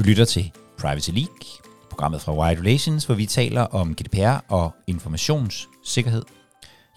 Du 0.00 0.04
lytter 0.04 0.24
til 0.24 0.52
Privacy 0.78 1.10
League, 1.10 1.38
programmet 1.90 2.20
fra 2.20 2.32
Wide 2.32 2.60
Relations, 2.60 3.04
hvor 3.04 3.14
vi 3.14 3.26
taler 3.26 3.62
om 3.62 3.94
GDPR 3.94 4.44
og 4.48 4.74
informationssikkerhed. 4.86 6.22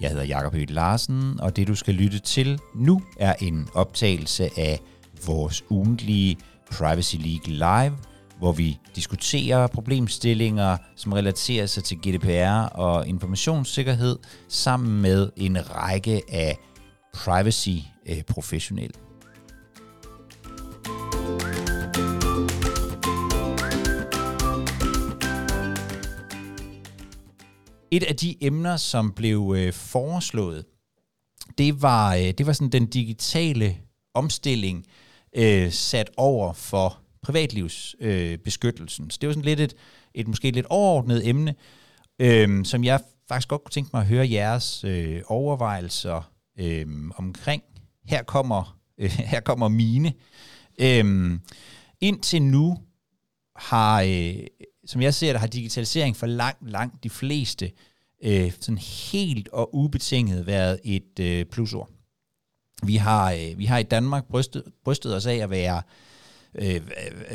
Jeg 0.01 0.09
hedder 0.09 0.23
Jakob 0.23 0.53
Høgh 0.53 0.69
Larsen, 0.69 1.39
og 1.39 1.55
det 1.55 1.67
du 1.67 1.75
skal 1.75 1.93
lytte 1.93 2.19
til 2.19 2.59
nu 2.75 3.01
er 3.19 3.33
en 3.41 3.67
optagelse 3.73 4.49
af 4.57 4.79
vores 5.25 5.63
ugentlige 5.69 6.37
Privacy 6.71 7.15
League 7.15 7.53
Live, 7.53 7.97
hvor 8.37 8.51
vi 8.51 8.79
diskuterer 8.95 9.67
problemstillinger, 9.67 10.77
som 10.95 11.13
relaterer 11.13 11.65
sig 11.65 11.83
til 11.83 11.97
GDPR 11.97 12.75
og 12.75 13.07
informationssikkerhed, 13.07 14.19
sammen 14.49 15.01
med 15.01 15.29
en 15.37 15.75
række 15.75 16.21
af 16.29 16.57
privacy-professionelle. 17.13 18.93
Øh, 18.97 19.12
Et 27.95 28.03
af 28.03 28.15
de 28.15 28.43
emner, 28.43 28.77
som 28.77 29.11
blev 29.11 29.53
øh, 29.57 29.73
foreslået, 29.73 30.65
det 31.57 31.81
var, 31.81 32.15
øh, 32.15 32.21
det 32.21 32.45
var 32.45 32.53
sådan 32.53 32.69
den 32.69 32.85
digitale 32.85 33.77
omstilling 34.13 34.85
øh, 35.35 35.71
sat 35.71 36.09
over 36.17 36.53
for 36.53 36.99
privatlivsbeskyttelsen. 37.21 39.05
Øh, 39.05 39.11
Så 39.11 39.17
det 39.21 39.27
var 39.27 39.33
sådan 39.33 39.45
lidt 39.45 39.59
et, 39.59 39.73
et 40.13 40.27
måske 40.27 40.51
lidt 40.51 40.65
overordnet 40.69 41.27
emne, 41.27 41.55
øh, 42.19 42.65
som 42.65 42.83
jeg 42.83 42.99
faktisk 43.27 43.47
godt 43.47 43.63
kunne 43.63 43.71
tænke 43.71 43.89
mig 43.93 44.01
at 44.01 44.07
høre 44.07 44.31
jeres 44.31 44.83
øh, 44.83 45.21
overvejelser 45.25 46.31
øh, 46.59 46.85
omkring. 47.15 47.63
Her 48.05 48.23
kommer, 48.23 48.77
øh, 48.97 49.09
her 49.33 49.39
kommer 49.39 49.67
mine. 49.67 50.13
Øh, 50.79 51.39
indtil 52.01 52.41
nu 52.41 52.77
har, 53.55 54.01
øh, 54.01 54.35
som 54.85 55.01
jeg 55.01 55.13
ser 55.13 55.31
det, 55.31 55.39
har 55.39 55.47
digitalisering 55.47 56.15
for 56.15 56.25
langt, 56.25 56.69
langt 56.69 57.03
de 57.03 57.09
fleste 57.09 57.71
øh, 58.23 58.51
sådan 58.59 58.77
helt 58.77 59.49
og 59.49 59.75
ubetinget 59.75 60.47
været 60.47 60.79
et 60.83 61.19
øh, 61.19 61.45
plusord. 61.45 61.89
Vi 62.83 62.95
har, 62.95 63.31
øh, 63.31 63.57
vi 63.57 63.65
har 63.65 63.77
i 63.77 63.83
Danmark 63.83 64.27
brystet, 64.27 64.63
brystet 64.83 65.15
os 65.15 65.25
af 65.25 65.35
at 65.35 65.49
være 65.49 65.81
øh, 66.55 66.81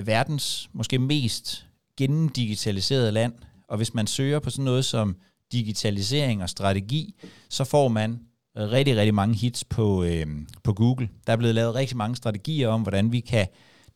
verdens 0.06 0.70
måske 0.72 0.98
mest 0.98 1.66
gennemdigitaliserede 1.96 3.12
land, 3.12 3.32
og 3.68 3.76
hvis 3.76 3.94
man 3.94 4.06
søger 4.06 4.38
på 4.38 4.50
sådan 4.50 4.64
noget 4.64 4.84
som 4.84 5.16
digitalisering 5.52 6.42
og 6.42 6.48
strategi, 6.48 7.14
så 7.48 7.64
får 7.64 7.88
man 7.88 8.20
rigtig, 8.56 8.96
rigtig 8.96 9.14
mange 9.14 9.34
hits 9.34 9.64
på, 9.64 10.04
øh, 10.04 10.26
på 10.62 10.72
Google. 10.72 11.08
Der 11.26 11.32
er 11.32 11.36
blevet 11.36 11.54
lavet 11.54 11.74
rigtig 11.74 11.96
mange 11.96 12.16
strategier 12.16 12.68
om, 12.68 12.82
hvordan 12.82 13.12
vi 13.12 13.20
kan 13.20 13.46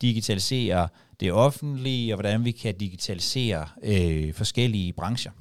digitalisere 0.03 0.89
det 1.21 1.33
offentlige, 1.33 2.15
og 2.15 2.17
hvordan 2.17 2.45
vi 2.45 2.51
kan 2.51 2.75
digitalisere 2.75 3.69
øh, 3.83 4.35
forskellige 4.35 4.93
brancher. 4.93 5.33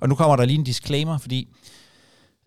Og 0.00 0.08
nu 0.08 0.14
kommer 0.14 0.36
der 0.36 0.44
lige 0.44 0.58
en 0.58 0.64
disclaimer, 0.64 1.18
fordi 1.18 1.48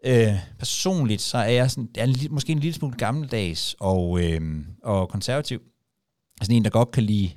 øh, 0.06 0.34
personligt 0.60 1.22
så 1.22 1.38
er 1.38 1.50
jeg, 1.50 1.72
sådan, 1.72 1.90
jeg 1.96 2.04
er 2.04 2.30
måske 2.30 2.52
en 2.52 2.60
lille 2.60 2.74
smule 2.74 2.98
gammeldags 2.98 3.76
og, 3.80 4.24
øh, 4.24 4.42
og 4.84 5.10
konservativ. 5.10 5.62
Sådan 6.42 6.56
en, 6.56 6.64
der 6.64 6.70
godt 6.70 6.92
kan 6.92 7.04
lide 7.04 7.32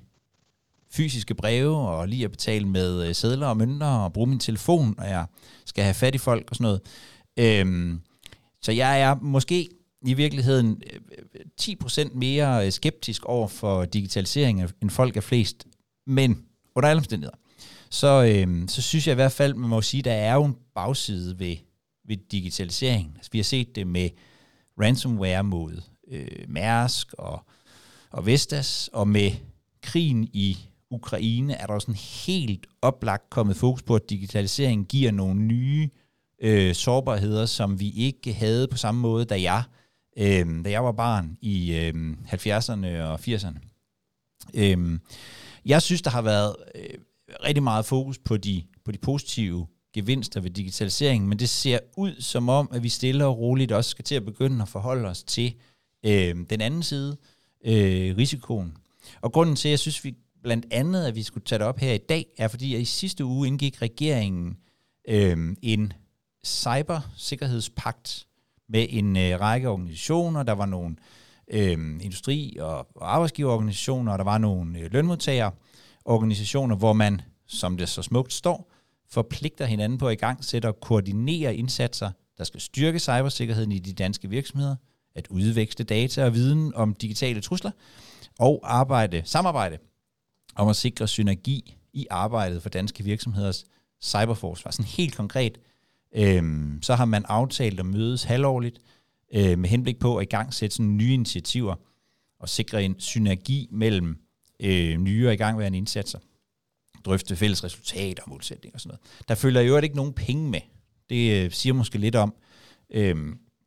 fysiske 0.91 1.35
breve, 1.35 1.77
og 1.77 2.09
lige 2.09 2.25
at 2.25 2.31
betale 2.31 2.69
med 2.69 3.09
øh, 3.09 3.15
sædler 3.15 3.47
og 3.47 3.57
mønter, 3.57 3.87
og 3.87 4.13
bruge 4.13 4.27
min 4.27 4.39
telefon, 4.39 4.95
og 4.99 5.09
jeg 5.09 5.27
skal 5.65 5.85
have 5.85 5.95
fat 5.95 6.15
i 6.15 6.19
folk 6.19 6.51
og 6.51 6.57
sådan 6.57 6.65
noget. 6.65 6.81
Øh, 7.37 7.99
så 8.63 8.73
jeg 8.73 9.01
er 9.01 9.15
måske 9.15 9.69
i 10.07 10.15
virkeligheden 10.15 10.83
øh, 10.93 11.01
øh, 11.35 11.77
10% 11.83 12.15
mere 12.15 12.71
skeptisk 12.71 13.25
over 13.25 13.49
for 13.49 13.85
digitalisering, 13.85 14.71
end 14.83 14.91
folk 14.91 15.17
er 15.17 15.21
flest. 15.21 15.67
Men 16.07 16.45
under 16.75 16.91
alle 16.91 17.01
omstændigheder, 17.01 17.37
så, 17.95 18.25
øh, 18.25 18.69
så 18.69 18.83
synes 18.83 19.07
jeg 19.07 19.13
i 19.13 19.15
hvert 19.15 19.33
fald, 19.33 19.55
man 19.55 19.71
må 19.71 19.83
sige, 19.83 20.03
der 20.03 20.13
er 20.13 20.35
jo 20.35 20.45
en 20.45 20.57
bagside 20.75 21.39
ved, 21.39 21.57
ved 22.09 22.17
digitalisering. 22.17 23.13
Altså, 23.17 23.31
vi 23.33 23.39
har 23.39 23.45
set 23.45 23.75
det 23.75 23.87
med 23.87 24.11
ransomware 24.81 25.45
mod 25.45 25.83
øh, 26.09 26.45
Mærsk 26.49 27.13
og, 27.13 27.45
og 28.11 28.27
Vestas, 28.27 28.91
og 28.93 29.09
med 29.09 29.31
krigen 29.83 30.25
i 30.33 30.59
Ukraine 30.91 31.55
er 31.55 31.67
der 31.67 31.75
også 31.75 31.91
en 31.91 31.97
helt 32.27 32.67
oplagt 32.83 33.31
kommet 33.31 33.57
fokus 33.57 33.83
på, 33.83 33.95
at 33.97 34.11
digitalisering 34.11 34.87
giver 34.87 35.11
nogle 35.11 35.41
nye 35.41 35.91
øh, 36.43 36.75
sårbarheder, 36.75 37.47
som 37.47 37.81
vi 37.81 37.91
ikke 37.91 38.33
havde 38.33 38.69
på 38.69 38.77
samme 38.77 39.01
måde, 39.01 39.25
da 39.25 39.41
jeg, 39.41 39.63
øh, 40.17 40.65
da 40.65 40.71
jeg 40.71 40.85
var 40.85 40.93
barn 40.93 41.37
i 41.41 41.75
øh, 41.75 42.17
70'erne 42.33 43.03
og 43.03 43.21
80'erne. 43.21 43.59
Øh, 44.55 44.99
jeg 45.65 45.83
synes, 45.83 46.03
der 46.03 46.11
har 46.11 46.23
været 46.23 46.57
øh, 46.75 46.99
rigtig 47.45 47.63
meget 47.63 47.85
fokus 47.85 48.19
på 48.19 48.37
de, 48.37 48.63
på 48.85 48.93
de 48.93 48.99
positive 48.99 49.67
gevinster 49.93 50.41
ved 50.41 50.51
digitaliseringen, 50.51 51.29
men 51.29 51.39
det 51.39 51.49
ser 51.49 51.79
ud 51.97 52.21
som 52.21 52.49
om, 52.49 52.69
at 52.73 52.83
vi 52.83 52.89
stille 52.89 53.27
og 53.27 53.39
roligt 53.39 53.73
også 53.73 53.91
skal 53.91 54.05
til 54.05 54.15
at 54.15 54.25
begynde 54.25 54.63
at 54.63 54.69
forholde 54.69 55.09
os 55.09 55.23
til 55.23 55.55
øh, 56.07 56.37
den 56.51 56.61
anden 56.61 56.83
side, 56.83 57.17
øh, 57.65 58.17
risikoen. 58.17 58.77
Og 59.21 59.33
grunden 59.33 59.57
til, 59.57 59.69
at 59.69 59.71
jeg 59.71 59.79
synes, 59.79 60.05
vi 60.05 60.15
blandt 60.43 60.67
andet, 60.71 61.07
at 61.07 61.15
vi 61.15 61.23
skulle 61.23 61.45
tage 61.45 61.59
det 61.59 61.67
op 61.67 61.79
her 61.79 61.93
i 61.93 61.99
dag, 61.99 62.27
er 62.39 62.49
fordi, 62.49 62.75
at 62.75 62.81
i 62.81 62.85
sidste 62.85 63.25
uge 63.25 63.49
indgik 63.49 63.83
regeringen 63.83 64.57
øh, 65.09 65.57
en 65.63 65.93
cybersikkerhedspagt 66.45 68.27
med 68.69 68.87
en 68.91 69.17
øh, 69.17 69.41
række 69.41 69.69
organisationer. 69.69 70.43
Der 70.43 70.53
var 70.53 70.67
nogle 70.67 70.97
øh, 71.51 72.01
industri- 72.03 72.57
og, 72.61 72.97
og 72.97 73.15
arbejdsgiverorganisationer, 73.15 74.13
og 74.13 74.19
der 74.19 74.25
var 74.25 74.39
nogle 74.39 74.79
øh, 74.79 74.93
organisationer, 76.05 76.77
hvor 76.77 76.93
man, 76.93 77.21
som 77.47 77.77
det 77.77 77.89
så 77.89 78.03
smukt 78.03 78.33
står, 78.33 78.73
forpligter 79.11 79.67
hinanden 79.67 79.99
på 79.99 80.09
at 80.09 80.13
i 80.13 80.17
gang 80.17 80.45
sætte 80.45 80.67
og 80.67 80.81
koordinere 80.81 81.57
indsatser, 81.57 82.11
der 82.39 82.45
skal 82.45 82.61
styrke 82.61 82.99
cybersikkerheden 82.99 83.73
i 83.73 83.79
de 83.79 83.93
danske 83.93 84.31
virksomheder, 84.31 84.77
at 85.15 85.27
udveksle 85.31 85.85
data 85.85 86.25
og 86.25 86.35
viden 86.35 86.75
om 86.75 86.95
digitale 86.95 87.41
trusler, 87.41 87.71
og 88.39 88.61
arbejde, 88.63 89.23
samarbejde 89.25 89.79
om 90.57 90.69
at 90.69 90.77
sikre 90.77 91.09
synergi 91.09 91.77
i 91.93 92.07
arbejdet 92.11 92.63
for 92.63 92.69
danske 92.69 93.05
virksomheders 93.05 93.65
cyberforsvar. 94.03 94.71
Sådan 94.71 94.85
helt 94.85 95.17
konkret, 95.17 95.59
øh, 96.17 96.43
så 96.83 96.95
har 96.95 97.05
man 97.05 97.25
aftalt 97.29 97.81
at 97.81 97.87
mødes 97.87 98.25
halvårligt 98.25 98.79
øh, 99.35 99.59
med 99.59 99.69
henblik 99.69 99.99
på 99.99 100.17
at 100.17 100.23
i 100.23 100.27
gang 100.27 100.55
sætte 100.55 100.77
sådan 100.77 100.97
nye 100.97 101.15
initiativer 101.15 101.75
og 102.41 102.49
sikre 102.49 102.85
en 102.85 102.95
synergi 102.99 103.69
mellem 103.71 104.24
øh, 104.65 104.97
nye 105.01 105.27
og 105.27 105.35
i 105.35 105.37
gangværende 105.37 105.79
indsatser. 105.79 106.19
Drøfte 107.05 107.37
fælles 107.37 107.65
resultater 107.65 108.23
og 108.23 108.31
målsætninger 108.31 108.75
og 108.75 108.81
sådan 108.81 108.89
noget. 108.89 109.29
Der 109.29 109.35
følger 109.35 109.61
jo 109.61 109.79
ikke 109.79 109.97
nogen 109.97 110.13
penge 110.13 110.51
med. 110.51 110.61
Det 111.09 111.45
øh, 111.45 111.51
siger 111.51 111.73
måske 111.73 111.99
lidt 111.99 112.17
om, 112.17 112.35
øh, 112.91 113.17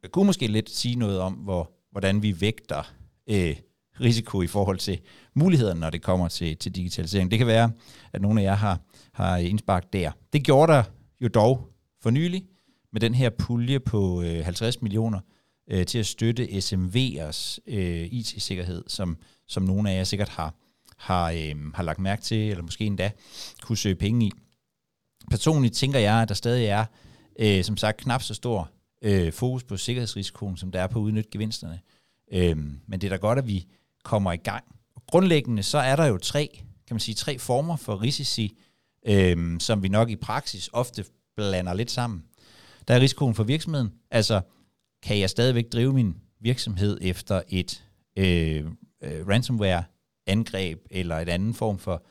jeg 0.03 0.11
kunne 0.11 0.25
måske 0.25 0.47
lidt 0.47 0.69
sige 0.69 0.95
noget 0.95 1.19
om, 1.19 1.33
hvor, 1.33 1.71
hvordan 1.91 2.21
vi 2.23 2.41
vægter 2.41 2.93
øh, 3.29 3.55
risiko 4.01 4.41
i 4.41 4.47
forhold 4.47 4.77
til 4.77 4.99
mulighederne, 5.33 5.79
når 5.79 5.89
det 5.89 6.01
kommer 6.01 6.27
til, 6.27 6.57
til 6.57 6.75
digitalisering. 6.75 7.31
Det 7.31 7.37
kan 7.39 7.47
være, 7.47 7.71
at 8.13 8.21
nogle 8.21 8.41
af 8.41 8.45
jer 8.45 8.55
har, 8.55 8.79
har 9.13 9.37
indsparket 9.37 9.93
der. 9.93 10.11
Det 10.33 10.43
gjorde 10.43 10.71
der 10.71 10.83
jo 11.21 11.27
dog 11.27 11.69
for 12.01 12.09
nylig 12.09 12.45
med 12.91 13.01
den 13.01 13.13
her 13.13 13.29
pulje 13.29 13.79
på 13.79 14.21
øh, 14.21 14.45
50 14.45 14.81
millioner 14.81 15.19
øh, 15.71 15.85
til 15.85 15.99
at 15.99 16.05
støtte 16.05 16.43
SMV'ers 16.43 17.57
øh, 17.67 18.07
IT-sikkerhed, 18.11 18.83
som, 18.87 19.17
som 19.47 19.63
nogle 19.63 19.91
af 19.91 19.97
jer 19.97 20.03
sikkert 20.03 20.29
har, 20.29 20.55
har, 20.97 21.31
øh, 21.31 21.73
har 21.73 21.83
lagt 21.83 21.99
mærke 21.99 22.21
til, 22.21 22.49
eller 22.49 22.63
måske 22.63 22.85
endda 22.85 23.11
kunne 23.61 23.77
søge 23.77 23.95
penge 23.95 24.25
i. 24.25 24.31
Personligt 25.29 25.73
tænker 25.73 25.99
jeg, 25.99 26.21
at 26.21 26.29
der 26.29 26.35
stadig 26.35 26.65
er, 26.65 26.85
øh, 27.39 27.63
som 27.63 27.77
sagt, 27.77 27.97
knap 27.97 28.21
så 28.21 28.33
stor 28.33 28.71
øh, 29.01 29.33
fokus 29.33 29.63
på 29.63 29.77
sikkerhedsrisikoen, 29.77 30.57
som 30.57 30.71
der 30.71 30.81
er 30.81 30.87
på 30.87 30.99
at 30.99 31.03
udnytte 31.03 31.29
gevinsterne. 31.31 31.79
Øh, 32.31 32.57
men 32.87 33.01
det 33.01 33.03
er 33.03 33.09
da 33.09 33.15
godt, 33.15 33.39
at 33.39 33.47
vi 33.47 33.65
kommer 34.03 34.31
i 34.31 34.37
gang. 34.37 34.63
Og 34.95 35.03
grundlæggende 35.07 35.63
så 35.63 35.77
er 35.77 35.95
der 35.95 36.05
jo 36.05 36.17
tre, 36.17 36.49
kan 36.87 36.93
man 36.95 36.99
sige, 36.99 37.15
tre 37.15 37.39
former 37.39 37.75
for 37.75 38.01
risici, 38.01 38.57
øh, 39.07 39.59
som 39.59 39.83
vi 39.83 39.87
nok 39.87 40.09
i 40.09 40.15
praksis 40.15 40.69
ofte 40.73 41.05
blander 41.35 41.73
lidt 41.73 41.91
sammen. 41.91 42.23
Der 42.87 42.93
er 42.93 42.99
risikoen 42.99 43.35
for 43.35 43.43
virksomheden. 43.43 43.93
Altså, 44.11 44.41
kan 45.03 45.19
jeg 45.19 45.29
stadigvæk 45.29 45.65
drive 45.73 45.93
min 45.93 46.15
virksomhed 46.39 46.97
efter 47.01 47.41
et 47.49 47.83
øh, 48.17 48.65
øh, 49.03 49.27
angreb 50.27 50.85
eller 50.91 51.15
et 51.15 51.29
anden 51.29 51.53
form 51.53 51.79
for 51.79 52.03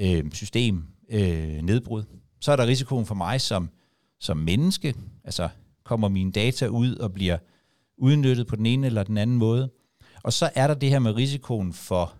øh, 0.00 0.32
system 0.32 0.84
øh, 1.10 1.62
nedbrud? 1.62 2.02
Så 2.40 2.52
er 2.52 2.56
der 2.56 2.66
risikoen 2.66 3.06
for 3.06 3.14
mig 3.14 3.40
som, 3.40 3.70
som 4.20 4.36
menneske. 4.36 4.94
Altså, 5.24 5.48
kommer 5.84 6.08
mine 6.08 6.32
data 6.32 6.66
ud 6.66 6.96
og 6.96 7.12
bliver 7.12 7.38
udnyttet 7.98 8.46
på 8.46 8.56
den 8.56 8.66
ene 8.66 8.86
eller 8.86 9.02
den 9.02 9.18
anden 9.18 9.36
måde. 9.36 9.70
Og 10.22 10.32
så 10.32 10.50
er 10.54 10.66
der 10.66 10.74
det 10.74 10.90
her 10.90 10.98
med 10.98 11.16
risikoen 11.16 11.72
for, 11.72 12.14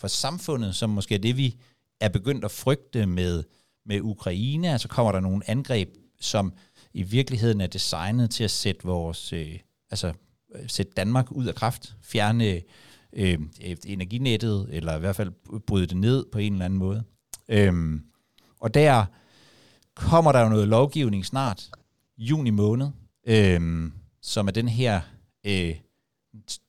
for 0.00 0.08
samfundet, 0.08 0.74
som 0.74 0.90
måske 0.90 1.14
er 1.14 1.18
det, 1.18 1.36
vi 1.36 1.56
er 2.00 2.08
begyndt 2.08 2.44
at 2.44 2.50
frygte 2.50 3.06
med, 3.06 3.44
med 3.86 4.00
Ukraine. 4.00 4.72
Altså 4.72 4.88
kommer 4.88 5.12
der 5.12 5.20
nogle 5.20 5.50
angreb 5.50 5.88
som 6.24 6.52
i 6.92 7.02
virkeligheden 7.02 7.60
er 7.60 7.66
designet 7.66 8.30
til 8.30 8.44
at 8.44 8.50
sætte 8.50 8.84
vores, 8.84 9.32
øh, 9.32 9.58
altså 9.90 10.12
øh, 10.54 10.68
sætte 10.68 10.92
Danmark 10.96 11.32
ud 11.32 11.46
af 11.46 11.54
kraft, 11.54 11.96
fjerne 12.02 12.62
Øh, 13.16 13.38
øh, 13.64 13.76
energinettet, 13.86 14.68
eller 14.70 14.96
i 14.96 15.00
hvert 15.00 15.16
fald 15.16 15.60
bryde 15.66 15.86
det 15.86 15.96
ned 15.96 16.24
på 16.32 16.38
en 16.38 16.52
eller 16.52 16.64
anden 16.64 16.78
måde. 16.78 17.04
Øhm, 17.48 18.02
og 18.60 18.74
der 18.74 19.04
kommer 19.94 20.32
der 20.32 20.40
jo 20.40 20.48
noget 20.48 20.68
lovgivning 20.68 21.26
snart, 21.26 21.70
juni 22.18 22.50
måned, 22.50 22.88
øhm, 23.26 23.92
som 24.22 24.48
er 24.48 24.52
den 24.52 24.68
her, 24.68 25.00
øh, 25.46 25.74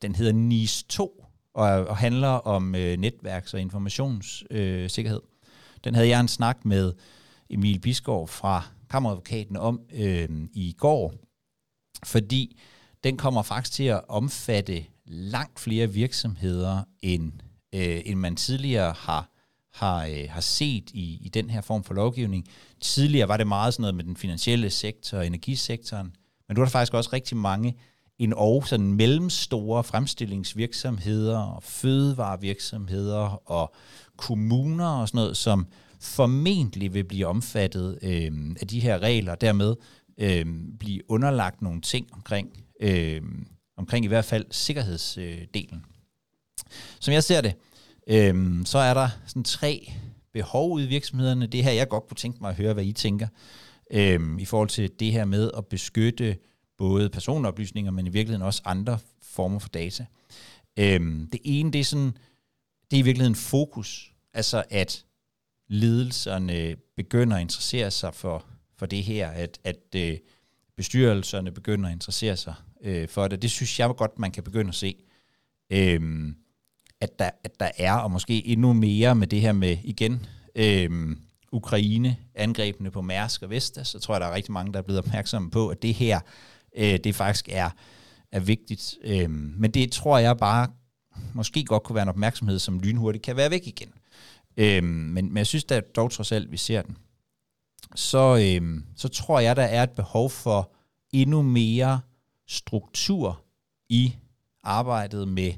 den 0.01 0.15
hedder 0.15 0.31
NIS 0.31 0.83
2, 0.83 1.25
og, 1.53 1.67
og 1.87 1.97
handler 1.97 2.27
om 2.27 2.75
øh, 2.75 2.97
netværks- 2.97 3.53
og 3.53 3.61
informationssikkerhed. 3.61 5.21
Øh, 5.23 5.49
den 5.83 5.95
havde 5.95 6.07
jeg 6.07 6.19
en 6.19 6.27
snak 6.27 6.65
med 6.65 6.93
Emil 7.49 7.79
Bisgaard 7.79 8.27
fra 8.27 8.63
Kammeradvokaten 8.89 9.57
om 9.57 9.81
øh, 9.93 10.29
i 10.53 10.75
går, 10.77 11.13
fordi 12.03 12.59
den 13.03 13.17
kommer 13.17 13.41
faktisk 13.41 13.75
til 13.75 13.83
at 13.83 14.01
omfatte 14.07 14.85
langt 15.07 15.59
flere 15.59 15.93
virksomheder, 15.93 16.83
end, 17.01 17.31
øh, 17.75 18.01
end 18.05 18.19
man 18.19 18.35
tidligere 18.35 18.93
har, 18.97 19.29
har, 19.73 20.05
øh, 20.05 20.25
har 20.29 20.41
set 20.41 20.91
i, 20.93 21.19
i 21.21 21.29
den 21.29 21.49
her 21.49 21.61
form 21.61 21.83
for 21.83 21.93
lovgivning. 21.93 22.47
Tidligere 22.81 23.27
var 23.27 23.37
det 23.37 23.47
meget 23.47 23.73
sådan 23.73 23.81
noget 23.81 23.95
med 23.95 24.03
den 24.03 24.17
finansielle 24.17 24.69
sektor 24.69 25.17
og 25.17 25.27
energisektoren, 25.27 26.15
men 26.47 26.55
nu 26.55 26.61
er 26.61 26.65
der 26.65 26.71
faktisk 26.71 26.93
også 26.93 27.09
rigtig 27.13 27.37
mange 27.37 27.77
en 28.19 28.33
og 28.33 28.67
sådan 28.67 28.93
mellemstore 28.93 29.83
fremstillingsvirksomheder 29.83 31.39
og 31.39 31.63
fødevarevirksomheder 31.63 33.49
og 33.51 33.75
kommuner 34.17 34.87
og 34.87 35.07
sådan 35.07 35.17
noget, 35.17 35.37
som 35.37 35.67
formentlig 35.99 36.93
vil 36.93 37.03
blive 37.03 37.27
omfattet 37.27 37.99
øh, 38.01 38.55
af 38.61 38.67
de 38.67 38.79
her 38.79 38.99
regler, 38.99 39.31
og 39.31 39.41
dermed 39.41 39.75
øh, 40.17 40.45
blive 40.79 41.11
underlagt 41.11 41.61
nogle 41.61 41.81
ting 41.81 42.07
omkring, 42.13 42.63
øh, 42.79 43.21
omkring 43.77 44.05
i 44.05 44.07
hvert 44.07 44.25
fald 44.25 44.45
sikkerhedsdelen. 44.51 45.85
Som 46.99 47.13
jeg 47.13 47.23
ser 47.23 47.41
det, 47.41 47.53
øh, 48.07 48.65
så 48.65 48.77
er 48.77 48.93
der 48.93 49.09
sådan 49.27 49.43
tre 49.43 49.91
behov 50.33 50.71
ude 50.71 50.85
i 50.85 50.87
virksomhederne. 50.87 51.47
Det 51.47 51.63
her, 51.63 51.71
jeg 51.71 51.89
godt 51.89 52.07
kunne 52.07 52.17
tænke 52.17 52.37
mig 52.41 52.49
at 52.49 52.55
høre, 52.55 52.73
hvad 52.73 52.85
I 52.85 52.91
tænker, 52.91 53.27
øh, 53.91 54.39
i 54.39 54.45
forhold 54.45 54.69
til 54.69 54.91
det 54.99 55.11
her 55.11 55.25
med 55.25 55.51
at 55.57 55.65
beskytte 55.65 56.37
både 56.77 57.09
personoplysninger, 57.09 57.91
men 57.91 58.07
i 58.07 58.09
virkeligheden 58.09 58.45
også 58.45 58.61
andre 58.65 58.99
former 59.21 59.59
for 59.59 59.69
data. 59.69 60.05
Øh, 60.77 60.99
det 61.31 61.39
ene, 61.43 61.71
det 61.71 61.79
er 61.79 61.83
sådan, 61.83 62.17
det 62.91 62.97
er 62.97 63.01
i 63.01 63.01
virkeligheden 63.01 63.35
fokus. 63.35 64.11
Altså 64.33 64.63
at 64.69 65.05
ledelserne 65.67 66.75
begynder 66.95 67.37
at 67.37 67.41
interessere 67.41 67.91
sig 67.91 68.13
for, 68.13 68.45
for 68.77 68.85
det 68.85 69.03
her, 69.03 69.29
at, 69.29 69.59
at 69.63 69.95
øh, 69.95 70.17
bestyrelserne 70.77 71.51
begynder 71.51 71.89
at 71.89 71.93
interessere 71.93 72.37
sig 72.37 72.53
øh, 72.83 73.09
for 73.09 73.27
det. 73.27 73.41
Det 73.41 73.51
synes 73.51 73.79
jeg 73.79 73.89
godt, 73.97 74.19
man 74.19 74.31
kan 74.31 74.43
begynde 74.43 74.69
at 74.69 74.75
se, 74.75 74.95
øh, 75.69 76.33
at, 77.01 77.19
der, 77.19 77.29
at 77.43 77.59
der 77.59 77.71
er, 77.77 77.93
og 77.93 78.11
måske 78.11 78.47
endnu 78.47 78.73
mere 78.73 79.15
med 79.15 79.27
det 79.27 79.41
her 79.41 79.53
med, 79.53 79.77
igen, 79.83 80.25
øh, 80.55 81.15
Ukraine, 81.51 82.17
angrebene 82.35 82.91
på 82.91 83.01
Mærsk 83.01 83.43
og 83.43 83.49
Vestas, 83.49 83.87
så 83.87 83.99
tror 83.99 84.13
jeg, 84.13 84.21
der 84.21 84.27
er 84.27 84.35
rigtig 84.35 84.51
mange, 84.51 84.73
der 84.73 84.79
er 84.79 84.83
blevet 84.83 84.99
opmærksomme 84.99 85.51
på, 85.51 85.69
at 85.69 85.81
det 85.81 85.93
her, 85.93 86.19
øh, 86.77 86.99
det 87.03 87.15
faktisk 87.15 87.49
er, 87.51 87.69
er 88.31 88.39
vigtigt. 88.39 88.95
Øh, 89.03 89.29
men 89.29 89.71
det 89.71 89.91
tror 89.91 90.17
jeg 90.17 90.37
bare 90.37 90.67
måske 91.33 91.65
godt 91.65 91.83
kunne 91.83 91.95
være 91.95 92.03
en 92.03 92.09
opmærksomhed, 92.09 92.59
som 92.59 92.79
lynhurtigt 92.79 93.23
kan 93.23 93.37
være 93.37 93.51
væk 93.51 93.67
igen. 93.67 93.93
Øh, 94.57 94.83
men, 94.83 95.13
men 95.13 95.37
jeg 95.37 95.47
synes 95.47 95.63
da 95.63 95.79
dog 95.79 96.11
trods 96.11 96.31
alt, 96.31 96.51
vi 96.51 96.57
ser 96.57 96.81
den. 96.81 96.97
Så, 97.95 98.57
øh, 98.61 98.81
så 98.95 99.07
tror 99.07 99.39
jeg, 99.39 99.55
der 99.55 99.63
er 99.63 99.83
et 99.83 99.91
behov 99.91 100.29
for 100.29 100.71
endnu 101.11 101.41
mere 101.41 101.99
struktur 102.47 103.43
i 103.89 104.15
arbejdet 104.63 105.27
med 105.27 105.53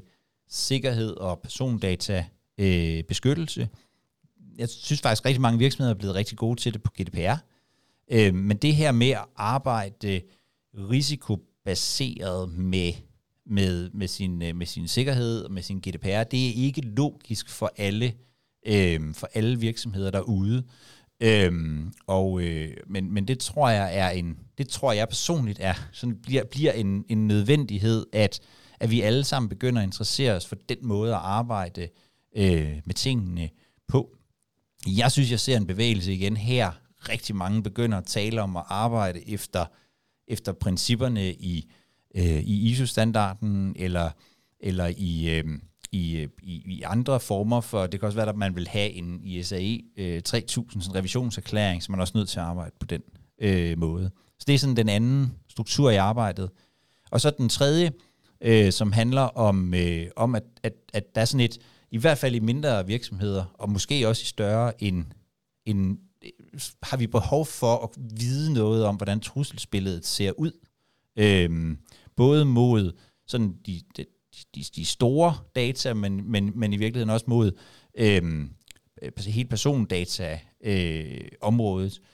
sikkerhed 0.48 1.16
og 1.16 1.40
persondata 1.40 2.24
øh, 2.58 3.04
beskyttelse. 3.04 3.68
Jeg 4.58 4.68
synes 4.68 5.00
faktisk, 5.00 5.22
at 5.22 5.26
rigtig 5.26 5.40
mange 5.40 5.58
virksomheder 5.58 5.94
er 5.94 5.98
blevet 5.98 6.14
rigtig 6.14 6.38
gode 6.38 6.60
til 6.60 6.72
det 6.72 6.82
på 6.82 6.90
GDPR. 7.00 7.34
Øh, 8.10 8.34
men 8.34 8.56
det 8.56 8.76
her 8.76 8.92
med 8.92 9.10
at 9.10 9.24
arbejde 9.36 10.20
risikobaseret 10.74 12.48
med, 12.48 12.92
med, 13.46 13.90
med, 13.90 14.08
sin, 14.08 14.42
øh, 14.42 14.56
med 14.56 14.66
sin 14.66 14.88
sikkerhed 14.88 15.44
og 15.44 15.52
med 15.52 15.62
sin 15.62 15.78
GDPR, 15.78 16.22
det 16.22 16.48
er 16.48 16.52
ikke 16.54 16.80
logisk 16.80 17.48
for 17.48 17.72
alle, 17.76 18.14
øh, 18.66 19.14
for 19.14 19.28
alle 19.34 19.60
virksomheder 19.60 20.10
derude. 20.10 20.64
Øhm, 21.20 21.92
og, 22.06 22.42
øh, 22.42 22.76
men, 22.86 23.12
men 23.12 23.28
det 23.28 23.38
tror 23.38 23.68
jeg 23.68 23.98
er 23.98 24.10
en, 24.10 24.38
det 24.58 24.68
tror 24.68 24.92
jeg 24.92 25.08
personligt 25.08 25.58
er, 25.62 25.74
sådan 25.92 26.16
bliver, 26.22 26.44
bliver 26.44 26.72
en, 26.72 27.04
en 27.08 27.26
nødvendighed, 27.26 28.06
at, 28.12 28.40
at 28.80 28.90
vi 28.90 29.00
alle 29.00 29.24
sammen 29.24 29.48
begynder 29.48 29.82
at 29.82 29.86
interessere 29.86 30.32
os 30.32 30.46
for 30.46 30.56
den 30.68 30.78
måde 30.82 31.14
at 31.14 31.20
arbejde 31.22 31.88
øh, 32.36 32.80
med 32.84 32.94
tingene 32.94 33.50
på. 33.88 34.16
Jeg 34.86 35.12
synes, 35.12 35.30
jeg 35.30 35.40
ser 35.40 35.56
en 35.56 35.66
bevægelse 35.66 36.12
igen 36.12 36.36
her. 36.36 36.72
Rigtig 37.08 37.36
mange 37.36 37.62
begynder 37.62 37.98
at 37.98 38.06
tale 38.06 38.42
om 38.42 38.56
at 38.56 38.64
arbejde 38.68 39.28
efter, 39.30 39.66
efter 40.28 40.52
principperne 40.52 41.32
i, 41.32 41.70
øh, 42.14 42.42
i 42.42 42.70
ISO-standarden, 42.70 43.76
eller, 43.78 44.10
eller 44.60 44.92
i, 44.96 45.38
øh, 45.38 45.44
i, 45.92 46.16
øh, 46.16 46.28
i, 46.42 46.62
i 46.66 46.82
andre 46.82 47.20
former 47.20 47.60
for, 47.60 47.86
det 47.86 48.00
kan 48.00 48.06
også 48.06 48.16
være, 48.16 48.28
at 48.28 48.36
man 48.36 48.56
vil 48.56 48.68
have 48.68 48.90
en 48.90 49.20
ISAE 49.24 49.80
øh, 49.96 50.22
3000 50.22 50.82
sådan 50.82 50.94
revisionserklæring, 50.94 51.82
så 51.82 51.92
man 51.92 52.00
er 52.00 52.02
også 52.02 52.18
nødt 52.18 52.28
til 52.28 52.38
at 52.38 52.44
arbejde 52.44 52.74
på 52.80 52.86
den 52.86 53.02
øh, 53.40 53.78
måde. 53.78 54.10
Så 54.38 54.44
det 54.46 54.54
er 54.54 54.58
sådan 54.58 54.76
den 54.76 54.88
anden 54.88 55.34
struktur 55.48 55.90
i 55.90 55.96
arbejdet. 55.96 56.50
Og 57.10 57.20
så 57.20 57.30
den 57.30 57.48
tredje, 57.48 57.92
øh, 58.40 58.72
som 58.72 58.92
handler 58.92 59.22
om, 59.22 59.74
øh, 59.74 60.06
om 60.16 60.34
at, 60.34 60.44
at, 60.62 60.72
at 60.92 61.14
der 61.14 61.20
er 61.20 61.24
sådan 61.24 61.44
et, 61.44 61.58
i 61.90 61.98
hvert 61.98 62.18
fald 62.18 62.34
i 62.34 62.38
mindre 62.38 62.86
virksomheder, 62.86 63.44
og 63.54 63.70
måske 63.70 64.08
også 64.08 64.22
i 64.22 64.26
større, 64.26 64.82
en, 64.82 65.12
en, 65.66 65.98
øh, 66.24 66.30
har 66.82 66.96
vi 66.96 67.06
behov 67.06 67.46
for 67.46 67.76
at 67.76 67.90
vide 68.20 68.52
noget 68.52 68.84
om, 68.84 68.96
hvordan 68.96 69.20
trusselsbilledet 69.20 70.06
ser 70.06 70.32
ud. 70.38 70.52
Øh, 71.16 71.76
både 72.16 72.44
mod 72.44 72.92
sådan 73.26 73.54
de, 73.66 73.80
de, 73.96 74.04
de, 74.54 74.64
de 74.76 74.84
store 74.84 75.36
data, 75.56 75.94
men, 75.94 76.30
men, 76.30 76.52
men 76.54 76.72
i 76.72 76.76
virkeligheden 76.76 77.10
også 77.10 77.26
mod 77.28 77.52
øhm, 77.98 78.50
øh, 79.02 79.12
helt 79.26 79.50
persondata-området. 79.50 81.98
Øh, 81.98 82.04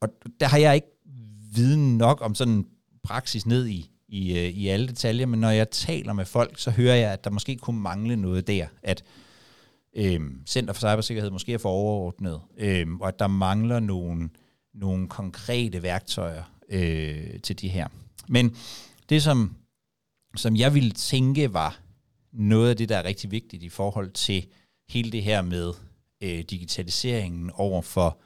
og 0.00 0.08
der 0.40 0.46
har 0.46 0.58
jeg 0.58 0.74
ikke 0.74 0.88
viden 1.54 1.98
nok 1.98 2.20
om 2.22 2.34
sådan 2.34 2.66
praksis 3.02 3.46
ned 3.46 3.66
i, 3.66 3.90
i, 4.08 4.38
øh, 4.38 4.48
i 4.48 4.68
alle 4.68 4.88
detaljer, 4.88 5.26
men 5.26 5.40
når 5.40 5.50
jeg 5.50 5.70
taler 5.70 6.12
med 6.12 6.24
folk, 6.24 6.58
så 6.58 6.70
hører 6.70 6.96
jeg, 6.96 7.12
at 7.12 7.24
der 7.24 7.30
måske 7.30 7.56
kunne 7.56 7.80
mangle 7.80 8.16
noget 8.16 8.46
der, 8.46 8.66
at 8.82 9.04
øh, 9.96 10.20
Center 10.46 10.72
for 10.72 10.80
Cybersikkerhed 10.80 11.30
måske 11.30 11.52
er 11.52 11.58
for 11.58 11.70
overordnet, 11.70 12.40
øh, 12.58 12.86
og 13.00 13.08
at 13.08 13.18
der 13.18 13.26
mangler 13.26 13.80
nogle, 13.80 14.28
nogle 14.74 15.08
konkrete 15.08 15.82
værktøjer 15.82 16.42
øh, 16.68 17.40
til 17.42 17.60
de 17.60 17.68
her. 17.68 17.88
Men 18.28 18.56
det, 19.08 19.22
som 19.22 19.56
som 20.38 20.56
jeg 20.56 20.74
ville 20.74 20.90
tænke 20.90 21.52
var 21.52 21.80
noget 22.32 22.70
af 22.70 22.76
det, 22.76 22.88
der 22.88 22.96
er 22.96 23.04
rigtig 23.04 23.30
vigtigt 23.30 23.62
i 23.62 23.68
forhold 23.68 24.10
til 24.10 24.46
hele 24.88 25.12
det 25.12 25.22
her 25.22 25.42
med 25.42 25.72
øh, 26.22 26.38
digitaliseringen 26.38 27.50
over 27.54 27.82
for 27.82 28.18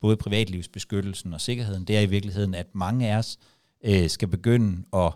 både 0.00 0.16
privatlivsbeskyttelsen 0.16 1.34
og 1.34 1.40
sikkerheden, 1.40 1.84
det 1.84 1.96
er 1.96 2.00
i 2.00 2.06
virkeligheden, 2.06 2.54
at 2.54 2.74
mange 2.74 3.08
af 3.08 3.16
os 3.16 3.38
øh, 3.84 4.10
skal 4.10 4.28
begynde 4.28 4.84
at, 4.92 5.12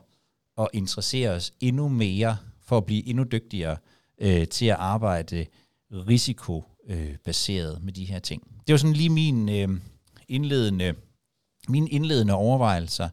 at 0.59 0.69
interessere 0.73 1.31
os 1.31 1.53
endnu 1.61 1.89
mere 1.89 2.37
for 2.63 2.77
at 2.77 2.85
blive 2.85 3.07
endnu 3.07 3.25
dygtigere 3.25 3.77
øh, 4.21 4.49
til 4.49 4.67
at 4.67 4.77
arbejde 4.77 5.47
risikobaseret 5.93 7.77
øh, 7.77 7.85
med 7.85 7.93
de 7.93 8.05
her 8.05 8.19
ting. 8.19 8.43
Det 8.67 8.73
var 8.73 8.77
sådan 8.77 8.97
lige 8.97 9.11
min 9.11 9.49
øh, 9.49 9.69
indledende, 10.29 10.95
mine 11.69 11.89
indledende 11.89 12.35
overvejelser, 12.35 13.09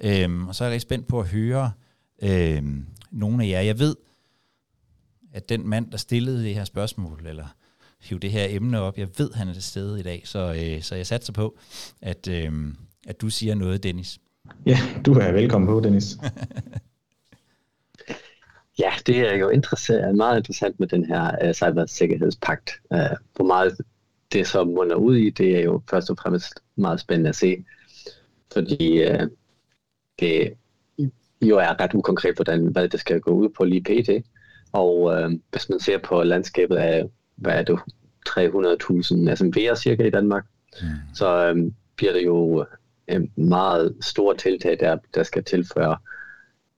øh, 0.00 0.48
og 0.48 0.54
så 0.54 0.64
er 0.64 0.68
jeg 0.68 0.72
rigtig 0.72 0.88
spændt 0.88 1.06
på 1.06 1.20
at 1.20 1.28
høre, 1.28 1.64
øh, 1.64 1.87
nogle 3.10 3.44
af 3.44 3.48
jer. 3.48 3.60
Jeg 3.60 3.78
ved, 3.78 3.96
at 5.32 5.48
den 5.48 5.68
mand, 5.68 5.90
der 5.90 5.96
stillede 5.96 6.44
det 6.44 6.54
her 6.54 6.64
spørgsmål, 6.64 7.26
eller 7.26 7.46
hive 8.00 8.20
det 8.20 8.30
her 8.30 8.46
emne 8.48 8.80
op, 8.80 8.98
jeg 8.98 9.08
ved, 9.18 9.30
han 9.34 9.48
er 9.48 9.52
til 9.52 9.62
stede 9.62 10.00
i 10.00 10.02
dag, 10.02 10.22
så, 10.24 10.38
øh, 10.38 10.82
så 10.82 10.94
jeg 10.94 11.06
satser 11.06 11.32
på, 11.32 11.58
at, 12.02 12.28
øh, 12.28 12.52
at 13.06 13.20
du 13.20 13.30
siger 13.30 13.54
noget, 13.54 13.82
Dennis. 13.82 14.18
Ja, 14.66 14.78
du 15.06 15.12
er 15.12 15.32
velkommen 15.32 15.68
på, 15.68 15.80
Dennis. 15.80 16.06
ja, 18.82 18.92
det 19.06 19.18
er 19.18 19.34
jo 19.34 19.48
interessant, 19.48 20.16
meget 20.16 20.38
interessant 20.38 20.80
med 20.80 20.88
den 20.88 21.04
her 21.04 21.48
uh, 21.48 21.52
cybersikkerhedspagt. 21.52 22.70
Uh, 22.90 22.98
hvor 23.36 23.44
meget 23.44 23.76
det 24.32 24.46
så 24.46 24.64
munder 24.64 24.96
ud 24.96 25.16
i, 25.16 25.30
det 25.30 25.56
er 25.56 25.60
jo 25.60 25.82
først 25.90 26.10
og 26.10 26.16
fremmest 26.22 26.54
meget 26.76 27.00
spændende 27.00 27.28
at 27.28 27.36
se, 27.36 27.64
fordi 28.52 29.10
uh, 29.10 29.20
det 30.18 30.52
jo 31.42 31.56
er 31.56 31.80
ret 31.80 31.94
ukonkret, 31.94 32.34
hvordan, 32.34 32.66
hvad 32.66 32.88
det 32.88 33.00
skal 33.00 33.20
gå 33.20 33.30
ud 33.30 33.48
på 33.48 33.64
lige 33.64 33.82
pt. 33.82 34.26
Og 34.72 35.14
øh, 35.14 35.30
hvis 35.50 35.68
man 35.68 35.80
ser 35.80 35.98
på 35.98 36.22
landskabet 36.22 36.76
af, 36.76 37.04
hvad 37.36 37.52
er 37.52 37.62
det, 37.62 37.78
300.000 38.28 39.32
SMV'er 39.32 39.74
cirka 39.74 40.06
i 40.06 40.10
Danmark, 40.10 40.44
mm. 40.82 40.88
så 41.14 41.46
øh, 41.46 41.72
bliver 41.96 42.12
det 42.12 42.24
jo 42.24 42.66
en 43.08 43.32
meget 43.36 43.96
stor 44.00 44.32
tiltag, 44.32 44.76
der, 44.80 44.96
der 45.14 45.22
skal 45.22 45.44
tilføre, 45.44 45.96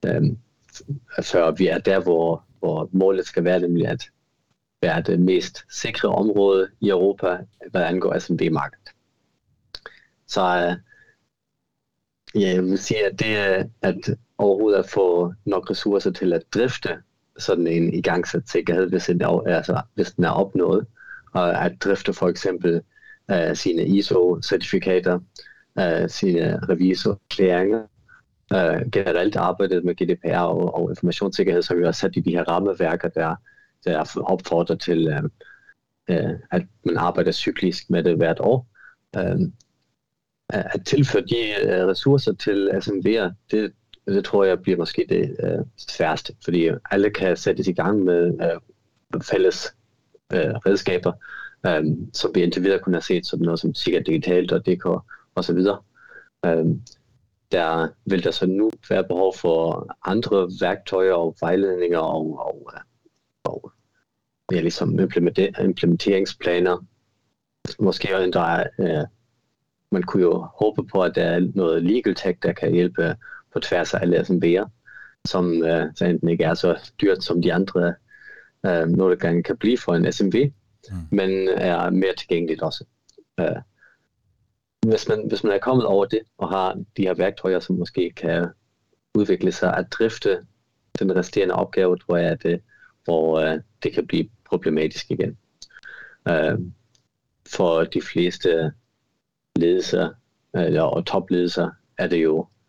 øh, 0.07 0.23
før 1.23 1.51
vi 1.51 1.67
er 1.67 1.79
der, 1.79 2.01
hvor 2.01 2.45
hvor 2.61 2.89
målet 2.93 3.27
skal 3.27 3.45
være 3.45 3.61
nemlig 3.61 3.87
at 3.89 4.11
være 4.83 5.03
det 5.03 5.21
mest 5.21 5.65
sikre 5.71 6.09
område 6.09 6.69
i 6.81 6.89
Europa, 6.89 7.39
hvad 7.71 7.83
angår 7.83 8.19
SMB-markedet. 8.19 8.89
Så 10.27 10.41
øh, 10.41 10.77
ja, 12.43 12.49
jeg 12.49 12.63
vil 12.63 12.79
sige, 12.79 13.07
at 13.07 13.21
det 13.21 13.37
at 13.83 14.17
overhovedet 14.41 14.79
at 14.79 14.91
få 14.91 15.35
nok 15.45 15.71
ressourcer 15.71 16.11
til 16.11 16.33
at 16.33 16.43
drifte 16.55 16.99
sådan 17.39 17.67
en 17.67 17.95
igangsat 17.95 18.49
sikkerhed, 18.49 18.89
hvis, 18.89 19.05
den 19.05 19.21
er, 19.21 19.41
altså, 19.47 19.81
hvis 19.95 20.13
den 20.13 20.25
er 20.25 20.31
opnået, 20.31 20.87
og 21.33 21.65
at 21.65 21.73
drifte 21.85 22.13
for 22.13 22.29
eksempel 22.29 22.83
uh, 23.33 23.55
sine 23.55 23.83
ISO-certifikater, 23.83 25.19
uh, 25.77 26.03
øh, 26.03 26.09
sine 26.09 26.61
revisorklæringer, 26.69 27.83
uh, 28.55 28.75
øh, 28.75 28.91
generelt 28.93 29.37
arbejdet 29.37 29.85
med 29.85 29.95
GDPR 29.95 30.39
og, 30.39 30.75
og 30.75 30.91
informationssikkerhed, 30.91 31.63
så 31.63 31.75
vi 31.75 31.85
har 31.85 31.93
sat 31.93 32.17
i 32.17 32.21
de 32.21 32.31
her 32.31 32.45
rammeværker, 32.45 33.09
der, 33.09 33.35
der 33.85 34.23
opfordrer 34.25 34.77
til, 34.77 35.09
uh, 35.09 35.25
uh, 36.17 36.31
at 36.51 36.63
man 36.85 36.97
arbejder 36.97 37.33
cyklisk 37.33 37.91
med 37.91 38.03
det 38.03 38.17
hvert 38.17 38.41
år. 38.41 38.67
Uh, 39.17 39.41
at 40.53 40.85
tilføre 40.87 41.23
de 41.23 41.55
uh, 41.65 41.89
ressourcer 41.89 42.33
til 42.33 42.71
SMV'er, 42.71 43.31
det, 43.51 43.73
det 44.15 44.25
tror 44.25 44.45
jeg 44.45 44.63
bliver 44.63 44.79
måske 44.79 45.07
det 45.09 45.37
uh, 45.43 45.67
sværeste, 45.77 46.35
fordi 46.45 46.71
alle 46.91 47.11
kan 47.11 47.37
sættes 47.37 47.69
i 47.69 47.73
gang 47.73 48.05
med 48.05 48.33
uh, 49.15 49.23
fælles 49.23 49.75
uh, 50.35 50.39
redskaber, 50.39 51.13
um, 51.69 52.15
som 52.15 52.31
vi 52.35 52.43
indtil 52.43 52.63
videre 52.63 52.79
kunne 52.79 52.95
have 52.95 53.03
set 53.03 53.27
som 53.27 53.41
noget 53.41 53.61
som 53.61 53.75
sikkert 53.75 54.07
digitalt 54.07 54.53
og 54.53 54.67
DK 54.67 54.87
og 55.35 55.45
så 55.45 55.55
videre. 55.55 55.79
Um, 56.47 56.83
der 57.53 57.89
vil 58.05 58.25
der 58.25 58.31
så 58.31 58.47
nu 58.47 58.71
være 58.91 59.05
behov 59.05 59.35
for 59.37 59.89
andre 60.05 60.49
værktøjer 60.61 61.13
og 61.13 61.37
vejledninger 61.41 61.99
og, 61.99 62.39
og, 62.39 62.73
og 63.45 63.73
ja, 64.53 64.61
ligesom 64.61 64.99
implementeringsplaner. 65.61 66.85
Måske 67.79 68.25
endda, 68.25 68.65
uh, 68.79 69.07
man 69.93 70.03
kunne 70.03 70.23
jo 70.23 70.47
håbe 70.61 70.87
på, 70.87 71.03
at 71.03 71.15
der 71.15 71.23
er 71.23 71.41
noget 71.55 71.83
legal 71.83 72.15
tech, 72.15 72.39
der 72.43 72.53
kan 72.53 72.73
hjælpe 72.73 73.17
på 73.53 73.61
tværs 73.61 73.95
af 73.95 73.99
alle 74.03 74.21
SMB'er, 74.21 74.69
som 75.25 75.47
uh, 75.47 75.95
så 75.95 76.05
enten 76.05 76.29
ikke 76.29 76.45
er 76.45 76.55
så 76.55 76.93
dyrt 77.01 77.25
som 77.25 77.43
de 77.43 77.53
andre, 77.53 77.95
uh, 78.69 78.89
noget 78.89 79.23
der 79.23 79.43
kan 79.43 79.57
blive 79.57 79.79
for 79.79 79.95
en 79.95 80.13
SMB, 80.13 80.35
mm. 80.35 80.97
men 81.11 81.49
er 81.49 81.91
mere 81.91 82.15
tilgængeligt 82.19 82.63
også. 82.63 82.85
Uh, 83.41 83.63
hvis, 84.87 85.09
man, 85.09 85.29
hvis 85.29 85.45
man 85.45 85.53
er 85.53 85.59
kommet 85.59 85.87
over 85.87 86.05
det, 86.05 86.21
og 86.39 86.49
har 86.49 86.75
de 86.97 87.03
her 87.03 87.15
værktøjer, 87.15 87.61
som 87.61 87.77
måske 87.77 88.13
kan 88.17 88.49
udvikle 89.15 89.53
sig 89.53 89.77
at 89.77 89.87
drifte 89.93 90.47
den 90.99 91.17
resterende 91.17 91.55
opgave, 91.55 91.99
tror 91.99 92.17
jeg, 92.17 92.31
at 92.31 92.43
det, 92.43 92.61
hvor 93.05 93.53
uh, 93.53 93.59
det 93.83 93.93
kan 93.93 94.07
blive 94.07 94.29
problematisk 94.45 95.11
igen. 95.11 95.39
Uh, 96.31 96.61
for 97.47 97.85
de 97.85 98.03
fleste 98.03 98.73
ledelser 99.57 100.11
eller, 100.55 100.83
og 100.83 101.07
topledelser 101.07 101.71
er 101.99 102.07
det 102.07 102.23
jo 102.23 102.39
øh, 102.41 102.60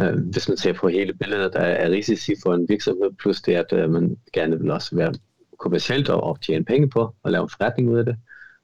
Øh, 0.00 0.18
hvis 0.32 0.48
man 0.48 0.56
ser 0.56 0.72
på 0.72 0.88
hele 0.88 1.14
billedet, 1.14 1.52
der 1.52 1.60
er 1.60 1.90
risici 1.90 2.34
for 2.42 2.54
en 2.54 2.68
virksomhed, 2.68 3.10
plus 3.18 3.40
det, 3.40 3.54
at 3.54 3.72
øh, 3.72 3.90
man 3.90 4.18
gerne 4.32 4.60
vil 4.60 4.70
også 4.70 4.96
være 4.96 5.14
kommercielt 5.58 6.08
og, 6.08 6.40
tjene 6.40 6.64
penge 6.64 6.90
på 6.90 7.14
og 7.22 7.30
lave 7.30 7.42
en 7.42 7.50
forretning 7.58 7.90
ud 7.90 7.98
af 7.98 8.04
det. 8.04 8.16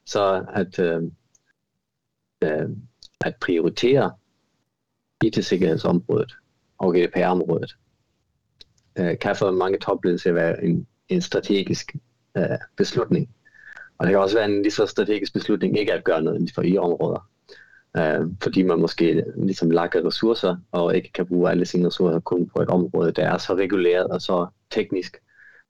Så 0.06 0.44
at, 0.54 0.78
øh, 0.78 1.02
øh 2.42 2.68
at 3.20 3.34
prioritere 3.40 4.12
IT-sikkerhedsområdet 5.24 6.36
og 6.78 6.94
GDPR-området 6.94 7.76
øh, 8.98 9.18
kan 9.18 9.36
for 9.36 9.50
mange 9.50 9.78
topledelser 9.78 10.32
være 10.32 10.64
en, 10.64 10.86
en 11.08 11.20
strategisk 11.20 11.96
øh, 12.36 12.58
beslutning. 12.76 13.30
Og 13.98 14.06
det 14.06 14.12
kan 14.12 14.20
også 14.20 14.36
være 14.36 14.44
en 14.44 14.62
lige 14.62 14.72
så 14.72 14.86
strategisk 14.86 15.32
beslutning 15.32 15.78
ikke 15.78 15.92
at 15.92 16.04
gøre 16.04 16.22
noget 16.22 16.36
inden 16.36 16.54
for 16.54 16.62
I-områder 16.62 17.30
øh, 17.96 18.26
fordi 18.42 18.62
man 18.62 18.80
måske 18.80 19.24
ligesom 19.36 19.70
lakker 19.70 20.06
ressourcer, 20.06 20.56
og 20.72 20.96
ikke 20.96 21.12
kan 21.12 21.26
bruge 21.26 21.50
alle 21.50 21.66
sine 21.66 21.86
ressourcer 21.86 22.20
kun 22.20 22.48
på 22.48 22.62
et 22.62 22.68
område, 22.68 23.12
der 23.12 23.24
er 23.26 23.38
så 23.38 23.54
reguleret 23.54 24.06
og 24.06 24.22
så 24.22 24.46
teknisk, 24.70 25.16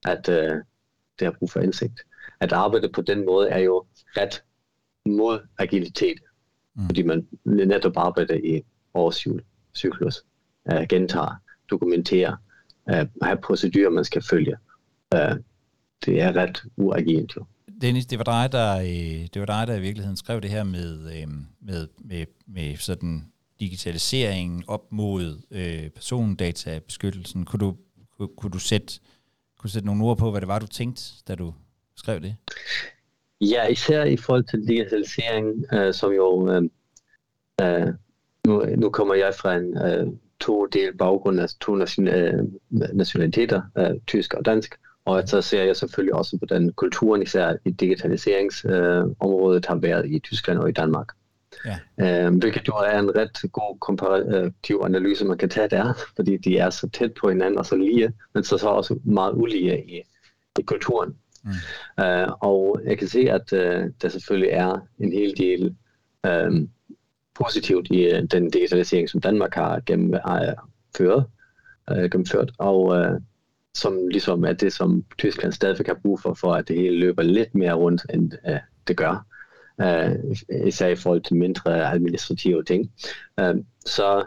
at 0.06 0.28
øh, 0.28 0.56
det 1.18 1.24
har 1.24 1.34
brug 1.38 1.50
for 1.50 1.60
indsigt. 1.60 2.00
At 2.40 2.52
arbejde 2.52 2.88
på 2.88 3.02
den 3.02 3.26
måde 3.26 3.48
er 3.48 3.58
jo 3.58 3.84
ret 4.16 4.42
mod 5.06 5.38
agilitet, 5.58 6.18
mm. 6.74 6.86
fordi 6.86 7.02
man 7.02 7.26
netop 7.44 7.92
arbejder 7.96 8.34
i 8.34 8.64
årscyklus, 8.94 10.24
øh, 10.72 10.86
gentager, 10.88 11.34
dokumenterer, 11.70 12.36
øh, 12.90 13.06
have 13.22 13.38
procedurer, 13.42 13.90
man 13.90 14.04
skal 14.04 14.22
følge. 14.22 14.56
Øh, 15.14 15.36
det 16.04 16.22
er 16.22 16.36
ret 16.36 16.62
uagilt 16.76 17.36
jo. 17.36 17.44
Dennis, 17.84 18.06
det 18.06 18.18
var 18.18 18.24
dig, 18.24 18.52
der, 18.52 18.78
øh, 18.78 19.28
det 19.34 19.40
var 19.40 19.46
dig, 19.46 19.66
der 19.66 19.74
i 19.74 19.80
virkeligheden 19.80 20.16
skrev 20.16 20.40
det 20.40 20.50
her 20.50 20.64
med, 20.64 20.98
øh, 21.12 21.28
med, 21.60 21.88
med, 21.98 22.26
med 22.46 22.76
sådan 22.76 23.32
digitaliseringen 23.60 24.64
op 24.66 24.92
mod 24.92 25.42
øh, 25.50 25.90
persondatabeskyttelsen. 25.90 27.44
Kunne 27.44 27.60
du, 27.60 27.76
kunne, 28.18 28.28
kunne, 28.36 28.50
du 28.50 28.58
sætte, 28.58 29.00
kunne 29.58 29.68
du 29.68 29.72
sætte 29.72 29.86
nogle 29.86 30.04
ord 30.04 30.18
på, 30.18 30.30
hvad 30.30 30.40
det 30.40 30.48
var, 30.48 30.58
du 30.58 30.66
tænkte, 30.66 31.02
da 31.28 31.34
du 31.34 31.54
skrev 31.96 32.20
det? 32.20 32.36
Ja, 33.40 33.66
især 33.66 34.04
i 34.04 34.16
forhold 34.16 34.44
til 34.44 34.68
digitalisering, 34.68 35.64
øh, 35.72 35.94
som 35.94 36.12
jo... 36.12 36.50
Øh, 36.50 36.62
øh, 37.60 37.92
nu, 38.46 38.64
nu 38.76 38.90
kommer 38.90 39.14
jeg 39.14 39.34
fra 39.34 39.54
en 39.54 39.78
øh, 39.78 40.06
to 40.40 40.66
del 40.66 40.96
baggrund, 40.96 41.40
altså 41.40 41.58
to 41.60 41.74
nation, 41.74 42.08
øh, 42.08 42.44
nationaliteter, 42.70 43.62
øh, 43.78 44.00
tysk 44.06 44.34
og 44.34 44.44
dansk. 44.44 44.74
Og 45.04 45.22
så 45.26 45.42
ser 45.42 45.62
jeg 45.62 45.76
selvfølgelig 45.76 46.14
også, 46.14 46.36
hvordan 46.36 46.72
kulturen 46.72 47.22
især 47.22 47.56
i 47.64 47.70
digitaliseringsområdet 47.70 49.64
øh, 49.64 49.68
har 49.68 49.74
været 49.74 50.10
i 50.10 50.18
Tyskland 50.18 50.58
og 50.58 50.68
i 50.68 50.72
Danmark. 50.72 51.08
Ja. 51.64 52.26
Øh, 52.26 52.34
hvilket 52.34 52.68
jo 52.68 52.72
er 52.72 52.98
en 52.98 53.16
ret 53.16 53.52
god 53.52 53.78
komparativ 53.80 54.80
analyse, 54.84 55.24
man 55.24 55.38
kan 55.38 55.48
tage 55.48 55.68
der, 55.68 55.92
fordi 56.16 56.36
de 56.36 56.58
er 56.58 56.70
så 56.70 56.88
tæt 56.88 57.12
på 57.20 57.28
hinanden 57.28 57.58
og 57.58 57.66
så 57.66 57.76
lige, 57.76 58.12
men 58.34 58.44
så, 58.44 58.58
så 58.58 58.68
også 58.68 58.98
meget 59.04 59.32
ulige 59.34 59.84
i, 59.88 60.02
i 60.58 60.62
kulturen. 60.62 61.16
Mm. 61.44 62.04
Øh, 62.04 62.28
og 62.40 62.80
jeg 62.84 62.98
kan 62.98 63.08
se, 63.08 63.30
at 63.30 63.52
øh, 63.52 63.90
der 64.02 64.08
selvfølgelig 64.08 64.50
er 64.50 64.78
en 64.98 65.12
hel 65.12 65.36
del 65.36 65.76
øh, 66.26 66.68
positivt 67.34 67.86
i 67.90 68.04
øh, 68.04 68.22
den 68.30 68.50
digitalisering, 68.50 69.10
som 69.10 69.20
Danmark 69.20 69.54
har 69.54 69.80
gennemført, 69.86 71.24
øh, 71.90 72.10
gennemført 72.10 72.52
og 72.58 72.96
øh, 72.96 73.20
som 73.74 74.08
ligesom 74.08 74.44
er 74.44 74.52
det, 74.52 74.72
som 74.72 75.04
Tyskland 75.18 75.52
stadigvæk 75.52 75.86
har 75.86 75.94
brug 76.02 76.20
for, 76.20 76.34
for 76.34 76.52
at 76.52 76.68
det 76.68 76.76
hele 76.76 76.98
løber 76.98 77.22
lidt 77.22 77.54
mere 77.54 77.72
rundt, 77.72 78.02
end 78.14 78.32
uh, 78.48 78.56
det 78.88 78.96
gør. 78.96 79.26
Uh, 79.78 80.66
især 80.66 80.88
i 80.88 80.96
forhold 80.96 81.22
til 81.22 81.36
mindre 81.36 81.92
administrative 81.92 82.64
ting. 82.64 82.92
Uh, 83.40 83.56
så 83.86 84.24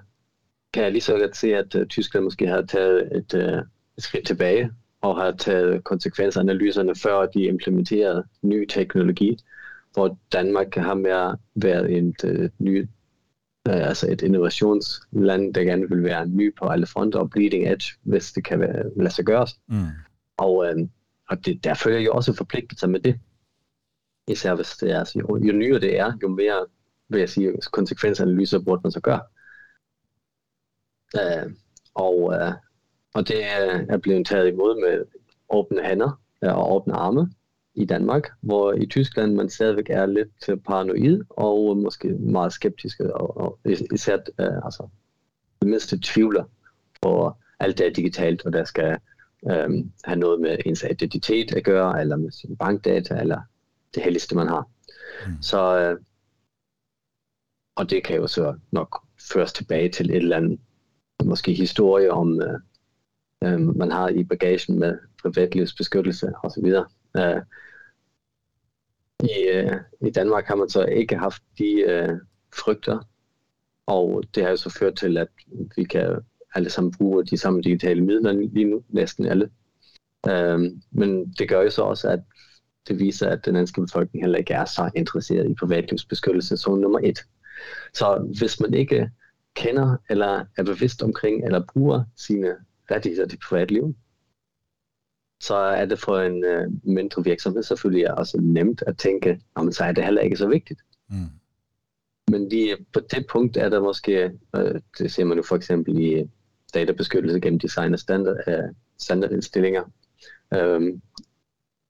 kan 0.74 0.84
jeg 0.84 0.92
lige 0.92 1.02
så 1.02 1.18
godt 1.18 1.38
se, 1.38 1.56
at 1.56 1.76
uh, 1.76 1.86
Tyskland 1.86 2.24
måske 2.24 2.48
har 2.48 2.62
taget 2.62 3.18
et, 3.18 3.34
uh, 3.34 3.60
et 3.98 4.04
skridt 4.04 4.28
tilbage 4.28 4.72
og 5.02 5.18
har 5.18 5.32
taget 5.32 5.84
konsekvensanalyserne 5.84 6.96
før 6.96 7.26
de 7.26 7.44
implementerede 7.44 8.24
ny 8.42 8.66
teknologi, 8.70 9.38
hvor 9.94 10.18
Danmark 10.34 10.76
har 10.76 10.94
mere 10.94 11.38
været 11.56 11.98
en 11.98 12.16
uh, 12.24 12.50
ny 12.60 12.88
øh, 13.68 13.88
altså 13.88 14.12
et 14.12 14.22
innovationsland, 14.22 15.54
der 15.54 15.64
gerne 15.64 15.90
vil 15.90 16.04
være 16.04 16.28
ny 16.28 16.56
på 16.56 16.66
alle 16.66 16.88
fronter 16.88 17.20
og 17.20 17.30
bleeding 17.30 17.68
edge, 17.68 17.94
hvis 18.02 18.32
det 18.32 18.46
kan 18.46 18.60
være, 18.60 18.84
lade 18.98 19.14
sig 19.14 19.26
gøres. 19.26 19.60
Mm. 19.68 19.86
Og, 20.38 20.66
øh, 20.66 20.88
og 21.30 21.46
det, 21.46 21.64
der 21.64 21.74
følger 21.74 22.00
jo 22.00 22.12
også 22.12 22.34
forpligtelser 22.34 22.88
med 22.88 23.00
det. 23.00 23.20
Især 24.28 24.56
hvis 24.56 24.78
det 24.78 24.92
er, 24.92 25.00
altså, 25.00 25.20
jo, 25.20 25.38
jo 25.38 25.54
nyere 25.54 25.80
det 25.80 26.00
er, 26.00 26.14
jo 26.24 26.28
mere 26.28 26.66
vil 27.10 27.20
jeg 27.20 27.30
sige, 27.30 27.54
konsekvensanalyser 27.72 28.60
burde 28.60 28.82
man 28.84 28.92
så 28.92 29.00
gøre. 29.00 29.22
Øh, 31.16 31.52
og, 31.94 32.34
øh, 32.34 32.54
og 33.14 33.28
det 33.28 33.46
er 33.90 33.98
blevet 33.98 34.28
taget 34.28 34.48
imod 34.48 34.82
med 34.82 35.06
åbne 35.50 35.84
hænder 35.84 36.22
og 36.42 36.76
åbne 36.76 36.94
arme 36.94 37.32
i 37.78 37.86
Danmark, 37.86 38.30
hvor 38.42 38.74
i 38.74 38.86
Tyskland 38.86 39.34
man 39.34 39.50
stadigvæk 39.50 39.90
er 39.90 40.06
lidt 40.06 40.64
paranoid 40.66 41.24
og 41.30 41.78
måske 41.78 42.08
meget 42.10 42.54
skeptisk, 42.54 43.00
og, 43.00 43.38
og 43.38 43.60
især 43.94 44.16
uh, 44.16 44.66
altså, 44.66 44.88
det 45.62 45.68
mindste 45.68 46.00
tvivler 46.04 46.44
på 47.02 47.34
alt 47.60 47.78
det 47.78 47.88
er 47.88 47.94
digitalt, 47.94 48.46
og 48.46 48.54
der 48.54 48.64
skal 48.64 48.98
um, 49.42 49.92
have 50.04 50.20
noget 50.20 50.42
med 50.42 50.58
ens 50.66 50.84
identitet 50.84 51.56
at 51.56 51.64
gøre, 51.64 52.02
eller 52.02 52.16
med 52.16 52.32
sin 52.32 52.58
bankdata, 52.58 53.20
eller 53.20 53.42
det 53.96 54.04
helligste, 54.04 54.36
man 54.36 54.48
har. 54.48 54.70
Mm. 55.28 55.42
Så, 55.42 55.92
uh, 55.92 56.04
og 57.76 57.90
det 57.90 58.04
kan 58.04 58.16
jo 58.16 58.28
så 58.28 58.56
nok 58.72 59.02
føres 59.34 59.54
tilbage 59.54 59.90
til 59.90 60.10
et 60.10 60.16
eller 60.16 60.38
andet, 60.38 60.60
måske 61.24 61.54
historie 61.54 62.12
om, 62.12 62.42
uh, 63.42 63.54
um, 63.54 63.78
man 63.78 63.92
har 63.92 64.10
i 64.10 64.24
bagagen 64.24 64.80
med 64.80 64.98
privatlivsbeskyttelse 65.22 66.32
osv. 66.44 66.74
Uh, 67.20 67.42
i, 69.24 69.48
øh, 69.54 69.76
I 70.08 70.10
Danmark 70.10 70.46
har 70.46 70.56
man 70.56 70.70
så 70.70 70.86
ikke 70.86 71.18
haft 71.18 71.44
de 71.58 71.82
øh, 71.82 72.18
frygter, 72.56 73.00
og 73.86 74.24
det 74.36 74.44
har 74.44 74.50
jo 74.50 74.58
så 74.58 74.70
ført 74.70 74.96
til, 74.96 75.18
at 75.18 75.28
vi 75.76 75.84
kan 75.84 76.20
alle 76.56 76.70
sammen 76.70 76.94
bruge 76.98 77.26
de 77.26 77.38
samme 77.38 77.62
digitale 77.62 78.02
midler 78.02 78.32
lige 78.32 78.66
nu, 78.66 78.84
næsten 78.90 79.26
alle. 79.26 79.50
Øhm, 80.30 80.82
men 80.92 81.34
det 81.40 81.50
gør 81.50 81.62
jo 81.62 81.70
så 81.70 81.82
også, 81.82 82.10
at 82.10 82.20
det 82.88 83.00
viser, 83.00 83.30
at 83.30 83.46
den 83.46 83.56
danske 83.56 83.82
befolkning 83.82 84.24
heller 84.24 84.38
ikke 84.38 84.54
er 84.54 84.66
så 84.66 84.90
interesseret 84.96 85.50
i 85.50 85.54
privatlivsbeskyttelse 85.54 86.58
som 86.58 86.78
nummer 86.78 87.00
et. 87.04 87.20
Så 87.94 88.34
hvis 88.40 88.60
man 88.60 88.74
ikke 88.74 89.10
kender 89.56 89.98
eller 90.10 90.46
er 90.58 90.64
bevidst 90.64 91.04
omkring 91.04 91.46
eller 91.46 91.64
bruger 91.74 92.04
sine 92.18 92.56
rettigheder 92.92 93.28
til 93.28 93.40
privatliv, 93.50 93.96
så 95.40 95.56
er 95.56 95.86
det 95.86 96.00
for 96.00 96.20
en 96.20 96.44
øh, 96.44 96.68
mindre 96.84 97.24
virksomhed 97.24 97.64
selvfølgelig 97.64 98.18
også 98.18 98.38
nemt 98.42 98.84
at 98.88 98.98
tænke, 98.98 99.42
om 99.56 99.72
så 99.72 99.84
er 99.84 99.92
det 99.92 100.04
heller 100.04 100.22
ikke 100.22 100.38
så 100.38 100.48
vigtigt. 100.48 100.82
Mm. 101.10 101.30
Men 102.32 102.50
lige 102.50 102.78
på 102.94 103.00
det 103.00 103.28
punkt 103.32 103.58
er 103.58 103.70
der 103.70 103.80
måske, 103.80 104.32
øh, 104.56 104.82
det 104.98 105.12
ser 105.12 105.24
man 105.24 105.38
jo 105.38 105.44
for 105.44 105.56
eksempel 105.56 106.00
i 106.00 106.30
databeskyttelse 106.74 107.40
gennem 107.40 107.60
design 107.60 107.94
og 107.94 108.00
standard, 108.00 108.38
øh, 108.48 108.74
standardindstillinger, 108.98 109.84
øh, 110.54 110.82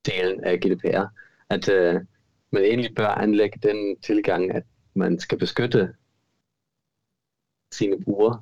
delen 0.05 0.43
af 0.43 0.59
GDPR, 0.59 1.05
at 1.49 1.69
øh, 1.69 2.01
man 2.51 2.63
egentlig 2.63 2.95
bør 2.95 3.07
anlægge 3.07 3.59
den 3.63 3.99
tilgang, 3.99 4.51
at 4.51 4.63
man 4.93 5.19
skal 5.19 5.37
beskytte 5.37 5.93
sine 7.71 8.03
brugere, 8.03 8.41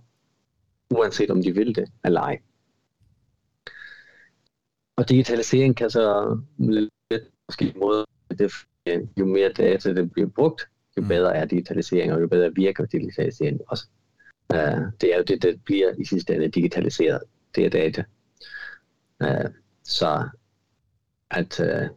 uanset 0.90 1.32
om 1.32 1.44
de 1.44 1.56
vil 1.56 1.76
det 1.76 1.92
eller 2.06 2.22
ej. 2.22 2.40
Og 4.98 5.10
digitalisering 5.10 5.76
kan 5.76 5.90
så 5.90 6.38
lidt 6.58 7.24
måske 7.50 7.74
måde, 7.82 8.06
det, 8.40 8.52
jo 9.20 9.26
mere 9.26 9.50
data 9.50 9.94
det 9.94 10.12
bliver 10.12 10.30
brugt, 10.30 10.68
jo 10.98 11.02
mm. 11.02 11.08
bedre 11.08 11.36
er 11.36 11.46
digitalisering, 11.46 12.14
og 12.14 12.22
jo 12.22 12.28
bedre 12.28 12.56
virker 12.56 12.86
digitalisering 12.86 13.62
også. 13.68 13.88
Uh, 14.54 14.82
det 15.02 15.14
er 15.14 15.18
jo 15.18 15.24
det, 15.24 15.42
der 15.44 15.54
bliver 15.66 15.92
i 15.98 16.06
sidste 16.06 16.36
ende 16.36 16.48
digitaliseret, 16.48 17.22
det 17.56 17.66
er 17.66 17.70
data. 17.70 18.04
Uh, 19.24 19.52
så 19.84 20.30
at 21.32 21.60
uh, 21.60 21.88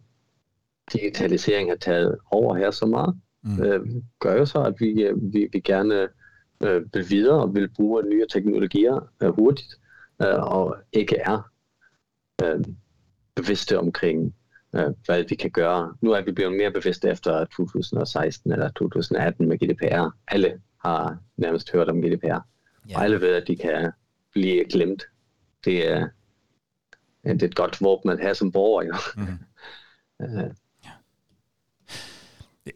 digitalisering 0.92 1.70
har 1.70 1.76
taget 1.76 2.18
over 2.30 2.56
her 2.56 2.70
så 2.70 2.86
meget, 2.86 3.20
mm. 3.42 3.60
uh, 3.60 4.02
gør 4.18 4.36
jo 4.36 4.46
så, 4.46 4.62
at 4.62 4.74
vi, 4.78 5.10
uh, 5.10 5.32
vi, 5.32 5.48
vi 5.52 5.60
gerne 5.60 6.08
uh, 6.60 6.94
vil 6.94 7.10
videre 7.10 7.42
og 7.42 7.54
vil 7.54 7.68
bruge 7.68 8.02
nye 8.02 8.26
teknologier 8.30 9.10
uh, 9.24 9.28
hurtigt, 9.28 9.80
uh, 10.24 10.52
og 10.52 10.76
ikke 10.92 11.16
er 11.16 11.50
uh, 12.44 12.60
bevidste 13.42 13.78
omkring, 13.78 14.34
uh, 14.72 14.80
hvad 15.06 15.24
vi 15.28 15.34
kan 15.34 15.50
gøre. 15.50 15.94
Nu 16.00 16.12
er 16.12 16.22
vi 16.22 16.32
blevet 16.32 16.56
mere 16.56 16.70
bevidste 16.70 17.08
efter 17.08 17.44
2016 17.44 18.52
eller 18.52 18.70
2018 18.70 19.48
med 19.48 19.58
GDPR. 19.58 20.16
Alle 20.28 20.60
har 20.84 21.18
nærmest 21.36 21.72
hørt 21.72 21.88
om 21.88 22.02
GDPR. 22.02 22.26
Ja. 22.26 22.96
Og 22.96 23.04
alle 23.04 23.20
ved, 23.20 23.34
at 23.34 23.48
de 23.48 23.56
kan 23.56 23.92
blive 24.32 24.64
glemt. 24.64 25.02
Det 25.64 25.90
er, 25.90 26.08
det 27.24 27.42
er 27.42 27.46
et 27.46 27.54
godt 27.54 27.80
våben 27.80 28.10
at 28.10 28.20
have 28.20 28.34
som 28.34 28.52
borger, 28.52 28.82
jo. 28.82 28.94
Mm. 30.20 30.26
ja. 30.84 30.90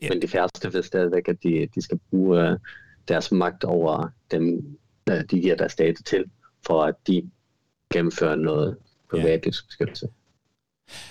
Men 0.08 0.22
de 0.22 0.28
færreste 0.28 0.72
ved 0.72 0.82
stadigvæk, 0.82 1.28
at 1.28 1.42
de, 1.42 1.68
de 1.74 1.82
skal 1.82 2.00
bruge 2.10 2.52
uh, 2.52 2.58
deres 3.08 3.32
magt 3.32 3.64
over 3.64 4.08
dem, 4.30 4.76
de 5.06 5.40
giver 5.40 5.56
deres 5.56 5.74
data 5.74 6.02
til, 6.02 6.24
for 6.66 6.82
at 6.82 6.94
de 7.06 7.30
gennemfører 7.92 8.36
noget 8.36 8.76
privatlivsbeskyttelse. 9.10 10.06
Ja. 10.06 10.21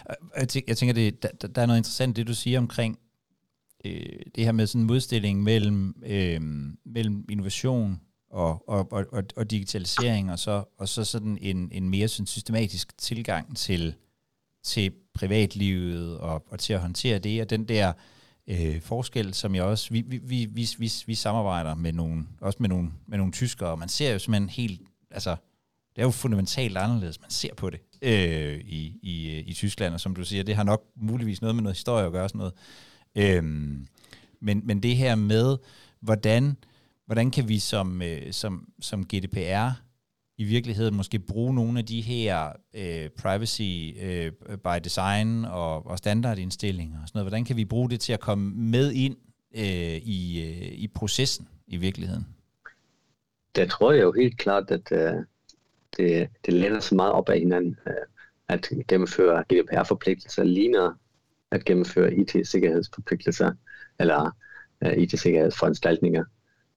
Øh, 0.09 0.15
jeg, 0.37 0.49
tænker, 0.49 0.65
jeg 0.67 0.77
tænker, 0.77 0.93
det, 0.93 1.23
der, 1.23 1.47
der 1.47 1.61
er 1.61 1.65
noget 1.65 1.79
interessant, 1.79 2.15
det 2.15 2.27
du 2.27 2.33
siger 2.33 2.59
omkring 2.59 2.99
øh, 3.85 4.19
det 4.35 4.45
her 4.45 4.51
med 4.51 4.67
sådan 4.67 4.81
en 4.81 4.87
modstilling 4.87 5.43
mellem, 5.43 5.95
øh, 6.05 6.41
mellem 6.85 7.25
innovation 7.29 8.01
og, 8.31 8.69
og, 8.69 8.91
og, 8.91 9.23
og 9.35 9.51
digitalisering, 9.51 10.31
og 10.31 10.39
så, 10.39 10.63
og 10.77 10.89
så 10.89 11.03
sådan 11.03 11.37
en, 11.41 11.69
en 11.71 11.89
mere 11.89 12.07
sådan 12.07 12.27
systematisk 12.27 12.97
tilgang 12.97 13.57
til, 13.57 13.95
til 14.63 14.91
privatlivet 15.13 16.17
og, 16.17 16.43
og 16.51 16.59
til 16.59 16.73
at 16.73 16.79
håndtere 16.79 17.19
det, 17.19 17.41
og 17.41 17.49
den 17.49 17.63
der 17.63 17.93
øh, 18.47 18.81
forskel, 18.81 19.33
som 19.33 19.55
jeg 19.55 19.63
også, 19.63 19.89
vi, 19.91 20.01
vi, 20.01 20.17
vi, 20.17 20.45
vi, 20.45 20.67
vi, 20.77 20.91
vi 21.05 21.15
samarbejder 21.15 21.75
med 21.75 21.93
nogle, 21.93 22.25
også 22.41 22.57
med 22.59 22.69
nogle, 22.69 22.91
med 23.07 23.17
nogle 23.17 23.33
tyskere, 23.33 23.69
og 23.69 23.79
man 23.79 23.89
ser 23.89 24.13
jo 24.13 24.19
simpelthen 24.19 24.49
helt, 24.49 24.81
altså, 25.11 25.35
er 26.01 26.05
jo 26.05 26.11
fundamentalt 26.11 26.77
anderledes, 26.77 27.21
man 27.21 27.29
ser 27.29 27.53
på 27.55 27.69
det 27.69 27.79
øh, 28.01 28.59
i, 28.65 28.99
i, 29.01 29.37
øh, 29.37 29.47
i 29.47 29.53
Tyskland, 29.53 29.93
og 29.93 29.99
som 29.99 30.15
du 30.15 30.25
siger, 30.25 30.43
det 30.43 30.55
har 30.55 30.63
nok 30.63 30.83
muligvis 30.95 31.41
noget 31.41 31.55
med 31.55 31.63
noget 31.63 31.75
historie 31.75 32.05
at 32.05 32.11
gøre 32.11 32.29
sådan 32.29 32.39
noget. 32.39 32.53
Øh, 33.15 33.43
men, 34.39 34.61
men 34.63 34.83
det 34.83 34.95
her 34.95 35.15
med, 35.15 35.57
hvordan, 35.99 36.57
hvordan 37.05 37.31
kan 37.31 37.47
vi 37.47 37.59
som, 37.59 38.01
øh, 38.01 38.33
som, 38.33 38.67
som 38.79 39.05
GDPR 39.05 39.69
i 40.37 40.43
virkeligheden 40.43 40.95
måske 40.95 41.19
bruge 41.19 41.55
nogle 41.55 41.79
af 41.79 41.85
de 41.85 42.01
her 42.01 42.51
øh, 42.73 43.09
privacy 43.09 43.91
øh, 44.01 44.31
by 44.57 44.79
design 44.83 45.45
og, 45.45 45.85
og 45.85 45.97
standardindstillinger 45.97 47.01
og 47.01 47.07
sådan 47.07 47.17
noget, 47.17 47.25
hvordan 47.25 47.45
kan 47.45 47.57
vi 47.57 47.65
bruge 47.65 47.89
det 47.89 47.99
til 47.99 48.13
at 48.13 48.19
komme 48.19 48.51
med 48.55 48.91
ind 48.91 49.15
øh, 49.55 49.95
i, 49.95 50.43
øh, 50.43 50.71
i 50.73 50.87
processen 50.87 51.47
i 51.67 51.77
virkeligheden? 51.77 52.27
Det 53.55 53.69
tror 53.69 53.91
jeg 53.91 54.01
jo 54.01 54.11
helt 54.11 54.37
klart, 54.37 54.71
at, 54.71 54.91
øh, 54.91 55.13
det, 55.97 56.29
det 56.45 56.53
lænder 56.53 56.79
så 56.79 56.95
meget 56.95 57.11
op 57.11 57.29
af 57.29 57.39
hinanden. 57.39 57.77
Øh, 57.87 57.93
at 58.51 58.69
gennemføre 58.87 59.43
GDPR-forpligtelser 59.43 60.43
ligner 60.43 60.93
at 61.51 61.65
gennemføre 61.65 62.13
IT-sikkerhedsforpligtelser 62.13 63.51
eller 63.99 64.35
uh, 64.85 64.91
IT-sikkerhedsforanstaltninger 64.91 66.21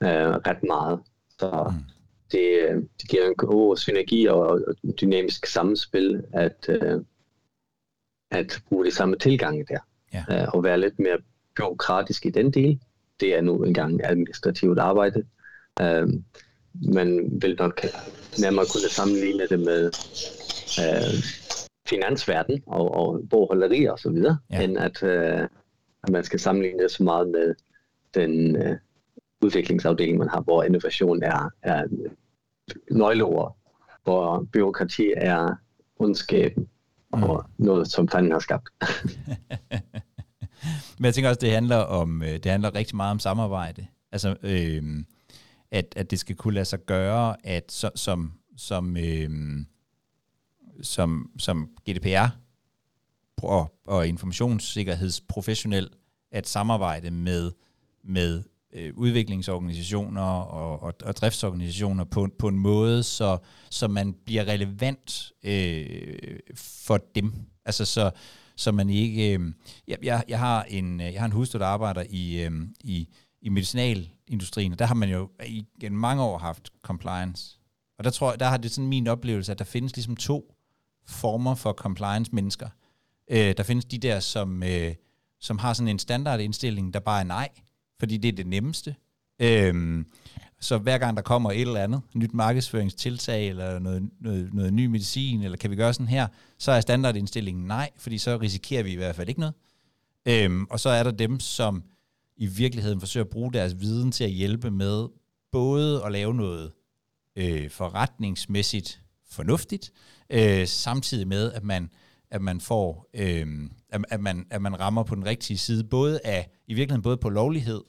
uh, 0.01 0.09
ret 0.47 0.63
meget. 0.63 1.01
Så 1.39 1.73
mm. 1.73 1.85
det, 2.33 2.69
det 3.01 3.09
giver 3.09 3.29
en 3.29 3.35
god 3.35 3.77
synergi 3.77 4.27
og, 4.27 4.41
og 4.41 4.77
dynamisk 5.01 5.47
samspil 5.47 6.25
at, 6.33 6.69
at 8.31 8.63
bruge 8.69 8.85
de 8.85 8.91
samme 8.91 9.17
tilgange 9.17 9.67
der. 9.69 9.79
Ja. 10.13 10.47
Og 10.51 10.65
være 10.65 10.81
lidt 10.81 10.99
mere 10.99 11.19
byråkratisk 11.57 12.27
i 12.27 12.31
den 12.31 12.51
del. 12.51 12.81
Det 13.21 13.35
er 13.35 13.41
nu 13.41 13.65
engang 13.65 14.01
administrativt 14.05 14.79
arbejde. 14.79 15.25
Man 16.75 17.39
vil 17.43 17.57
nok 17.59 17.81
nærmere 18.41 18.67
kunne 18.73 18.89
sammenligne 18.89 19.49
det 19.49 19.61
med 19.61 19.85
øh, 20.81 21.25
finansverden 21.89 22.63
og, 22.67 22.95
og 22.95 23.21
bogholderi 23.31 23.85
og 23.85 23.99
så 23.99 24.11
videre, 24.11 24.39
ja. 24.51 24.63
end 24.63 24.79
at, 24.79 25.03
øh, 25.03 25.41
at 26.03 26.11
man 26.11 26.25
skal 26.25 26.41
sammenligne 26.41 26.83
det 26.83 26.91
så 26.91 27.03
meget 27.03 27.29
med 27.29 27.55
den 28.15 28.57
øh, 28.57 28.77
udviklingsafdeling, 29.43 30.19
man 30.19 30.29
har, 30.29 30.41
hvor 30.41 30.63
innovation 30.63 31.23
er, 31.23 31.51
er 31.63 31.85
nøgleord, 32.91 33.57
hvor 34.05 34.47
byråkrati 34.53 35.13
er 35.17 35.55
ondskaben 35.97 36.69
mm. 37.15 37.23
og 37.23 37.45
noget, 37.59 37.89
som 37.89 38.09
fanden 38.09 38.33
har 38.33 38.39
skabt. 38.39 38.69
Men 40.99 41.05
jeg 41.05 41.15
tænker 41.15 41.29
også, 41.29 41.41
det 41.41 41.51
handler 41.51 41.77
om, 41.77 42.23
øh, 42.23 42.29
det 42.29 42.47
handler 42.47 42.75
rigtig 42.75 42.97
meget 42.97 43.11
om 43.11 43.19
samarbejde. 43.19 43.87
Altså, 44.13 44.37
øh, 44.43 44.83
at, 45.71 45.95
at 45.97 46.11
det 46.11 46.19
skal 46.19 46.37
kunne 46.37 46.55
lade 46.55 46.65
sig 46.65 46.79
gøre, 46.87 47.37
at 47.47 47.73
så, 47.73 47.91
som, 47.95 48.33
som, 48.57 48.97
øh, 48.97 49.31
som, 50.83 51.31
som 51.39 51.71
GDPR 51.91 52.27
og, 53.43 53.75
og 53.87 54.09
informationssikkerhedsprofessionel 54.09 55.91
at 56.33 56.49
samarbejde 56.49 57.11
med, 57.11 57.53
med 58.05 58.43
øh, 58.73 58.93
udviklingsorganisationer 58.95 60.23
og, 60.23 60.83
og, 60.83 60.95
og 61.05 61.17
driftsorganisationer 61.17 62.05
på, 62.05 62.29
på 62.39 62.49
en 62.49 62.59
måde, 62.59 63.03
så, 63.03 63.39
så 63.71 63.89
man 63.89 64.15
bliver 64.25 64.45
relevant 64.45 65.33
øh, 65.43 66.39
for 66.57 66.99
dem. 67.15 67.33
Altså 67.65 67.85
så, 67.85 68.11
så 68.57 68.73
man 68.73 68.91
ikke... 68.91 69.33
Øh, 69.33 69.53
jeg, 69.89 70.23
jeg, 70.29 70.39
har 70.39 70.63
en, 70.63 71.01
øh, 71.01 71.13
jeg 71.13 71.21
har 71.21 71.27
en 71.27 71.33
hustru, 71.33 71.59
der 71.59 71.67
arbejder 71.67 72.05
i, 72.11 72.43
øh, 72.43 72.53
i, 72.81 73.09
i 73.45 73.49
medicinalindustrien, 73.49 74.73
og 74.73 74.79
der 74.79 74.85
har 74.85 74.95
man 74.95 75.11
jo 75.11 75.31
igen 75.47 75.97
mange 75.97 76.23
år 76.23 76.39
haft 76.39 76.71
compliance. 76.83 77.59
Og 77.99 78.05
der 78.05 78.11
tror 78.11 78.31
jeg, 78.31 78.41
der 78.41 78.47
har 78.47 78.57
det 78.57 78.71
sådan 78.71 78.89
min 78.89 79.07
oplevelse, 79.07 79.53
at 79.53 79.59
der 79.59 79.65
findes 79.65 79.97
ligesom 79.97 80.17
to 80.17 80.55
former 81.07 81.55
for 81.55 81.73
compliance-mennesker. 81.73 82.69
Øh, 83.31 83.55
der 83.57 83.63
findes 83.63 83.85
de 83.85 83.99
der, 83.99 84.21
som, 84.21 84.63
øh, 84.63 84.95
som 85.41 85.59
har 85.59 85.73
sådan 85.73 85.89
en 85.89 85.99
standardindstilling, 85.99 86.95
der 86.95 87.01
bare 87.01 87.21
er 87.21 87.25
nej, 87.25 87.49
fordi 87.99 88.17
det 88.17 88.29
er 88.29 88.33
det 88.33 88.47
nemmeste. 88.47 88.97
Øh, 89.39 90.05
så 90.61 90.79
hver 90.79 90.99
gang 90.99 91.17
der 91.17 91.23
kommer 91.23 91.51
et 91.51 91.61
eller 91.61 91.85
andet 91.85 92.03
nyt 92.15 92.35
markedsføringstiltag, 92.35 93.49
eller 93.49 93.79
noget, 93.79 94.11
noget, 94.21 94.55
noget 94.55 94.73
ny 94.73 94.87
medicin, 94.87 95.43
eller 95.43 95.57
kan 95.57 95.71
vi 95.71 95.77
gøre 95.77 95.95
sådan 95.95 96.09
her, 96.09 96.27
så 96.59 96.73
er 96.73 96.81
standardindstillingen 96.81 97.67
nej, 97.67 97.91
fordi 97.97 98.19
så 98.19 98.39
risikerer 98.39 98.83
vi 98.83 98.93
i 98.93 98.97
hvert 98.97 99.17
fald 99.17 99.29
ikke 99.29 99.41
noget. 99.41 99.55
Øhm, 100.27 100.67
og 100.71 100.81
så 100.81 100.89
er 100.89 101.03
der 101.03 101.11
dem, 101.11 101.41
som 101.41 101.83
i 102.37 102.47
virkeligheden 102.47 103.01
forsøger 103.01 103.25
at 103.25 103.31
bruge 103.31 103.53
deres 103.53 103.81
viden 103.81 104.13
til 104.13 104.25
at 104.25 104.31
hjælpe 104.31 104.71
med 104.71 105.09
både 105.53 106.05
at 106.05 106.13
lave 106.13 106.35
noget 106.35 106.73
øh, 107.37 107.71
forretningsmæssigt 107.71 109.01
fornuftigt, 109.31 109.93
øh, 110.31 110.67
samtidig 110.67 111.29
med, 111.29 111.53
at 111.53 111.65
man, 111.65 111.91
at 112.31 112.43
man 112.43 112.61
får, 112.61 113.11
øh, 113.15 113.47
at, 113.91 114.05
at, 114.09 114.21
man, 114.21 114.47
at 114.51 114.63
man 114.63 114.81
rammer 114.81 115.03
på 115.03 115.15
den 115.15 115.27
rigtige 115.27 115.59
side, 115.59 115.85
både 115.85 116.21
af, 116.25 116.51
i 116.67 116.75
virkeligheden 116.75 117.03
både 117.03 117.17
på 117.17 117.29
lovlighed, 117.29 117.81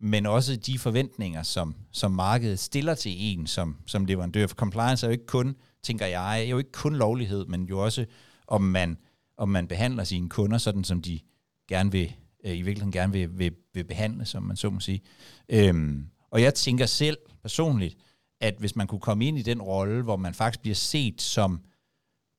men 0.00 0.26
også 0.26 0.56
de 0.56 0.78
forventninger, 0.78 1.42
som, 1.42 1.74
som 1.92 2.12
markedet 2.12 2.58
stiller 2.58 2.94
til 2.94 3.12
en 3.16 3.46
som, 3.46 3.76
som 3.86 4.04
leverandør. 4.04 4.46
For 4.46 4.54
compliance 4.54 5.06
er 5.06 5.08
jo 5.08 5.12
ikke 5.12 5.26
kun, 5.26 5.56
tænker 5.82 6.06
jeg, 6.06 6.40
er 6.40 6.44
jo 6.44 6.58
ikke 6.58 6.72
kun 6.72 6.94
lovlighed, 6.94 7.46
men 7.46 7.64
jo 7.64 7.78
også 7.78 8.04
om 8.46 8.62
man, 8.62 8.96
om 9.36 9.48
man 9.48 9.68
behandler 9.68 10.04
sine 10.04 10.28
kunder 10.28 10.58
sådan, 10.58 10.84
som 10.84 11.02
de 11.02 11.20
gerne 11.68 11.92
vil, 11.92 12.12
øh, 12.44 12.52
i 12.52 12.62
virkeligheden 12.62 12.92
gerne 12.92 13.12
vil, 13.12 13.38
vil, 13.38 13.52
vil 13.74 13.84
behandle, 13.84 14.24
som 14.24 14.42
man 14.42 14.56
så 14.56 14.70
må 14.70 14.80
sige. 14.80 15.00
Øhm, 15.48 16.06
og 16.30 16.42
jeg 16.42 16.54
tænker 16.54 16.86
selv 16.86 17.16
personligt, 17.42 17.96
at 18.40 18.54
hvis 18.58 18.76
man 18.76 18.86
kunne 18.86 19.00
komme 19.00 19.26
ind 19.26 19.38
i 19.38 19.42
den 19.42 19.62
rolle, 19.62 20.02
hvor 20.02 20.16
man 20.16 20.34
faktisk 20.34 20.60
bliver 20.60 20.74
set 20.74 21.22
som 21.22 21.60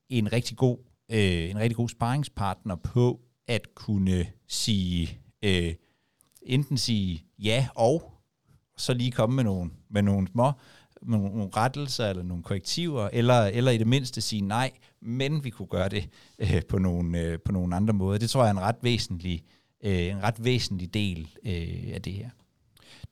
en 0.08 0.32
rigtig 0.32 0.56
god, 0.56 0.78
øh, 1.10 1.50
en 1.50 1.58
rigtig 1.58 1.76
god 1.76 1.88
sparringspartner 1.88 2.74
på 2.76 3.20
at 3.48 3.74
kunne 3.74 4.26
sige, 4.48 5.18
øh, 5.42 5.74
enten 6.42 6.78
sige 6.78 7.24
ja 7.38 7.68
og, 7.74 8.12
så 8.78 8.94
lige 8.94 9.10
komme 9.10 9.36
med 9.36 9.44
nogle, 9.44 9.70
med 9.90 10.02
nogle 10.02 10.28
små 10.28 10.52
med 11.02 11.18
nogle 11.18 11.48
rettelser 11.56 12.06
eller 12.06 12.22
nogle 12.22 12.42
korrektiver, 12.42 13.08
eller, 13.12 13.42
eller 13.42 13.70
i 13.70 13.78
det 13.78 13.86
mindste 13.86 14.20
sige 14.20 14.42
nej, 14.42 14.70
men 15.02 15.44
vi 15.44 15.50
kunne 15.50 15.68
gøre 15.68 15.88
det 15.88 16.08
øh, 16.38 16.62
på, 16.68 16.78
nogle, 16.78 17.20
øh, 17.20 17.38
på 17.44 17.52
nogle 17.52 17.76
andre 17.76 17.94
måder. 17.94 18.18
Det 18.18 18.30
tror 18.30 18.42
jeg 18.42 18.48
er 18.48 18.54
en 18.54 18.60
ret 18.60 18.76
væsentlig, 18.82 19.44
øh, 19.84 20.06
en 20.06 20.22
ret 20.22 20.44
væsentlig 20.44 20.94
del 20.94 21.28
øh, 21.44 21.92
af 21.92 22.02
det 22.02 22.12
her. 22.12 22.30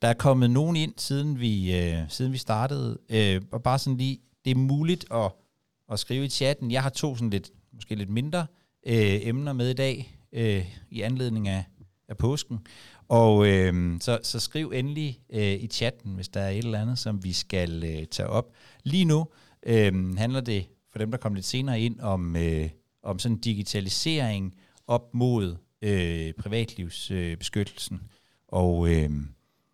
Der 0.01 0.07
er 0.07 0.13
kommet 0.13 0.51
nogen 0.51 0.75
ind, 0.75 0.93
siden 0.97 1.39
vi, 1.39 1.77
øh, 1.79 1.99
siden 2.09 2.33
vi 2.33 2.37
startede, 2.37 2.97
øh, 3.09 3.41
og 3.51 3.63
bare 3.63 3.79
sådan 3.79 3.97
lige, 3.97 4.19
det 4.45 4.51
er 4.51 4.55
muligt 4.55 5.05
at, 5.11 5.31
at 5.91 5.99
skrive 5.99 6.25
i 6.25 6.29
chatten. 6.29 6.71
Jeg 6.71 6.83
har 6.83 6.89
to 6.89 7.15
sådan 7.15 7.29
lidt, 7.29 7.51
måske 7.73 7.95
lidt 7.95 8.09
mindre 8.09 8.47
øh, 8.87 9.19
emner 9.27 9.53
med 9.53 9.69
i 9.69 9.73
dag, 9.73 10.17
øh, 10.33 10.65
i 10.89 11.01
anledning 11.01 11.47
af, 11.47 11.63
af 12.07 12.17
påsken. 12.17 12.59
Og 13.07 13.47
øh, 13.47 13.97
så, 14.01 14.19
så 14.23 14.39
skriv 14.39 14.71
endelig 14.75 15.19
øh, 15.29 15.63
i 15.63 15.67
chatten, 15.67 16.15
hvis 16.15 16.27
der 16.27 16.39
er 16.39 16.49
et 16.49 16.57
eller 16.57 16.81
andet, 16.81 16.99
som 16.99 17.23
vi 17.23 17.33
skal 17.33 17.83
øh, 17.83 18.05
tage 18.05 18.29
op. 18.29 18.53
Lige 18.83 19.05
nu 19.05 19.27
øh, 19.65 20.17
handler 20.17 20.41
det, 20.41 20.65
for 20.91 20.99
dem 20.99 21.11
der 21.11 21.17
kommer 21.17 21.35
lidt 21.35 21.45
senere 21.45 21.79
ind, 21.79 21.99
om, 21.99 22.35
øh, 22.35 22.69
om 23.03 23.19
sådan 23.19 23.37
digitalisering 23.37 24.53
op 24.87 25.13
mod 25.13 25.55
øh, 25.85 26.33
privatlivsbeskyttelsen. 26.33 27.95
Øh, 27.95 28.09
og 28.47 28.89
øh, 28.89 29.09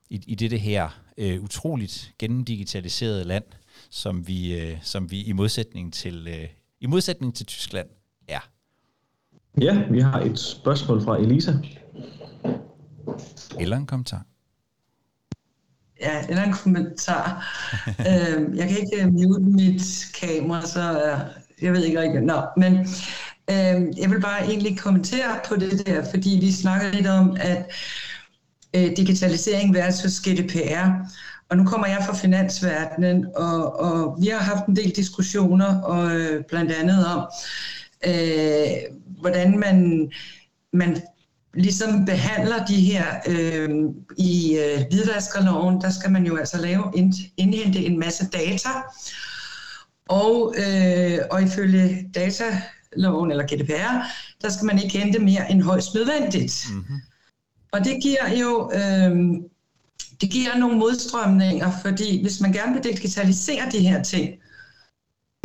i, 0.10 0.24
i 0.28 0.36
det 0.36 0.60
her 0.60 1.02
øh, 1.18 1.44
utroligt 1.44 2.14
gennemdigitaliserede 2.20 3.24
land, 3.24 3.44
som 3.90 4.28
vi, 4.28 4.60
øh, 4.60 4.78
som 4.82 5.12
vi 5.12 5.22
i 5.22 5.32
modsætning 5.32 5.94
til 5.94 6.28
øh, 6.28 6.50
i 6.82 6.86
modsætning 6.86 7.36
til 7.36 7.46
Tyskland 7.46 7.88
er. 8.28 8.50
Ja, 9.62 9.84
vi 9.92 10.00
har 10.00 10.20
et 10.20 10.40
spørgsmål 10.40 11.04
fra 11.04 11.18
Elisa. 11.18 11.54
Eller 13.60 13.78
en 13.78 13.86
kommentar. 13.86 14.26
Ja, 16.02 16.28
eller 16.30 16.44
en 16.44 16.54
kommentar. 16.54 17.46
øhm, 18.10 18.56
jeg 18.56 18.70
kan 18.70 18.78
ikke 18.78 19.08
uh, 19.08 19.14
mute 19.14 19.42
mit 19.42 20.06
kamera, 20.20 20.62
så 20.62 20.92
uh, 20.92 21.64
jeg 21.64 21.74
ved 21.74 21.84
ikke 21.84 22.02
rigtig. 22.02 22.22
Nå, 22.22 22.42
men 22.58 22.88
Øhm, 23.50 23.94
jeg 23.98 24.10
vil 24.12 24.22
bare 24.22 24.46
egentlig 24.46 24.80
kommentere 24.80 25.40
på 25.48 25.56
det 25.56 25.88
der, 25.88 26.04
fordi 26.10 26.38
vi 26.42 26.52
snakker 26.52 26.92
lidt 26.92 27.08
om, 27.08 27.38
at 27.40 27.72
øh, 28.76 28.98
digitalisering 28.98 29.74
versus 29.74 30.20
GDPR. 30.20 30.88
Og 31.50 31.58
nu 31.58 31.66
kommer 31.66 31.88
jeg 31.88 32.04
fra 32.06 32.16
finansverdenen, 32.16 33.26
og, 33.36 33.80
og 33.80 34.18
vi 34.22 34.28
har 34.28 34.40
haft 34.40 34.66
en 34.66 34.76
del 34.76 34.90
diskussioner, 34.90 35.82
og 35.82 36.16
øh, 36.16 36.44
blandt 36.44 36.72
andet 36.72 37.06
om, 37.06 37.28
øh, 38.08 38.98
hvordan 39.22 39.60
man, 39.60 40.10
man 40.74 41.02
ligesom 41.54 42.06
behandler 42.06 42.66
de 42.66 42.76
her 42.76 43.06
øh, 43.28 43.70
i 44.18 44.58
øh, 44.58 44.86
hvidvaskerloven, 44.90 45.82
der 45.82 45.90
skal 45.90 46.12
man 46.12 46.26
jo 46.26 46.38
altså 46.38 46.62
lave 46.62 46.92
indhente 47.38 47.80
en 47.80 48.00
masse 48.00 48.30
data, 48.30 48.70
og, 50.10 50.56
øh, 50.58 51.20
og 51.32 51.44
ifølge 51.44 52.10
data 52.16 52.62
dataloven 52.96 53.32
eller 53.32 53.46
GDPR, 53.46 53.94
der 54.42 54.50
skal 54.50 54.66
man 54.66 54.80
ikke 54.80 54.98
hente 54.98 55.20
mere 55.20 55.52
end 55.52 55.62
højst 55.62 55.94
nødvendigt. 55.94 56.68
Mm-hmm. 56.72 57.02
Og 57.72 57.86
det 57.86 57.98
giver 58.04 58.40
jo 58.40 58.72
øh, 58.74 59.42
det 60.22 60.30
giver 60.30 60.58
nogle 60.58 60.78
modstrømninger, 60.78 61.72
fordi 61.82 62.22
hvis 62.22 62.42
man 62.42 62.52
gerne 62.52 62.74
vil 62.74 62.84
digitalisere 62.84 63.70
de 63.72 63.80
her 63.80 64.04
ting, 64.04 64.30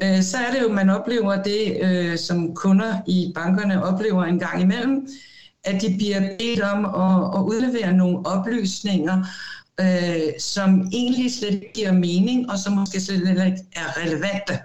øh, 0.02 0.22
så 0.22 0.36
er 0.38 0.52
det 0.52 0.62
jo, 0.62 0.68
man 0.72 0.90
oplever 0.90 1.42
det, 1.42 1.78
øh, 1.82 2.18
som 2.18 2.54
kunder 2.54 3.00
i 3.06 3.32
bankerne 3.34 3.84
oplever 3.84 4.24
en 4.24 4.38
gang 4.38 4.62
imellem, 4.62 5.08
at 5.64 5.82
de 5.82 5.94
bliver 5.96 6.36
bedt 6.38 6.60
om 6.60 6.84
at, 6.84 7.38
at 7.38 7.42
udlevere 7.42 7.92
nogle 7.92 8.26
oplysninger, 8.26 9.24
øh, 9.80 10.40
som 10.40 10.88
egentlig 10.92 11.34
slet 11.34 11.54
ikke 11.54 11.72
giver 11.74 11.92
mening, 11.92 12.50
og 12.50 12.58
som 12.58 12.72
måske 12.72 13.00
slet 13.00 13.46
ikke 13.46 13.64
er 13.76 14.02
relevante. 14.02 14.58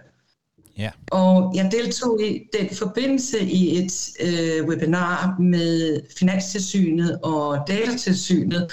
Ja. 0.82 0.91
Og 1.12 1.56
jeg 1.56 1.72
deltog 1.72 2.22
i 2.22 2.39
den 2.60 2.76
forbindelse 2.76 3.39
i 3.39 3.78
et 3.78 4.10
øh, 4.20 4.67
webinar 4.67 5.36
med 5.39 6.02
Finanstilsynet 6.20 7.20
og 7.24 7.67
Datatilsynet, 7.67 8.72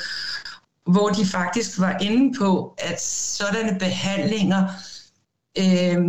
hvor 0.87 1.09
de 1.09 1.27
faktisk 1.27 1.81
var 1.81 1.99
inde 1.99 2.39
på, 2.39 2.75
at 2.79 3.01
sådanne 3.03 3.79
behandlinger 3.79 4.69
øh, 5.59 6.03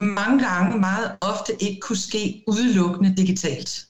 mange 0.00 0.44
gange 0.44 0.78
meget 0.78 1.16
ofte 1.20 1.52
ikke 1.60 1.80
kunne 1.80 1.98
ske 1.98 2.44
udelukkende 2.46 3.16
digitalt. 3.16 3.86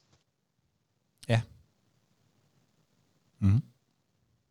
Mm. 3.40 3.62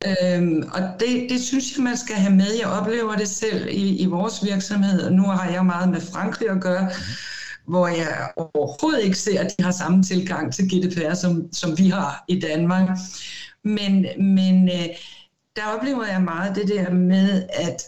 Øhm, 0.06 0.64
og 0.74 0.82
det, 1.00 1.30
det 1.30 1.42
synes 1.42 1.76
jeg, 1.76 1.84
man 1.84 1.98
skal 1.98 2.16
have 2.16 2.36
med. 2.36 2.54
Jeg 2.60 2.68
oplever 2.68 3.16
det 3.16 3.30
selv 3.30 3.68
i, 3.68 4.02
i 4.02 4.06
vores 4.06 4.46
virksomhed, 4.46 5.02
og 5.02 5.14
nu 5.14 5.24
har 5.24 5.50
jeg 5.50 5.66
meget 5.66 5.90
med 5.90 6.02
Frankrig 6.02 6.50
at 6.50 6.62
gøre, 6.62 6.84
mm. 6.84 7.72
hvor 7.72 7.88
jeg 7.88 8.30
overhovedet 8.36 9.04
ikke 9.04 9.18
ser, 9.18 9.40
at 9.42 9.56
de 9.58 9.64
har 9.64 9.72
samme 9.72 10.04
tilgang 10.04 10.54
til 10.54 10.66
GDPR, 10.66 11.14
som, 11.14 11.54
som 11.54 11.78
vi 11.78 11.90
har 11.90 12.24
i 12.28 12.40
Danmark. 12.40 12.90
Men, 13.64 14.06
men 14.20 14.70
øh, 14.70 14.86
der 15.56 15.62
oplever 15.78 16.06
jeg 16.06 16.22
meget 16.22 16.56
det 16.56 16.68
der 16.68 16.94
med, 16.94 17.44
at 17.54 17.84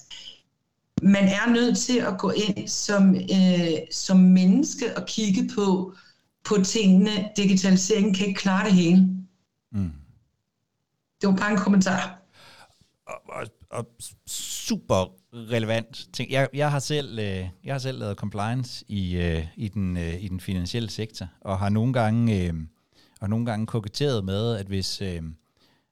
man 1.02 1.24
er 1.24 1.50
nødt 1.50 1.78
til 1.78 1.98
at 1.98 2.18
gå 2.18 2.32
ind 2.32 2.68
som, 2.68 3.16
øh, 3.16 3.78
som 3.92 4.18
menneske 4.18 4.98
og 4.98 5.06
kigge 5.06 5.50
på, 5.56 5.94
på 6.46 6.56
tingene. 6.64 7.12
Digitaliseringen 7.38 8.14
kan 8.14 8.28
ikke 8.28 8.40
klare 8.40 8.66
det 8.66 8.74
hele. 8.74 9.17
Det 11.22 11.30
var 11.30 11.36
bare 11.36 11.52
en 11.52 11.58
kommentar. 11.58 12.22
Og, 13.08 13.22
og, 13.30 13.48
og 13.70 13.88
super 14.28 15.14
relevant 15.34 16.08
ting. 16.14 16.32
Jeg, 16.32 16.50
jeg, 16.54 16.72
har 16.72 16.80
selv, 16.80 17.20
øh, 17.20 17.50
jeg 17.64 17.74
har 17.74 17.80
selv 17.80 18.00
lavet 18.00 18.18
compliance 18.18 18.86
i, 18.88 19.18
øh, 19.18 19.48
i, 19.56 19.68
den, 19.68 19.98
øh, 19.98 20.24
i 20.24 20.28
den 20.28 20.40
finansielle 20.40 20.90
sektor, 20.90 21.28
og 21.42 21.60
har 21.60 21.70
nogle 21.70 21.94
gange, 21.94 22.44
øh, 22.44 22.54
og 23.22 23.30
nogle 23.30 23.46
gange 23.46 23.68
koketteret 23.68 24.26
med, 24.26 24.56
at 24.56 24.66
hvis, 24.66 25.02
øh, 25.02 25.22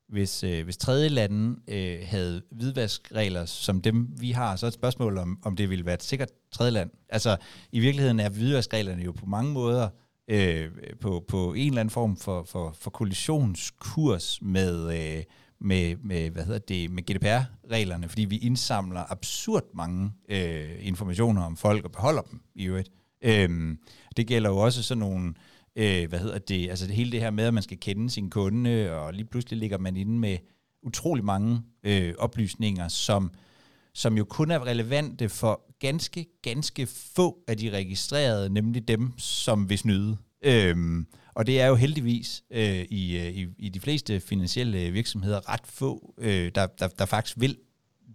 hvis, 0.07 0.43
øh, 0.43 0.63
hvis 0.63 0.77
tredje 0.77 1.09
lande 1.09 1.59
øh, 1.67 1.99
havde 2.05 2.41
hvidvaskregler 2.51 3.45
som 3.45 3.81
dem, 3.81 4.07
vi 4.19 4.31
har, 4.31 4.55
så 4.55 4.65
er 4.65 4.67
et 4.67 4.73
spørgsmål 4.73 5.17
om, 5.17 5.39
om 5.43 5.55
det 5.55 5.69
ville 5.69 5.85
være 5.85 5.93
et 5.93 6.03
sikkert 6.03 6.29
tredje 6.51 6.71
land. 6.71 6.89
Altså, 7.09 7.37
i 7.71 7.79
virkeligheden 7.79 8.19
er 8.19 8.29
hvidvaskreglerne 8.29 9.03
jo 9.03 9.11
på 9.11 9.25
mange 9.25 9.51
måder 9.51 9.89
øh, 10.27 10.71
på, 11.01 11.25
på 11.27 11.53
en 11.53 11.67
eller 11.67 11.79
anden 11.79 11.91
form 11.91 12.17
for, 12.17 12.43
for, 12.43 12.75
for 12.79 12.89
kollisionskurs 12.89 14.41
med, 14.41 14.93
øh, 15.17 15.23
med, 15.59 15.95
med, 16.03 16.29
hvad 16.29 16.43
hedder 16.43 16.59
det, 16.59 16.91
med 16.91 17.03
GDPR-reglerne, 17.03 18.09
fordi 18.09 18.25
vi 18.25 18.37
indsamler 18.37 19.11
absurd 19.11 19.63
mange 19.73 20.11
øh, 20.29 20.69
informationer 20.79 21.43
om 21.43 21.57
folk 21.57 21.85
og 21.85 21.91
beholder 21.91 22.21
dem 22.21 22.41
i 22.55 22.65
øvrigt. 22.65 22.89
Øh, 23.21 23.77
det 24.17 24.27
gælder 24.27 24.49
jo 24.49 24.57
også 24.57 24.83
sådan 24.83 24.99
nogle, 24.99 25.33
øh, 25.75 26.09
hvad 26.09 26.19
hedder 26.19 26.39
det, 26.39 26.69
altså 26.69 26.87
det 26.87 26.95
hele 26.95 27.11
det 27.11 27.19
her 27.19 27.31
med, 27.31 27.43
at 27.43 27.53
man 27.53 27.63
skal 27.63 27.79
kende 27.79 28.09
sin 28.09 28.29
kunde, 28.29 28.91
og 28.91 29.13
lige 29.13 29.25
pludselig 29.25 29.59
ligger 29.59 29.77
man 29.77 29.97
inde 29.97 30.19
med 30.19 30.37
utrolig 30.83 31.25
mange 31.25 31.61
øh, 31.83 32.13
oplysninger, 32.19 32.87
som, 32.87 33.31
som 33.95 34.17
jo 34.17 34.25
kun 34.25 34.51
er 34.51 34.65
relevante 34.65 35.29
for 35.29 35.61
ganske, 35.79 36.25
ganske 36.41 36.85
få 36.85 37.43
af 37.47 37.57
de 37.57 37.69
registrerede, 37.69 38.49
nemlig 38.49 38.87
dem, 38.87 39.17
som 39.17 39.69
vil 39.69 39.77
snyde. 39.77 40.17
Øhm, 40.41 41.07
og 41.33 41.47
det 41.47 41.61
er 41.61 41.67
jo 41.67 41.75
heldigvis 41.75 42.43
øh, 42.51 42.85
i, 42.89 43.17
øh, 43.17 43.27
i, 43.27 43.47
i 43.57 43.69
de 43.69 43.79
fleste 43.79 44.19
finansielle 44.19 44.91
virksomheder 44.91 45.49
ret 45.49 45.67
få, 45.67 46.13
øh, 46.17 46.51
der, 46.55 46.65
der, 46.65 46.87
der 46.87 47.05
faktisk 47.05 47.39
vil 47.39 47.57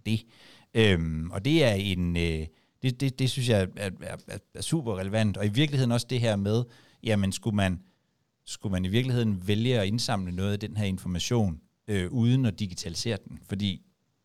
det. 0.05 0.25
Øhm, 0.73 1.31
og 1.31 1.45
det 1.45 1.63
er 1.63 1.73
en... 1.73 2.17
Øh, 2.17 2.47
det, 2.81 3.01
det, 3.01 3.19
det 3.19 3.29
synes 3.29 3.49
jeg 3.49 3.61
er, 3.61 3.89
er, 4.01 4.17
er, 4.27 4.37
er 4.55 4.61
super 4.61 4.97
relevant. 4.97 5.37
Og 5.37 5.45
i 5.45 5.49
virkeligheden 5.49 5.91
også 5.91 6.07
det 6.09 6.19
her 6.19 6.35
med, 6.35 6.63
jamen 7.03 7.31
skulle 7.31 7.55
man, 7.55 7.79
skulle 8.45 8.71
man 8.71 8.85
i 8.85 8.87
virkeligheden 8.87 9.47
vælge 9.47 9.79
at 9.79 9.87
indsamle 9.87 10.31
noget 10.31 10.53
af 10.53 10.59
den 10.59 10.77
her 10.77 10.85
information, 10.85 11.61
øh, 11.87 12.11
uden 12.11 12.45
at 12.45 12.59
digitalisere 12.59 13.17
den? 13.29 13.39
Fordi 13.49 13.81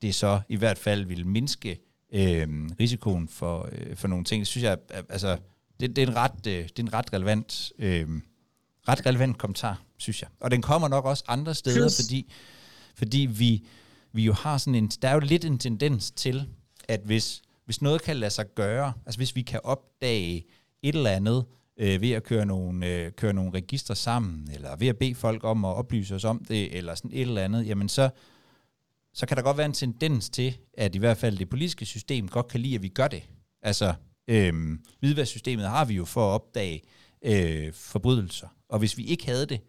det 0.07 0.15
så 0.15 0.41
i 0.49 0.57
hvert 0.57 0.79
fald 0.79 1.05
vil 1.05 1.27
mindske 1.27 1.79
øh, 2.13 2.49
risikoen 2.81 3.29
for, 3.29 3.69
øh, 3.73 3.97
for 3.97 4.09
nogle 4.09 4.25
ting. 4.25 4.41
Det 4.41 4.47
synes 4.47 4.65
jeg, 4.65 4.79
altså, 5.09 5.37
det, 5.81 5.97
det, 5.97 6.03
er 6.03 6.07
en 6.07 6.17
ret, 6.17 6.47
øh, 6.47 6.63
det 6.63 6.79
er 6.79 6.83
en 6.83 6.93
ret 6.93 7.13
relevant, 7.13 7.73
øh, 7.79 8.09
ret 8.89 9.07
relevant 9.07 9.39
kommentar, 9.39 9.83
synes 9.97 10.23
jeg. 10.23 10.29
Og 10.41 10.51
den 10.51 10.63
kommer 10.63 10.89
nok 10.89 11.05
også 11.05 11.25
andre 11.29 11.55
steder, 11.55 11.81
Plus. 11.81 11.97
fordi, 12.03 12.33
fordi 12.95 13.19
vi, 13.19 13.67
vi 14.13 14.25
jo 14.25 14.33
har 14.33 14.59
sådan 14.59 14.75
en, 14.75 14.89
der 14.89 15.09
er 15.09 15.13
jo 15.13 15.21
lidt 15.21 15.45
en 15.45 15.59
tendens 15.59 16.11
til, 16.11 16.49
at 16.89 17.01
hvis, 17.05 17.43
hvis 17.65 17.83
noget 17.83 18.03
kan 18.03 18.17
lade 18.17 18.31
sig 18.31 18.55
gøre, 18.55 18.93
altså 19.07 19.19
hvis 19.19 19.37
vi 19.37 19.43
kan 19.43 19.61
opdage 19.65 20.45
et 20.83 20.95
eller 20.95 21.11
andet 21.11 21.45
øh, 21.79 22.01
ved 22.01 22.11
at 22.11 22.23
køre 22.23 22.47
nogle, 22.47 22.87
øh, 22.87 23.13
køre 23.13 23.33
nogle 23.33 23.51
registre 23.55 23.97
sammen, 23.97 24.51
eller 24.55 24.77
ved 24.77 24.89
at 24.89 24.97
bede 24.97 25.15
folk 25.15 25.45
om 25.45 25.65
at 25.65 25.75
oplyse 25.75 26.15
os 26.15 26.25
om 26.25 26.45
det, 26.45 26.77
eller 26.77 26.95
sådan 26.95 27.11
et 27.15 27.21
eller 27.21 27.43
andet, 27.43 27.67
jamen 27.67 27.89
så, 27.89 28.11
så 29.17 29.27
kan 29.27 29.37
der 29.37 29.43
godt 29.43 29.57
være 29.57 29.67
en 29.67 29.73
tendens 29.73 30.31
til, 30.31 30.57
at 30.75 30.95
i 30.95 30.99
hvert 30.99 31.17
fald 31.17 31.39
det 31.39 31.49
politiske 31.49 31.85
system 31.87 32.29
godt 32.29 32.49
kan 32.49 32.61
lide, 32.61 32.75
at 32.75 32.83
vi 32.83 32.89
gør 32.89 33.09
det. 33.09 33.23
Altså, 33.63 33.95
øh, 34.29 34.79
hvidværssystemet 35.01 35.67
har 35.67 35.85
vi 35.85 35.95
jo 35.95 36.05
for 36.05 36.29
at 36.31 36.35
opdage 36.35 36.83
øh, 37.25 37.73
forbrydelser, 37.73 38.49
og 38.69 38.79
hvis 38.79 38.99
vi 38.99 39.05
ikke 39.05 39.27
havde 39.27 39.47
det, 39.47 39.61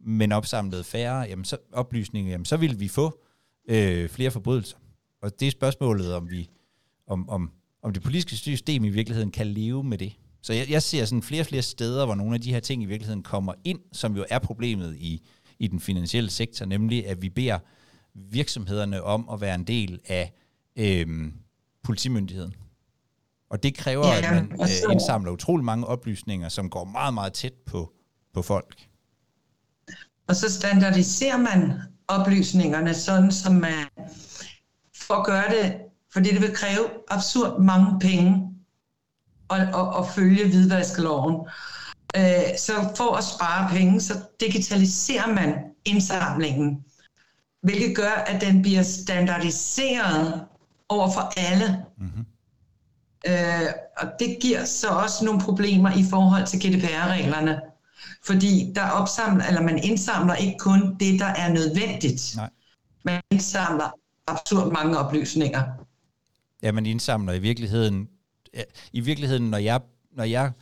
men 0.00 0.32
opsamlet 0.32 0.86
færre 0.86 1.20
jamen 1.20 1.44
så, 1.44 1.56
oplysninger, 1.72 2.30
jamen 2.30 2.44
så 2.44 2.56
ville 2.56 2.78
vi 2.78 2.88
få 2.88 3.20
øh, 3.68 4.08
flere 4.08 4.30
forbrydelser. 4.30 4.76
Og 5.22 5.40
det 5.40 5.46
er 5.46 5.50
spørgsmålet, 5.50 6.14
om 6.14 6.30
vi 6.30 6.50
om, 7.06 7.28
om, 7.28 7.50
om 7.82 7.92
det 7.92 8.02
politiske 8.02 8.36
system 8.36 8.84
i 8.84 8.88
virkeligheden 8.88 9.30
kan 9.30 9.46
leve 9.46 9.84
med 9.84 9.98
det. 9.98 10.12
Så 10.42 10.52
jeg, 10.52 10.70
jeg 10.70 10.82
ser 10.82 11.04
sådan 11.04 11.22
flere 11.22 11.42
og 11.42 11.46
flere 11.46 11.62
steder, 11.62 12.04
hvor 12.04 12.14
nogle 12.14 12.34
af 12.34 12.40
de 12.40 12.52
her 12.52 12.60
ting 12.60 12.82
i 12.82 12.86
virkeligheden 12.86 13.22
kommer 13.22 13.54
ind, 13.64 13.80
som 13.92 14.16
jo 14.16 14.24
er 14.30 14.38
problemet 14.38 14.96
i, 14.96 15.26
i 15.58 15.66
den 15.66 15.80
finansielle 15.80 16.30
sektor, 16.30 16.66
nemlig 16.66 17.06
at 17.06 17.22
vi 17.22 17.28
beder 17.28 17.58
virksomhederne 18.14 19.02
om 19.02 19.28
at 19.32 19.40
være 19.40 19.54
en 19.54 19.64
del 19.64 20.00
af 20.08 20.32
øh, 20.76 21.32
politimyndigheden. 21.82 22.54
Og 23.50 23.62
det 23.62 23.76
kræver, 23.76 24.06
ja, 24.06 24.16
at 24.16 24.34
man 24.34 24.52
øh, 24.60 24.92
indsamler 24.92 25.30
utrolig 25.30 25.64
mange 25.64 25.86
oplysninger, 25.86 26.48
som 26.48 26.70
går 26.70 26.84
meget, 26.84 27.14
meget 27.14 27.32
tæt 27.32 27.52
på, 27.66 27.92
på 28.34 28.42
folk. 28.42 28.88
Og 30.28 30.36
så 30.36 30.52
standardiserer 30.52 31.36
man 31.36 31.72
oplysningerne, 32.08 32.94
sådan 32.94 33.32
som 33.32 33.54
man 33.54 33.86
får 34.96 35.14
at 35.14 35.26
gøre 35.26 35.48
det, 35.48 35.76
fordi 36.12 36.30
det 36.30 36.40
vil 36.40 36.54
kræve 36.54 36.88
absurd 37.10 37.60
mange 37.60 38.00
penge 38.00 38.50
at, 39.50 39.60
at, 39.60 39.98
at 39.98 40.08
følge 40.14 40.48
hvidvaskloven. 40.48 41.46
Øh, 42.16 42.58
så 42.58 42.72
for 42.96 43.16
at 43.16 43.24
spare 43.24 43.70
penge, 43.70 44.00
så 44.00 44.14
digitaliserer 44.40 45.34
man 45.34 45.54
indsamlingen, 45.84 46.84
hvilket 47.64 47.96
gør, 47.96 48.10
at 48.26 48.40
den 48.40 48.62
bliver 48.62 48.82
standardiseret 48.82 50.46
over 50.88 51.10
for 51.12 51.32
alle. 51.36 51.84
Mm-hmm. 51.98 52.26
Øh, 53.26 53.72
og 53.96 54.06
det 54.18 54.38
giver 54.42 54.64
så 54.64 54.88
også 54.88 55.24
nogle 55.24 55.40
problemer 55.40 55.90
i 55.90 56.04
forhold 56.10 56.46
til 56.46 56.58
GDPR-reglerne. 56.58 57.60
Fordi 58.26 58.72
der 58.74 58.90
opsamler, 58.90 59.44
eller 59.44 59.62
man 59.62 59.78
indsamler 59.84 60.34
ikke 60.34 60.58
kun 60.58 60.96
det, 61.00 61.20
der 61.20 61.26
er 61.26 61.52
nødvendigt. 61.52 62.32
Nej. 62.36 62.50
Man 63.02 63.20
indsamler 63.30 63.90
absurd 64.26 64.72
mange 64.72 64.98
oplysninger. 64.98 65.62
Ja, 66.62 66.72
man 66.72 66.86
indsamler 66.86 67.32
i 67.32 67.38
virkeligheden, 67.38 68.08
i 68.92 69.00
virkeligheden, 69.00 69.50
når 69.50 69.58
jeg, 69.58 69.80
når 70.12 70.24
jeg 70.24 70.52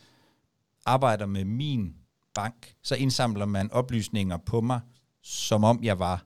arbejder 0.87 1.27
med 1.27 1.45
min 1.45 1.95
bank, 2.35 2.75
så 2.83 2.95
indsamler 2.95 3.47
man 3.47 3.73
oplysninger 3.73 4.37
på 4.37 4.61
mig, 4.61 4.81
som 5.23 5.65
om 5.65 5.85
jeg 5.85 5.99
var 5.99 6.25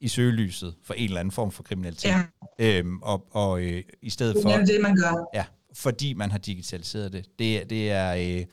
i 0.00 0.08
søgelyset 0.08 0.74
for 0.84 0.94
en 0.94 1.04
eller 1.04 1.20
anden 1.20 1.32
form 1.32 1.52
for 1.52 1.62
kriminalitet. 1.62 2.08
Ja. 2.08 2.22
Øhm, 2.58 3.02
og 3.02 3.26
og 3.30 3.62
øh, 3.62 3.82
i 4.02 4.10
stedet 4.10 4.36
for... 4.42 4.50
Det 4.50 4.60
er 4.60 4.64
det, 4.64 4.80
man 4.82 4.96
gør. 4.96 5.28
Ja, 5.34 5.44
fordi 5.74 6.14
man 6.14 6.30
har 6.30 6.38
digitaliseret 6.38 7.12
det. 7.12 7.26
Det, 7.38 7.70
det 7.70 7.90
er... 7.90 8.14
Øh, 8.14 8.44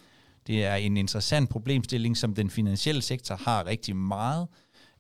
det 0.47 0.65
er 0.65 0.75
en 0.75 0.97
interessant 0.97 1.49
problemstilling, 1.49 2.17
som 2.17 2.35
den 2.35 2.49
finansielle 2.49 3.01
sektor 3.01 3.35
har 3.35 3.65
rigtig 3.65 3.95
meget, 3.95 4.47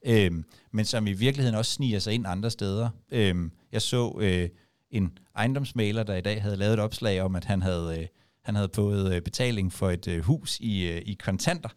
øh, 0.05 0.31
men 0.71 0.85
som 0.85 1.07
i 1.07 1.13
virkeligheden 1.13 1.57
også 1.57 1.71
sniger 1.71 1.99
sig 1.99 2.13
ind 2.13 2.27
andre 2.27 2.51
steder. 2.51 2.89
Øh, 3.11 3.35
jeg 3.71 3.81
så 3.81 4.17
øh, 4.21 4.49
en 4.91 5.17
ejendomsmaler, 5.35 6.03
der 6.03 6.15
i 6.15 6.21
dag 6.21 6.41
havde 6.41 6.55
lavet 6.55 6.73
et 6.73 6.79
opslag 6.79 7.21
om, 7.21 7.35
at 7.35 7.45
han 7.45 7.61
havde, 7.61 7.99
øh, 7.99 8.07
han 8.43 8.55
havde 8.55 8.69
fået 8.73 9.15
øh, 9.15 9.21
betaling 9.21 9.73
for 9.73 9.89
et 9.91 10.07
øh, 10.07 10.23
hus 10.23 10.59
i, 10.59 10.87
øh, 10.87 11.01
i 11.05 11.13
kontanter. 11.13 11.69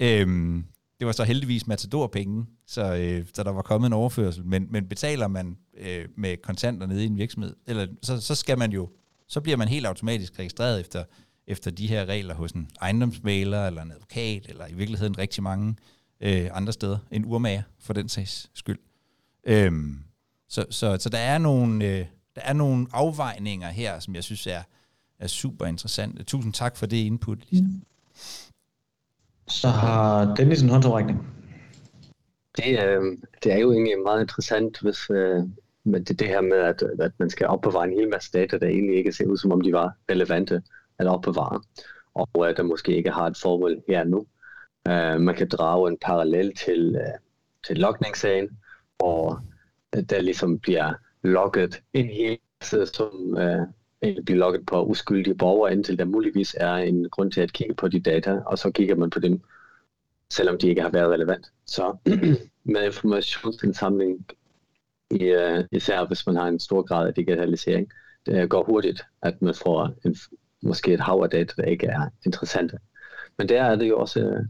Øh, 0.00 0.56
det 1.02 1.06
var 1.06 1.12
så 1.12 1.24
heldigvis 1.24 1.66
matadorpenge, 1.66 2.46
så, 2.66 2.94
øh, 2.94 3.26
så 3.34 3.42
der 3.42 3.50
var 3.50 3.62
kommet 3.62 3.86
en 3.86 3.92
overførsel. 3.92 4.46
Men, 4.46 4.66
men 4.70 4.88
betaler 4.88 5.28
man 5.28 5.56
øh, 5.78 6.08
med 6.16 6.36
kontanter 6.36 6.86
nede 6.86 7.02
i 7.02 7.06
en 7.06 7.16
virksomhed, 7.16 7.56
eller, 7.66 7.86
så, 8.02 8.20
så 8.20 8.34
skal 8.34 8.58
man 8.58 8.72
jo, 8.72 8.90
så 9.28 9.40
bliver 9.40 9.56
man 9.56 9.68
helt 9.68 9.86
automatisk 9.86 10.38
registreret 10.38 10.80
efter 10.80 11.04
efter 11.46 11.70
de 11.70 11.86
her 11.86 12.04
regler 12.04 12.34
hos 12.34 12.52
en 12.52 12.70
ejendomsmaler 12.80 13.66
eller 13.66 13.82
en 13.82 13.90
advokat, 13.90 14.46
eller 14.48 14.66
i 14.66 14.72
virkeligheden 14.72 15.18
rigtig 15.18 15.42
mange 15.42 15.76
øh, 16.20 16.50
andre 16.52 16.72
steder. 16.72 16.98
En 17.10 17.24
urmager, 17.24 17.62
for 17.78 17.92
den 17.92 18.08
sags 18.08 18.50
skyld. 18.54 18.78
Øhm, 19.46 19.98
så, 20.48 20.66
så, 20.70 20.96
så 21.00 21.08
der 21.08 21.18
er 21.18 21.38
nogle, 21.38 21.84
øh, 21.84 22.06
der 22.34 22.42
er 22.42 22.52
nogle 22.52 22.86
afvejninger 22.92 23.70
her, 23.70 24.00
som 24.00 24.14
jeg 24.14 24.24
synes 24.24 24.46
er, 24.46 24.62
er 25.18 25.26
super 25.26 25.66
interessante. 25.66 26.22
Tusind 26.22 26.52
tak 26.52 26.76
for 26.76 26.86
det 26.86 26.96
input, 26.96 27.38
Lisa. 27.50 27.64
Mm. 27.64 27.82
Så 29.52 29.68
har 29.68 30.34
Dennis 30.34 30.62
en 30.62 30.68
håndoprækning. 30.68 31.26
Det, 32.56 32.84
øh, 32.84 33.02
det 33.44 33.52
er 33.52 33.58
jo 33.58 33.72
egentlig 33.72 33.98
meget 34.02 34.20
interessant, 34.20 34.80
hvis 34.80 35.10
øh, 35.10 35.42
med 35.84 36.00
det, 36.00 36.18
det 36.20 36.28
her 36.28 36.40
med, 36.40 36.56
at, 36.56 36.82
at 37.00 37.12
man 37.18 37.30
skal 37.30 37.46
opbevare 37.46 37.84
en 37.84 37.98
hel 37.98 38.08
masse 38.08 38.32
data, 38.32 38.58
der 38.58 38.66
egentlig 38.66 38.96
ikke 38.96 39.12
ser 39.12 39.26
ud, 39.26 39.36
som 39.36 39.52
om 39.52 39.60
de 39.60 39.72
var 39.72 39.92
relevante 40.10 40.62
at 40.98 41.06
opbevare, 41.06 41.62
og 42.14 42.48
at 42.48 42.56
der 42.56 42.62
måske 42.62 42.96
ikke 42.96 43.10
har 43.10 43.26
et 43.26 43.36
formål 43.42 43.82
her 43.88 44.04
nu. 44.04 44.26
Øh, 44.88 45.20
man 45.20 45.34
kan 45.34 45.48
drage 45.48 45.88
en 45.90 45.98
parallel 46.02 46.54
til, 46.54 46.96
øh, 46.96 47.18
til 47.66 47.78
logningssagen, 47.78 48.48
hvor 48.96 49.42
der 50.10 50.20
ligesom 50.20 50.58
bliver 50.58 50.92
logget 51.22 51.82
en 51.92 52.06
hel 52.06 52.38
masse, 52.60 52.86
som 52.86 53.36
øh, 53.38 53.66
Øh, 54.04 54.16
blive 54.24 54.38
logget 54.38 54.66
på 54.66 54.84
uskyldige 54.84 55.34
borgere, 55.34 55.72
indtil 55.72 55.98
der 55.98 56.04
muligvis 56.04 56.56
er 56.60 56.74
en 56.74 57.08
grund 57.10 57.32
til 57.32 57.40
at 57.40 57.52
kigge 57.52 57.74
på 57.74 57.88
de 57.88 58.00
data, 58.00 58.40
og 58.46 58.58
så 58.58 58.70
kigger 58.70 58.94
man 58.94 59.10
på 59.10 59.20
dem, 59.20 59.40
selvom 60.30 60.58
de 60.58 60.68
ikke 60.68 60.82
har 60.82 60.90
været 60.90 61.10
relevant. 61.10 61.46
Så 61.66 61.96
med 62.64 62.84
informationsindsamling, 62.84 64.26
i, 65.10 65.24
øh, 65.24 65.64
især 65.72 66.06
hvis 66.06 66.26
man 66.26 66.36
har 66.36 66.48
en 66.48 66.60
stor 66.60 66.82
grad 66.82 67.08
af 67.08 67.14
digitalisering, 67.14 67.90
det 68.26 68.50
går 68.50 68.64
hurtigt, 68.64 69.02
at 69.22 69.42
man 69.42 69.54
får 69.54 69.94
en 70.04 70.16
måske 70.62 70.94
et 70.94 71.00
hav 71.00 71.20
af 71.22 71.30
data, 71.30 71.62
der 71.62 71.68
ikke 71.68 71.86
er 71.86 72.06
interessante. 72.26 72.78
Men 73.38 73.48
der 73.48 73.62
er 73.62 73.76
det 73.76 73.88
jo 73.88 73.98
også 73.98 74.20
øh, 74.20 74.44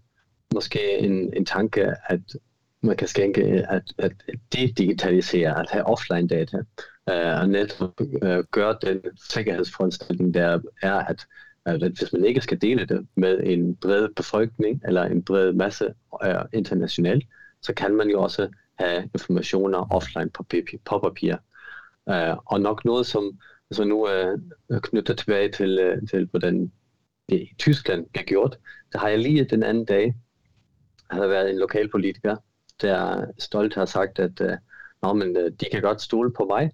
måske 0.55 0.99
en, 0.99 1.37
en 1.37 1.45
tanke, 1.45 1.95
at 2.07 2.21
man 2.83 2.97
kan 2.97 3.09
skænke 3.09 3.43
at, 3.69 3.83
at 3.99 4.13
det 4.53 4.79
digitalisere, 4.79 5.61
at 5.61 5.71
have 5.71 5.87
offline 5.87 6.29
data, 6.29 6.57
øh, 7.11 7.41
og 7.41 7.49
netop 7.49 8.01
øh, 8.23 8.45
gøre 8.51 8.77
den 8.83 9.01
sikkerhedsforanstaltning, 9.31 10.35
der 10.35 10.61
er, 10.83 10.95
at, 10.95 11.27
at 11.65 11.81
hvis 11.81 12.13
man 12.13 12.25
ikke 12.25 12.41
skal 12.41 12.61
dele 12.61 12.87
det 12.87 13.07
med 13.15 13.41
en 13.45 13.77
bred 13.77 14.09
befolkning 14.17 14.83
eller 14.85 15.03
en 15.03 15.23
bred 15.23 15.53
masse 15.53 15.95
øh, 16.25 16.35
internationalt, 16.53 17.25
så 17.63 17.75
kan 17.75 17.95
man 17.95 18.09
jo 18.09 18.23
også 18.23 18.49
have 18.79 19.11
informationer 19.15 19.93
offline 19.95 20.31
på, 20.31 20.47
på 20.85 20.99
papir. 20.99 21.37
Uh, 22.07 22.37
og 22.47 22.61
nok 22.61 22.85
noget, 22.85 23.07
som 23.07 23.39
så 23.73 23.85
nu 23.85 24.09
øh, 24.09 24.39
knytter 24.83 25.15
tilbage 25.15 25.49
til, 25.49 25.79
øh, 25.79 26.09
til, 26.09 26.29
hvordan 26.31 26.73
det 27.29 27.41
i 27.41 27.55
Tyskland 27.59 28.07
bliver 28.07 28.25
gjort, 28.25 28.59
der 28.93 28.99
har 28.99 29.09
jeg 29.09 29.19
lige 29.19 29.45
den 29.45 29.63
anden 29.63 29.85
dag, 29.85 30.15
har 31.11 31.27
været 31.27 31.51
en 31.51 31.59
lokalpolitiker, 31.59 32.37
der 32.83 33.27
stolt 33.39 33.75
har 33.75 33.85
sagt, 33.85 34.19
at 34.19 34.41
øh, 34.41 34.57
Nå, 35.03 35.13
men, 35.13 35.37
øh, 35.37 35.53
de 35.61 35.67
kan 35.73 35.83
godt 35.83 36.03
stole 36.03 36.33
på 36.33 36.45
mig. 36.45 36.71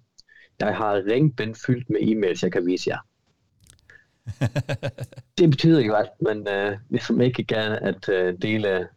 Jeg 0.59 0.75
har 0.75 1.03
ringbind 1.11 1.55
fyldt 1.55 1.89
med 1.89 1.99
e-mails, 2.01 2.43
jeg 2.43 2.51
kan 2.51 2.65
vise 2.65 2.89
jer. 2.89 2.99
det 5.37 5.49
betyder 5.49 5.81
jo, 5.81 5.95
at 5.95 6.09
man 6.21 6.47
øh, 6.47 6.77
ligesom 6.89 7.21
ikke 7.21 7.43
gerne 7.43 7.83
at 7.83 8.09
øh, 8.09 8.33
dele 8.41 8.87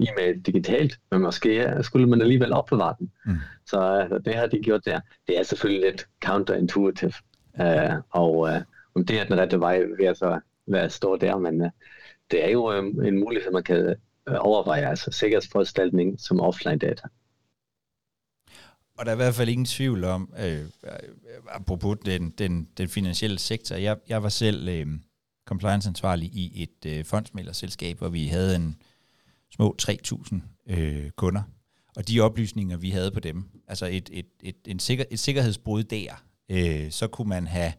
e-mail 0.00 0.40
digitalt, 0.40 1.00
men 1.10 1.22
måske 1.22 1.74
skulle 1.82 2.08
man 2.08 2.22
alligevel 2.22 2.52
opbevare 2.52 2.94
den. 2.98 3.10
Mm. 3.26 3.36
Så 3.66 3.80
altså, 3.80 4.18
det 4.18 4.34
har 4.34 4.46
de 4.46 4.58
gjort 4.58 4.84
der. 4.84 5.00
Det 5.28 5.38
er 5.38 5.42
selvfølgelig 5.42 5.90
lidt 5.90 6.06
counterintuitive, 6.24 7.12
Uh, 7.60 8.00
og 8.10 8.38
uh, 8.38 8.60
om 8.94 9.04
det 9.06 9.20
er 9.20 9.24
den 9.24 9.38
rette 9.38 9.60
vej 9.60 9.82
ved 9.98 10.06
at 10.06 10.16
så 10.16 10.40
være 10.66 10.90
stå 10.90 11.16
der, 11.16 11.38
men 11.38 11.60
uh, 11.60 11.68
det 12.30 12.44
er 12.44 12.50
jo 12.50 12.78
um, 12.78 13.04
en 13.04 13.20
mulighed, 13.20 13.52
man 13.52 13.62
kan 13.62 13.94
Øh, 14.28 14.36
overvejer 14.38 14.88
altså 14.88 15.10
sikkerhedsforanstaltning 15.12 16.20
som 16.20 16.40
offline 16.40 16.78
data. 16.78 17.08
Og 18.98 19.06
der 19.06 19.12
er 19.12 19.16
i 19.16 19.16
hvert 19.16 19.34
fald 19.34 19.48
ingen 19.48 19.64
tvivl 19.64 20.04
om, 20.04 20.34
øh, 20.38 20.60
øh 20.60 20.68
apropos 21.48 21.96
den, 22.04 22.30
den, 22.30 22.68
den 22.78 22.88
finansielle 22.88 23.38
sektor, 23.38 23.76
jeg, 23.76 23.96
jeg 24.08 24.22
var 24.22 24.28
selv 24.28 24.68
øh, 24.68 24.86
compliance-ansvarlig 25.46 26.28
i 26.28 26.62
et 26.62 26.86
øh, 26.86 27.04
fondsmælderselskab, 27.04 27.98
hvor 27.98 28.08
vi 28.08 28.26
havde 28.26 28.56
en 28.56 28.82
små 29.54 29.76
3.000 29.82 30.40
øh, 30.66 31.10
kunder. 31.10 31.42
Og 31.96 32.08
de 32.08 32.20
oplysninger, 32.20 32.76
vi 32.76 32.90
havde 32.90 33.10
på 33.10 33.20
dem, 33.20 33.44
altså 33.68 33.86
et, 33.86 34.10
et, 34.12 34.26
et, 34.42 34.56
en 34.66 34.78
sikker, 34.78 35.04
et 35.10 35.18
sikkerhedsbrud 35.18 35.82
der, 35.82 36.24
øh, 36.48 36.90
så 36.90 37.06
kunne 37.06 37.28
man 37.28 37.46
have 37.46 37.72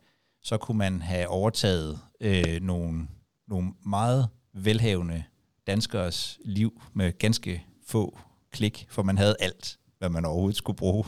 så 0.44 0.58
kunne 0.58 0.78
man 0.78 1.02
have 1.02 1.28
overtaget 1.28 2.00
øh, 2.22 2.62
nogle, 2.62 3.08
nogle 3.48 3.74
meget 3.86 4.30
velhavende 4.54 5.24
danskers 5.68 6.40
liv 6.46 6.82
med 6.94 7.18
ganske 7.18 7.64
få 7.88 8.20
klik, 8.52 8.86
for 8.90 9.04
man 9.04 9.18
havde 9.18 9.36
alt, 9.40 9.78
hvad 10.00 10.10
man 10.10 10.26
overhovedet 10.26 10.58
skulle 10.58 10.78
bruge 10.78 11.06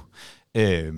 øh, 0.55 0.93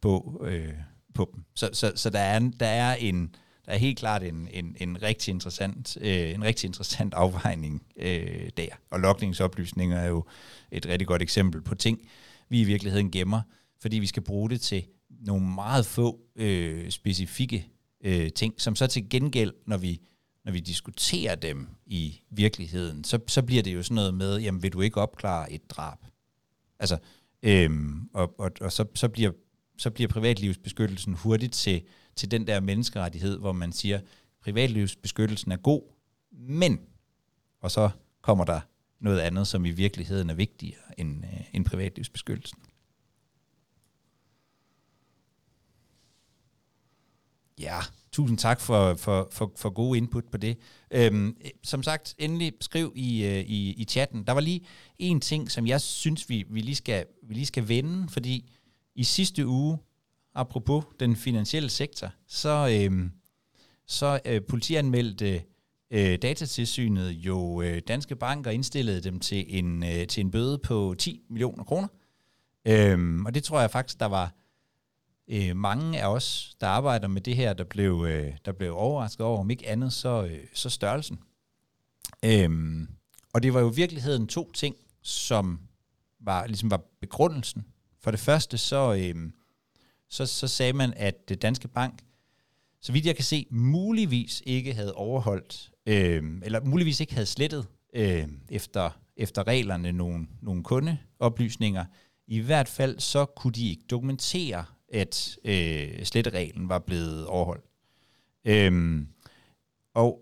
på, 0.00 0.42
øh, 0.46 0.74
på 1.14 1.30
dem. 1.34 1.44
Så, 1.54 1.70
så, 1.72 1.92
så 1.94 2.10
der, 2.10 2.18
er, 2.18 2.50
der, 2.60 2.66
er 2.66 2.94
en, 2.94 3.34
der 3.66 3.72
er 3.72 3.76
helt 3.76 3.98
klart 3.98 4.22
en, 4.22 4.48
en, 4.52 4.76
en 4.80 5.02
rigtig 5.02 5.32
interessant, 5.32 5.98
øh, 6.00 6.34
en 6.34 6.44
rigtig 6.44 6.66
interessant 6.66 7.14
afvejning 7.14 7.82
øh, 7.96 8.50
der. 8.56 8.68
Og 8.90 9.00
lokningsoplysninger 9.00 9.98
er 9.98 10.08
jo 10.08 10.24
et 10.70 10.86
rigtig 10.86 11.06
godt 11.06 11.22
eksempel 11.22 11.62
på 11.62 11.74
ting, 11.74 12.00
vi 12.48 12.60
i 12.60 12.64
virkeligheden 12.64 13.10
gemmer, 13.10 13.40
fordi 13.80 13.98
vi 13.98 14.06
skal 14.06 14.22
bruge 14.22 14.50
det 14.50 14.60
til 14.60 14.84
nogle 15.08 15.46
meget 15.46 15.86
få 15.86 16.20
øh, 16.36 16.90
specifikke 16.90 17.68
øh, 18.04 18.32
ting, 18.32 18.54
som 18.56 18.76
så 18.76 18.86
til 18.86 19.08
gengæld, 19.08 19.52
når 19.66 19.76
vi 19.76 20.00
når 20.48 20.52
vi 20.52 20.60
diskuterer 20.60 21.34
dem 21.34 21.68
i 21.86 22.20
virkeligheden, 22.30 23.04
så, 23.04 23.20
så 23.26 23.42
bliver 23.42 23.62
det 23.62 23.74
jo 23.74 23.82
sådan 23.82 23.94
noget 23.94 24.14
med, 24.14 24.40
jamen 24.40 24.62
vil 24.62 24.72
du 24.72 24.80
ikke 24.80 25.00
opklare 25.00 25.52
et 25.52 25.70
drab? 25.70 25.98
Altså, 26.78 26.98
øhm, 27.42 28.10
og, 28.14 28.40
og, 28.40 28.50
og 28.60 28.72
så, 28.72 28.84
så, 28.94 29.08
bliver, 29.08 29.32
så 29.78 29.90
bliver 29.90 30.08
privatlivsbeskyttelsen 30.08 31.14
hurtigt 31.14 31.52
til, 31.52 31.82
til 32.16 32.30
den 32.30 32.46
der 32.46 32.60
menneskerettighed, 32.60 33.38
hvor 33.38 33.52
man 33.52 33.72
siger, 33.72 34.00
privatlivsbeskyttelsen 34.40 35.52
er 35.52 35.56
god, 35.56 35.82
men, 36.32 36.80
og 37.60 37.70
så 37.70 37.90
kommer 38.22 38.44
der 38.44 38.60
noget 39.00 39.20
andet, 39.20 39.46
som 39.46 39.64
i 39.64 39.70
virkeligheden 39.70 40.30
er 40.30 40.34
vigtigere 40.34 41.00
end, 41.00 41.24
øh, 41.24 41.40
end 41.52 41.64
privatlivsbeskyttelsen. 41.64 42.58
Ja, 47.58 47.80
tusind 48.18 48.38
tak 48.38 48.60
for, 48.60 48.94
for, 48.94 49.28
for, 49.32 49.52
for 49.56 49.70
gode 49.70 49.98
input 49.98 50.24
på 50.32 50.36
det. 50.36 50.56
Øhm, 50.90 51.36
som 51.64 51.82
sagt, 51.82 52.14
endelig 52.18 52.52
skriv 52.60 52.92
i, 52.96 53.24
øh, 53.24 53.40
i, 53.40 53.72
i 53.72 53.84
chatten. 53.84 54.26
Der 54.26 54.32
var 54.32 54.40
lige 54.40 54.60
en 54.98 55.20
ting, 55.20 55.50
som 55.50 55.66
jeg 55.66 55.80
synes, 55.80 56.28
vi, 56.28 56.44
vi, 56.50 56.60
lige 56.60 56.74
skal, 56.74 57.04
vi 57.22 57.34
lige 57.34 57.46
skal 57.46 57.68
vende, 57.68 58.08
fordi 58.08 58.50
i 58.94 59.04
sidste 59.04 59.46
uge, 59.46 59.78
apropos 60.34 60.84
den 61.00 61.16
finansielle 61.16 61.70
sektor, 61.70 62.12
så, 62.26 62.80
øhm, 62.80 63.10
så 63.86 64.20
øh, 64.24 64.40
politianmeldte 64.48 65.42
øh, 65.90 66.18
datatilsynet 66.22 67.10
jo 67.10 67.62
øh, 67.62 67.82
danske 67.88 68.16
banker 68.16 68.50
indstillede 68.50 69.00
dem 69.00 69.20
til 69.20 69.44
en, 69.58 69.82
øh, 69.82 70.06
til 70.06 70.20
en 70.20 70.30
bøde 70.30 70.58
på 70.58 70.94
10 70.98 71.20
millioner 71.30 71.64
kroner. 71.64 71.88
Øhm, 72.64 73.26
og 73.26 73.34
det 73.34 73.44
tror 73.44 73.60
jeg 73.60 73.70
faktisk, 73.70 74.00
der 74.00 74.06
var 74.06 74.34
øh, 75.28 75.56
mange 75.56 76.00
af 76.00 76.06
os, 76.06 76.56
der 76.60 76.66
arbejder 76.66 77.08
med 77.08 77.20
det 77.20 77.36
her, 77.36 77.52
der 77.52 77.64
blev, 77.64 78.06
øh, 78.08 78.32
der 78.44 78.52
blev 78.52 78.74
overrasket 78.76 79.26
over, 79.26 79.38
om 79.38 79.50
ikke 79.50 79.68
andet, 79.68 79.92
så, 79.92 80.24
øh, 80.24 80.38
så 80.54 80.70
størrelsen. 80.70 81.18
Øhm, 82.24 82.88
og 83.32 83.42
det 83.42 83.54
var 83.54 83.60
jo 83.60 83.70
i 83.72 83.74
virkeligheden 83.74 84.26
to 84.26 84.52
ting, 84.52 84.76
som 85.02 85.60
var, 86.20 86.46
ligesom 86.46 86.70
var 86.70 86.80
begrundelsen. 87.00 87.64
For 88.00 88.10
det 88.10 88.20
første, 88.20 88.58
så, 88.58 88.94
øh, 88.94 89.30
så, 90.08 90.26
så 90.26 90.48
sagde 90.48 90.72
man, 90.72 90.94
at 90.96 91.28
det 91.28 91.42
Danske 91.42 91.68
Bank, 91.68 92.04
så 92.80 92.92
vidt 92.92 93.06
jeg 93.06 93.16
kan 93.16 93.24
se, 93.24 93.46
muligvis 93.50 94.42
ikke 94.46 94.74
havde 94.74 94.94
overholdt, 94.94 95.70
øh, 95.86 96.22
eller 96.42 96.60
muligvis 96.60 97.00
ikke 97.00 97.14
havde 97.14 97.26
slettet 97.26 97.66
øh, 97.94 98.28
efter, 98.50 98.90
efter 99.16 99.46
reglerne 99.46 99.92
nogle, 99.92 100.26
nogle 100.42 100.64
kundeoplysninger. 100.64 101.84
I 102.26 102.38
hvert 102.38 102.68
fald 102.68 103.00
så 103.00 103.24
kunne 103.24 103.52
de 103.52 103.68
ikke 103.70 103.84
dokumentere, 103.90 104.64
at 104.92 105.38
øh, 105.44 106.04
slettereglen 106.04 106.68
var 106.68 106.78
blevet 106.78 107.26
overholdt. 107.26 107.64
Øhm, 108.44 109.08
og 109.94 110.20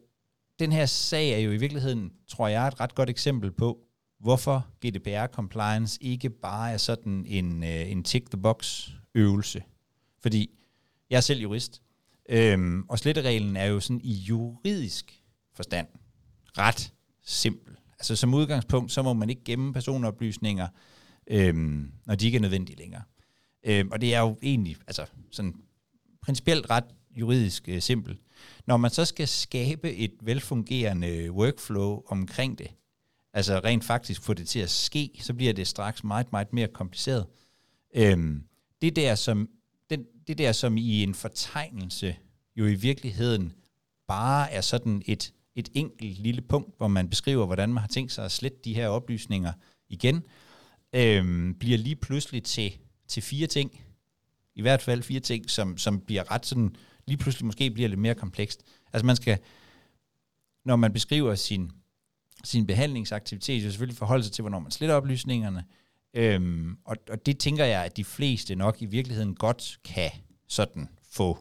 den 0.59 0.73
her 0.73 0.87
sag 0.87 1.31
er 1.31 1.39
jo 1.39 1.51
i 1.51 1.57
virkeligheden, 1.57 2.13
tror 2.29 2.49
jeg, 2.49 2.69
et 2.69 2.81
ret 2.81 2.95
godt 2.95 3.11
eksempel 3.11 3.53
på, 3.53 3.79
hvorfor 4.21 4.67
GDPR-compliance 4.87 5.99
ikke 6.01 6.31
bare 6.31 6.73
er 6.73 6.77
sådan 6.77 7.27
en, 7.27 7.63
øh, 7.63 7.91
en 7.91 8.05
tick-the-box-øvelse. 8.05 9.63
Fordi 10.23 10.51
jeg 11.11 11.17
er 11.17 11.21
selv 11.21 11.41
jurist, 11.41 11.83
øhm, 12.29 12.85
og 12.89 12.99
slettereglen 12.99 13.57
er 13.57 13.65
jo 13.65 13.81
sådan 13.81 14.01
i 14.05 14.13
juridisk 14.13 15.23
forstand 15.55 15.87
ret 16.59 16.93
simpel. 17.25 17.77
Altså 17.99 18.17
som 18.17 18.35
udgangspunkt, 18.35 18.93
så 18.93 19.03
må 19.03 19.13
man 19.13 19.31
ikke 19.31 19.45
gemme 19.45 19.73
personoplysninger, 19.73 20.69
øhm, 21.27 21.93
når 22.07 22.15
de 22.15 22.27
ikke 22.27 22.37
er 22.37 22.41
nødvendige 22.41 22.79
længere. 22.79 23.03
Øh, 23.67 23.85
og 23.91 24.01
det 24.01 24.15
er 24.15 24.21
jo 24.21 24.39
egentlig 24.43 24.77
altså, 24.87 25.07
sådan 25.31 25.55
principielt 26.23 26.71
ret 26.71 26.85
juridisk 27.17 27.69
øh, 27.69 27.83
simpelt. 27.83 28.21
Når 28.67 28.77
man 28.77 28.91
så 28.91 29.05
skal 29.05 29.29
skabe 29.29 29.95
et 29.95 30.13
velfungerende 30.23 31.31
workflow 31.31 32.03
omkring 32.07 32.59
det, 32.59 32.69
altså 33.33 33.61
rent 33.65 33.85
faktisk 33.85 34.23
få 34.23 34.35
det 34.35 34.49
til 34.49 34.59
at 34.59 34.71
ske, 34.71 35.11
så 35.21 35.35
bliver 35.35 35.53
det 35.53 35.67
straks 35.67 36.05
meget, 36.05 36.33
meget 36.33 36.53
mere 36.53 36.69
kompliceret. 36.69 37.27
Øhm, 37.95 38.43
det, 38.83 38.97
der, 38.97 39.15
som, 39.15 39.49
den, 39.91 40.05
det 40.27 40.39
der, 40.39 40.53
som 40.53 40.77
i 40.77 41.03
en 41.03 41.15
fortegnelse 41.15 42.17
jo 42.57 42.67
i 42.67 42.75
virkeligheden 42.75 43.53
bare 44.09 44.53
er 44.53 44.61
sådan 44.61 45.03
et, 45.07 45.33
et 45.55 45.69
enkelt 45.75 46.19
lille 46.19 46.43
punkt, 46.43 46.77
hvor 46.77 46.89
man 46.89 47.09
beskriver, 47.09 47.47
hvordan 47.47 47.69
man 47.69 47.81
har 47.81 47.89
tænkt 47.89 48.13
sig 48.13 48.25
at 48.25 48.33
slette 48.33 48.59
de 48.65 48.75
her 48.75 48.89
oplysninger 48.89 49.53
igen, 49.89 50.23
øhm, 50.93 51.55
bliver 51.55 51.79
lige 51.79 51.97
pludselig 51.97 52.43
til 52.43 52.79
til 53.09 53.23
fire 53.23 53.47
ting. 53.47 53.81
I 54.55 54.63
hvert 54.63 54.83
fald 54.83 55.03
fire 55.03 55.21
ting, 55.21 55.51
som, 55.51 55.79
som 55.79 56.01
bliver 56.01 56.31
ret 56.31 56.47
sådan, 56.47 56.77
lige 57.07 57.17
pludselig 57.17 57.47
måske 57.47 57.71
bliver 57.71 57.89
lidt 57.89 58.01
mere 58.01 58.15
komplekst. 58.15 58.63
Altså 58.93 59.07
man 59.07 59.17
skal, 59.17 59.39
når 60.65 60.77
man 60.77 60.93
beskriver 60.93 61.35
sin, 61.35 61.71
sin 62.45 62.67
behandlingsaktivitet, 62.67 63.63
så 63.63 63.71
selvfølgelig 63.71 63.99
forholde 63.99 64.25
sig 64.25 64.33
til, 64.33 64.43
hvornår 64.43 64.59
man 64.59 64.71
sletter 64.71 64.97
oplysningerne. 64.97 65.65
Øhm, 66.15 66.77
og, 66.85 66.97
og 67.11 67.27
det 67.27 67.39
tænker 67.39 67.65
jeg, 67.65 67.85
at 67.85 67.97
de 67.97 68.05
fleste 68.05 68.55
nok 68.55 68.83
i 68.83 68.87
virkeligheden 68.87 69.35
godt 69.35 69.79
kan 69.85 70.11
sådan 70.49 70.89
få 71.11 71.39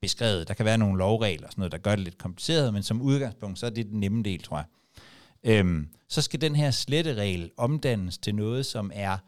beskrevet. 0.00 0.48
Der 0.48 0.54
kan 0.54 0.64
være 0.64 0.78
nogle 0.78 0.98
lovregler 0.98 1.46
og 1.46 1.52
sådan 1.52 1.60
noget, 1.60 1.72
der 1.72 1.78
gør 1.78 1.96
det 1.96 2.04
lidt 2.04 2.18
kompliceret, 2.18 2.74
men 2.74 2.82
som 2.82 3.02
udgangspunkt, 3.02 3.58
så 3.58 3.66
er 3.66 3.70
det 3.70 3.86
den 3.86 4.00
nemme 4.00 4.22
del, 4.22 4.42
tror 4.42 4.56
jeg. 4.56 4.66
Øhm, 5.44 5.88
så 6.08 6.22
skal 6.22 6.40
den 6.40 6.56
her 6.56 6.70
sletteregel 6.70 7.50
omdannes 7.56 8.18
til 8.18 8.34
noget, 8.34 8.66
som 8.66 8.90
er 8.94 9.18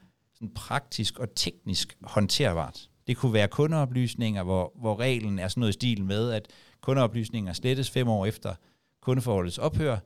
praktisk 0.49 1.19
og 1.19 1.35
teknisk 1.35 1.97
håndterbart. 2.03 2.89
Det 3.07 3.17
kunne 3.17 3.33
være 3.33 3.49
kundeoplysninger, 3.49 4.43
hvor, 4.43 4.73
hvor 4.81 5.01
reglen 5.01 5.39
er 5.39 5.49
sådan 5.49 5.61
noget 5.61 5.73
i 5.73 5.79
stil 5.79 6.05
med, 6.05 6.31
at 6.31 6.49
kundeoplysninger 6.81 7.53
slettes 7.53 7.91
fem 7.91 8.09
år 8.09 8.27
efter 8.27 8.55
kundeforholdets 9.03 9.59
ophør, 9.59 9.99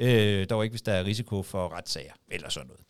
øh, 0.00 0.46
dog 0.50 0.64
ikke 0.64 0.72
hvis 0.72 0.82
der 0.82 0.92
er 0.92 1.04
risiko 1.04 1.42
for 1.42 1.76
retssager 1.76 2.12
eller 2.28 2.48
sådan 2.48 2.68
noget. 2.68 2.82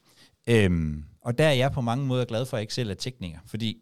Øhm, 0.48 1.04
og 1.20 1.38
der 1.38 1.46
er 1.46 1.52
jeg 1.52 1.72
på 1.72 1.80
mange 1.80 2.06
måder 2.06 2.24
glad 2.24 2.46
for, 2.46 2.56
at 2.56 2.62
Excel 2.62 2.90
er 2.90 2.94
tekniker, 2.94 3.38
fordi 3.46 3.78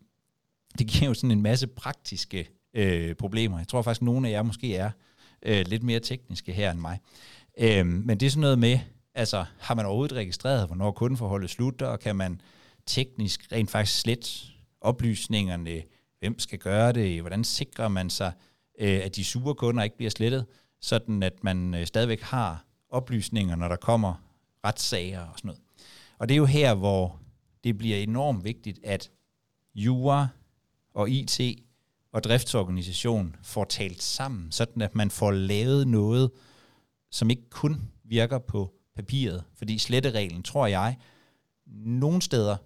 det 0.78 0.86
giver 0.86 1.08
jo 1.08 1.14
sådan 1.14 1.30
en 1.30 1.42
masse 1.42 1.66
praktiske 1.66 2.48
øh, 2.74 3.14
problemer. 3.14 3.58
Jeg 3.58 3.68
tror 3.68 3.82
faktisk, 3.82 4.02
at 4.02 4.04
nogle 4.04 4.28
af 4.28 4.32
jer 4.32 4.42
måske 4.42 4.76
er 4.76 4.90
øh, 5.42 5.64
lidt 5.66 5.82
mere 5.82 6.00
tekniske 6.00 6.52
her 6.52 6.70
end 6.70 6.80
mig. 6.80 6.98
Øhm, 7.58 8.02
men 8.06 8.20
det 8.20 8.26
er 8.26 8.30
sådan 8.30 8.40
noget 8.40 8.58
med, 8.58 8.78
altså 9.14 9.44
har 9.58 9.74
man 9.74 9.86
overhovedet 9.86 10.16
registreret, 10.16 10.66
hvornår 10.66 10.90
kundeforholdet 10.90 11.50
slutter, 11.50 11.86
og 11.86 12.00
kan 12.00 12.16
man 12.16 12.40
teknisk 12.86 13.52
rent 13.52 13.70
faktisk 13.70 14.00
slet 14.00 14.52
oplysningerne, 14.80 15.82
hvem 16.18 16.38
skal 16.38 16.58
gøre 16.58 16.92
det, 16.92 17.20
hvordan 17.20 17.44
sikrer 17.44 17.88
man 17.88 18.10
sig, 18.10 18.32
øh, 18.78 19.00
at 19.04 19.16
de 19.16 19.24
sure 19.24 19.54
kunder 19.54 19.82
ikke 19.82 19.96
bliver 19.96 20.10
slettet, 20.10 20.46
sådan 20.80 21.22
at 21.22 21.44
man 21.44 21.74
øh, 21.74 21.86
stadigvæk 21.86 22.20
har 22.20 22.64
oplysninger, 22.90 23.56
når 23.56 23.68
der 23.68 23.76
kommer 23.76 24.14
retssager 24.64 25.20
og 25.20 25.38
sådan 25.38 25.48
noget. 25.48 25.62
Og 26.18 26.28
det 26.28 26.34
er 26.34 26.38
jo 26.38 26.44
her, 26.44 26.74
hvor 26.74 27.20
det 27.64 27.78
bliver 27.78 27.96
enormt 27.96 28.44
vigtigt, 28.44 28.80
at 28.84 29.10
jura 29.74 30.28
og 30.94 31.10
IT 31.10 31.40
og 32.12 32.24
driftsorganisation 32.24 33.36
får 33.42 33.64
talt 33.64 34.02
sammen, 34.02 34.52
sådan 34.52 34.82
at 34.82 34.94
man 34.94 35.10
får 35.10 35.30
lavet 35.30 35.88
noget, 35.88 36.30
som 37.10 37.30
ikke 37.30 37.50
kun 37.50 37.90
virker 38.04 38.38
på 38.38 38.74
papiret. 38.96 39.44
Fordi 39.54 39.78
slettereglen, 39.78 40.42
tror 40.42 40.66
jeg, 40.66 40.96
nogle 41.76 42.22
steder 42.22 42.56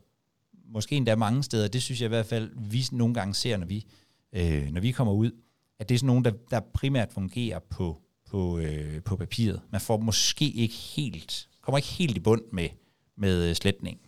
måske 0.68 0.96
endda 0.96 1.16
mange 1.16 1.42
steder, 1.42 1.68
det 1.68 1.82
synes 1.82 2.00
jeg 2.00 2.06
i 2.06 2.08
hvert 2.08 2.26
fald, 2.26 2.50
vi 2.70 2.84
nogle 2.92 3.14
gange 3.14 3.34
ser, 3.34 3.56
når 3.56 3.66
vi, 3.66 3.86
øh, 4.32 4.70
når 4.70 4.80
vi 4.80 4.92
kommer 4.92 5.12
ud, 5.12 5.30
at 5.78 5.88
det 5.88 5.94
er 5.94 5.98
sådan 5.98 6.06
nogen, 6.06 6.24
der, 6.24 6.32
der 6.50 6.60
primært 6.60 7.12
fungerer 7.12 7.58
på, 7.58 8.02
på, 8.30 8.58
øh, 8.58 9.02
på 9.02 9.16
papiret. 9.16 9.60
Man 9.70 9.80
får 9.80 9.96
måske 9.96 10.50
ikke 10.50 10.74
helt, 10.74 11.48
kommer 11.60 11.78
ikke 11.78 11.88
helt 11.88 12.16
i 12.16 12.20
bund 12.20 12.42
med, 12.52 12.68
med 13.16 13.48
øh, 13.48 13.54
sletning. 13.54 14.00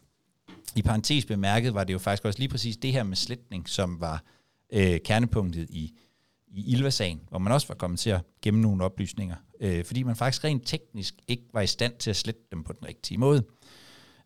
I 0.76 0.82
parentes 0.82 1.24
bemærket 1.24 1.74
var 1.74 1.84
det 1.84 1.92
jo 1.92 1.98
faktisk 1.98 2.24
også 2.24 2.38
lige 2.38 2.48
præcis 2.48 2.76
det 2.76 2.92
her 2.92 3.02
med 3.02 3.16
sletning, 3.16 3.68
som 3.68 4.00
var 4.00 4.24
øh, 4.72 5.00
kernepunktet 5.04 5.70
i, 5.70 5.94
i 6.48 6.72
Ilva-sagen, 6.72 7.20
hvor 7.28 7.38
man 7.38 7.52
også 7.52 7.68
var 7.68 7.74
kommet 7.74 8.00
til 8.00 8.10
at 8.10 8.20
gemme 8.42 8.60
nogle 8.60 8.84
oplysninger, 8.84 9.36
øh, 9.60 9.84
fordi 9.84 10.02
man 10.02 10.16
faktisk 10.16 10.44
rent 10.44 10.66
teknisk 10.66 11.14
ikke 11.28 11.44
var 11.52 11.60
i 11.60 11.66
stand 11.66 11.92
til 11.98 12.10
at 12.10 12.16
slette 12.16 12.40
dem 12.50 12.64
på 12.64 12.72
den 12.72 12.88
rigtige 12.88 13.18
måde. 13.18 13.42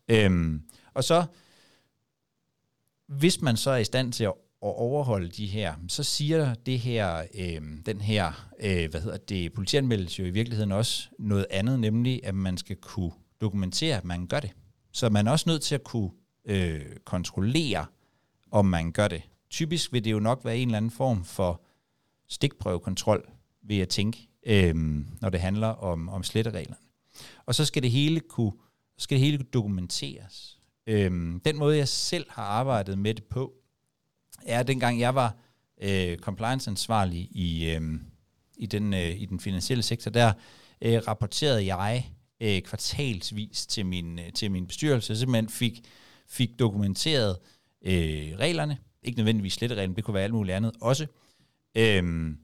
Øhm, 0.08 0.62
og 0.94 1.04
så 1.04 1.24
hvis 3.08 3.40
man 3.40 3.56
så 3.56 3.70
er 3.70 3.76
i 3.76 3.84
stand 3.84 4.12
til 4.12 4.24
at 4.24 4.32
overholde 4.60 5.28
de 5.28 5.46
her, 5.46 5.74
så 5.88 6.02
siger 6.02 6.54
det 6.54 6.78
her, 6.78 7.24
øh, 7.34 7.62
den 7.86 8.00
her, 8.00 8.50
øh, 8.60 8.90
hvad 8.90 9.00
hedder 9.00 9.16
det, 9.16 9.52
politianmeldelse 9.52 10.22
jo 10.22 10.28
i 10.28 10.30
virkeligheden 10.30 10.72
også 10.72 11.08
noget 11.18 11.46
andet, 11.50 11.80
nemlig 11.80 12.20
at 12.24 12.34
man 12.34 12.56
skal 12.58 12.76
kunne 12.76 13.12
dokumentere, 13.40 13.96
at 13.96 14.04
man 14.04 14.26
gør 14.26 14.40
det. 14.40 14.50
Så 14.92 15.10
man 15.10 15.26
er 15.26 15.30
også 15.30 15.48
nødt 15.48 15.62
til 15.62 15.74
at 15.74 15.84
kunne 15.84 16.10
øh, 16.44 16.82
kontrollere, 17.04 17.86
om 18.50 18.66
man 18.66 18.92
gør 18.92 19.08
det. 19.08 19.22
Typisk 19.50 19.92
vil 19.92 20.04
det 20.04 20.12
jo 20.12 20.18
nok 20.18 20.44
være 20.44 20.56
en 20.56 20.68
eller 20.68 20.76
anden 20.76 20.90
form 20.90 21.24
for 21.24 21.62
stikprøvekontrol, 22.28 23.28
vil 23.62 23.76
jeg 23.76 23.88
tænke, 23.88 24.28
øh, 24.46 24.74
når 25.20 25.28
det 25.28 25.40
handler 25.40 25.68
om, 25.68 26.08
om 26.08 26.22
slettereglerne. 26.22 26.76
Og 27.46 27.54
så 27.54 27.64
skal 27.64 27.82
det 27.82 27.90
hele 27.90 28.20
kunne, 28.20 28.52
skal 28.98 29.14
det 29.14 29.24
hele 29.24 29.38
kunne 29.38 29.50
dokumenteres. 29.52 30.53
Øh, 30.86 31.40
den 31.44 31.56
måde, 31.56 31.76
jeg 31.76 31.88
selv 31.88 32.26
har 32.30 32.42
arbejdet 32.42 32.98
med 32.98 33.14
det 33.14 33.24
på, 33.24 33.52
er, 34.46 34.60
at 34.60 34.66
dengang 34.66 35.00
jeg 35.00 35.14
var 35.14 35.36
øh, 35.82 36.18
compliance-ansvarlig 36.18 37.28
i, 37.30 37.70
øh, 37.70 38.00
i, 38.56 38.66
den, 38.66 38.94
øh, 38.94 39.20
i 39.20 39.26
den 39.26 39.40
finansielle 39.40 39.82
sektor, 39.82 40.10
der 40.10 40.32
øh, 40.82 41.00
rapporterede 41.08 41.76
jeg 41.76 42.10
øh, 42.40 42.62
kvartalsvis 42.62 43.66
til 43.66 43.86
min, 43.86 44.18
øh, 44.18 44.32
til 44.32 44.50
min 44.50 44.66
bestyrelse, 44.66 45.16
simpelthen 45.16 45.48
fik, 45.48 45.80
fik 46.28 46.58
dokumenteret 46.58 47.38
øh, 47.82 48.32
reglerne, 48.38 48.78
ikke 49.02 49.16
nødvendigvis 49.16 49.52
slettereglerne, 49.52 49.96
det 49.96 50.04
kunne 50.04 50.14
være 50.14 50.24
alt 50.24 50.34
muligt 50.34 50.56
andet 50.56 50.72
også, 50.80 51.06
øh, 51.74 52.34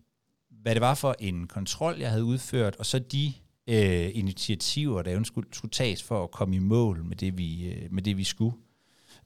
hvad 0.50 0.74
det 0.74 0.80
var 0.80 0.94
for 0.94 1.16
en 1.18 1.46
kontrol, 1.46 1.98
jeg 1.98 2.10
havde 2.10 2.24
udført, 2.24 2.76
og 2.76 2.86
så 2.86 2.98
de 2.98 3.32
øh, 3.70 4.10
initiativer, 4.14 5.02
der 5.02 5.22
skulle, 5.22 5.48
skulle 5.52 5.72
tages 5.72 6.02
for 6.02 6.24
at 6.24 6.30
komme 6.30 6.56
i 6.56 6.58
mål 6.58 7.04
med 7.04 7.16
det, 7.16 7.38
vi, 7.38 7.68
øh, 7.68 7.92
med 7.92 8.02
det, 8.02 8.16
vi 8.16 8.24
skulle. 8.24 8.56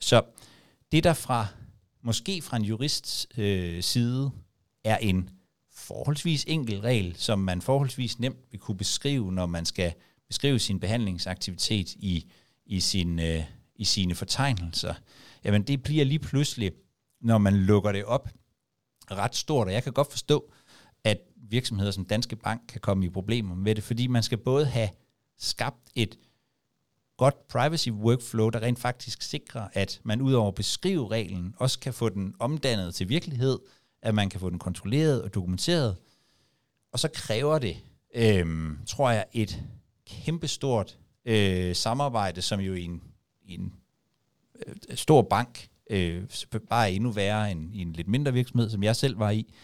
Så 0.00 0.22
det, 0.92 1.04
der 1.04 1.14
fra 1.14 1.46
måske 2.02 2.42
fra 2.42 2.56
en 2.56 2.62
jurists 2.62 3.26
øh, 3.38 3.82
side 3.82 4.30
er 4.84 4.96
en 4.96 5.30
forholdsvis 5.72 6.44
enkel 6.48 6.80
regel, 6.80 7.16
som 7.16 7.38
man 7.38 7.62
forholdsvis 7.62 8.18
nemt 8.18 8.38
vil 8.50 8.60
kunne 8.60 8.76
beskrive, 8.76 9.32
når 9.32 9.46
man 9.46 9.64
skal 9.64 9.92
beskrive 10.28 10.58
sin 10.58 10.80
behandlingsaktivitet 10.80 11.92
i, 11.92 12.30
i, 12.66 12.80
sin, 12.80 13.18
øh, 13.18 13.44
i 13.76 13.84
sine 13.84 14.14
fortegnelser, 14.14 14.94
jamen 15.44 15.62
det 15.62 15.82
bliver 15.82 16.04
lige 16.04 16.18
pludselig, 16.18 16.72
når 17.20 17.38
man 17.38 17.56
lukker 17.56 17.92
det 17.92 18.04
op, 18.04 18.28
ret 19.10 19.36
stort, 19.36 19.66
og 19.66 19.72
jeg 19.72 19.82
kan 19.82 19.92
godt 19.92 20.10
forstå, 20.10 20.52
at 21.04 21.18
virksomheder 21.54 21.90
som 21.90 22.04
Danske 22.04 22.36
Bank 22.36 22.60
kan 22.68 22.80
komme 22.80 23.06
i 23.06 23.08
problemer 23.08 23.54
med 23.54 23.74
det, 23.74 23.84
fordi 23.84 24.06
man 24.06 24.22
skal 24.22 24.38
både 24.38 24.66
have 24.66 24.88
skabt 25.38 25.90
et 25.94 26.18
godt 27.16 27.48
privacy 27.48 27.88
workflow, 27.88 28.50
der 28.50 28.62
rent 28.62 28.78
faktisk 28.78 29.22
sikrer, 29.22 29.68
at 29.72 30.00
man 30.04 30.20
udover 30.20 30.48
at 30.48 30.54
beskrive 30.54 31.10
reglen, 31.10 31.54
også 31.58 31.78
kan 31.78 31.94
få 31.94 32.08
den 32.08 32.34
omdannet 32.38 32.94
til 32.94 33.08
virkelighed, 33.08 33.58
at 34.02 34.14
man 34.14 34.28
kan 34.30 34.40
få 34.40 34.50
den 34.50 34.58
kontrolleret 34.58 35.22
og 35.22 35.34
dokumenteret. 35.34 35.96
Og 36.92 36.98
så 36.98 37.08
kræver 37.14 37.58
det, 37.58 37.76
øh, 38.14 38.46
tror 38.86 39.10
jeg, 39.10 39.24
et 39.32 39.62
kæmpestort 40.06 40.98
øh, 41.24 41.74
samarbejde, 41.74 42.42
som 42.42 42.60
jo 42.60 42.74
i 42.74 42.82
en, 42.82 43.02
i 43.42 43.54
en 43.54 43.72
øh, 44.66 44.96
stor 44.96 45.22
bank 45.22 45.68
øh, 45.90 46.22
bare 46.68 46.90
er 46.90 46.94
endnu 46.94 47.10
værre 47.10 47.50
end 47.50 47.74
i 47.74 47.78
en 47.78 47.92
lidt 47.92 48.08
mindre 48.08 48.32
virksomhed, 48.32 48.70
som 48.70 48.82
jeg 48.82 48.96
selv 48.96 49.18
var 49.18 49.30
i. 49.30 49.54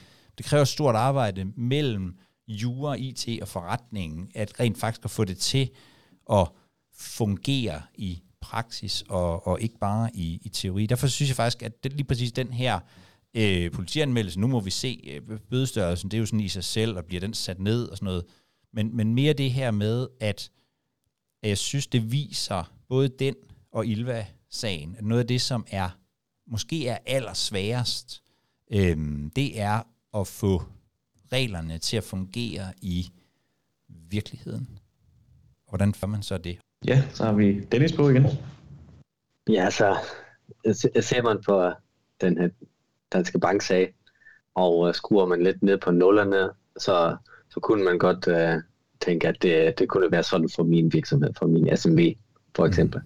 Det 0.40 0.48
kræver 0.48 0.64
stort 0.64 0.94
arbejde 0.94 1.44
mellem 1.44 2.18
jura, 2.48 2.94
IT 2.94 3.28
og 3.42 3.48
forretningen, 3.48 4.30
at 4.34 4.60
rent 4.60 4.78
faktisk 4.78 5.04
at 5.04 5.10
få 5.10 5.24
det 5.24 5.38
til 5.38 5.70
at 6.32 6.48
fungere 6.94 7.82
i 7.94 8.22
praksis 8.40 9.04
og, 9.08 9.46
og 9.46 9.60
ikke 9.60 9.78
bare 9.78 10.10
i, 10.14 10.40
i 10.42 10.48
teori. 10.48 10.86
Derfor 10.86 11.06
synes 11.06 11.28
jeg 11.30 11.36
faktisk, 11.36 11.62
at 11.62 11.84
det, 11.84 11.92
lige 11.92 12.04
præcis 12.04 12.32
den 12.32 12.52
her 12.52 12.80
øh, 13.34 13.70
politianmeldelse, 13.70 14.40
nu 14.40 14.46
må 14.46 14.60
vi 14.60 14.70
se 14.70 15.20
øh, 15.30 15.38
bødestørrelsen, 15.50 16.10
det 16.10 16.16
er 16.16 16.20
jo 16.20 16.26
sådan 16.26 16.40
i 16.40 16.48
sig 16.48 16.64
selv, 16.64 16.96
og 16.96 17.04
bliver 17.04 17.20
den 17.20 17.34
sat 17.34 17.60
ned 17.60 17.88
og 17.88 17.96
sådan 17.96 18.06
noget. 18.06 18.24
Men, 18.72 18.96
men 18.96 19.14
mere 19.14 19.32
det 19.32 19.52
her 19.52 19.70
med, 19.70 20.06
at, 20.20 20.50
at 21.42 21.48
jeg 21.48 21.58
synes, 21.58 21.86
det 21.86 22.12
viser 22.12 22.72
både 22.88 23.08
den 23.08 23.34
og 23.72 23.86
Ilva-sagen, 23.86 24.96
at 24.98 25.04
noget 25.04 25.22
af 25.22 25.26
det, 25.26 25.40
som 25.40 25.64
er 25.70 25.90
måske 26.46 26.88
er 26.88 26.98
allersværest, 27.06 28.22
øh, 28.72 28.96
det 29.36 29.60
er 29.60 29.82
at 30.14 30.26
få 30.26 30.62
reglerne 31.32 31.78
til 31.78 31.96
at 31.96 32.04
fungere 32.04 32.72
i 32.82 33.10
virkeligheden. 33.88 34.78
Hvordan 35.68 35.94
får 35.94 36.06
man 36.06 36.22
så 36.22 36.38
det? 36.38 36.58
Ja, 36.84 37.02
så 37.12 37.24
har 37.24 37.32
vi 37.32 37.60
Dennis 37.60 37.92
på 37.92 38.08
igen. 38.08 38.26
Ja, 39.48 39.70
så 39.70 39.96
ser 41.00 41.22
man 41.22 41.42
på 41.46 41.72
den 42.20 42.38
her 42.38 42.48
Danske 43.12 43.38
Bank-sag, 43.38 43.94
og 44.54 44.78
uh, 44.78 44.94
skruer 44.94 45.26
man 45.26 45.42
lidt 45.42 45.62
ned 45.62 45.78
på 45.78 45.90
nullerne, 45.90 46.48
så, 46.78 47.16
så 47.50 47.60
kunne 47.60 47.84
man 47.84 47.98
godt 47.98 48.26
uh, 48.26 48.62
tænke, 49.00 49.28
at 49.28 49.42
det, 49.42 49.78
det 49.78 49.88
kunne 49.88 50.12
være 50.12 50.22
sådan 50.22 50.48
for 50.56 50.62
min 50.62 50.92
virksomhed, 50.92 51.30
for 51.38 51.46
min 51.46 51.76
SMV 51.76 52.14
for 52.56 52.64
mm. 52.64 52.68
eksempel. 52.68 53.00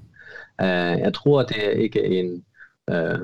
Mm. 0.58 0.64
Uh, 0.64 1.00
jeg 1.00 1.14
tror, 1.14 1.42
det 1.42 1.66
er 1.66 1.70
ikke 1.70 2.04
en 2.04 2.44
uh, 2.92 3.20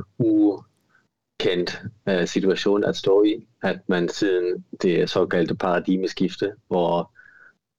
kendt 1.41 1.82
øh, 2.09 2.26
situation 2.26 2.84
at 2.84 2.97
stå 2.97 3.24
i, 3.24 3.47
at 3.62 3.78
man 3.86 4.09
siden 4.09 4.64
det 4.82 5.11
såkaldte 5.11 5.55
paradigmeskifte, 5.55 6.53
hvor 6.68 7.12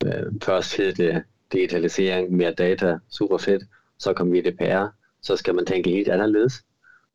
uh, 0.04 0.32
først 0.42 0.76
hed 0.76 0.92
det 0.92 1.22
digitalisering, 1.52 2.32
mere 2.32 2.54
data, 2.54 2.98
super 3.10 3.38
fedt, 3.38 3.62
så 3.98 4.12
kom 4.12 4.32
GDPR, 4.32 4.86
så 5.22 5.36
skal 5.36 5.54
man 5.54 5.66
tænke 5.66 5.90
helt 5.90 6.08
anderledes. 6.08 6.64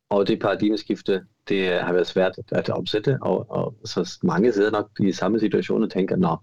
Og 0.10 0.28
det 0.28 0.39
paradigmeskifte, 0.39 1.26
det 1.50 1.82
har 1.82 1.93
været 1.93 2.08
svært 2.08 2.36
at 2.52 2.70
omsætte, 2.70 3.18
og, 3.22 3.45
og 3.50 3.76
så 3.86 4.20
mange 4.24 4.54
sidder 4.54 4.72
nok 4.72 4.89
i 5.00 5.12
samme 5.12 5.39
situation 5.39 5.84
og 5.84 5.91
tænker, 5.91 6.16
nå, 6.16 6.38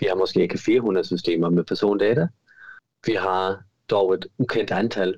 vi 0.00 0.06
har 0.06 0.14
måske 0.14 0.42
ikke 0.42 0.58
400 0.58 1.06
systemer 1.06 1.50
med 1.50 1.64
persondata. 1.64 2.26
Vi 3.06 3.12
har 3.12 3.62
dog 3.90 4.14
et 4.14 4.26
ukendt 4.38 4.70
antal, 4.70 5.14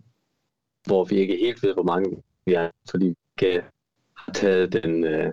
hvor 0.86 1.04
vi 1.04 1.16
ikke 1.16 1.36
helt 1.36 1.62
ved, 1.62 1.74
hvor 1.74 1.82
mange 1.82 2.22
vi 2.46 2.54
er, 2.54 2.70
fordi 2.90 3.06
vi 3.06 3.46
ikke 3.46 3.62
taget 4.32 4.72
den, 4.72 5.04
øh, 5.04 5.32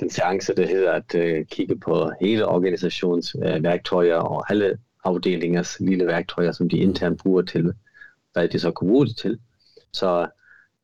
den 0.00 0.10
chance, 0.10 0.54
der 0.54 0.66
hedder 0.66 0.92
at 0.92 1.14
øh, 1.14 1.46
kigge 1.46 1.78
på 1.78 2.10
hele 2.20 2.46
organisations 2.46 3.36
øh, 3.42 3.62
værktøjer 3.62 4.16
og 4.16 4.50
alle 4.50 4.78
afdelingers 5.04 5.80
lille 5.80 6.06
værktøjer, 6.06 6.52
som 6.52 6.68
de 6.68 6.76
internt 6.76 7.22
bruger 7.22 7.42
til, 7.42 7.72
hvad 8.32 8.48
de 8.48 8.58
så 8.58 8.70
kan 8.72 8.88
bruge 8.88 9.06
det 9.06 9.16
til. 9.16 9.40
Så 9.92 10.28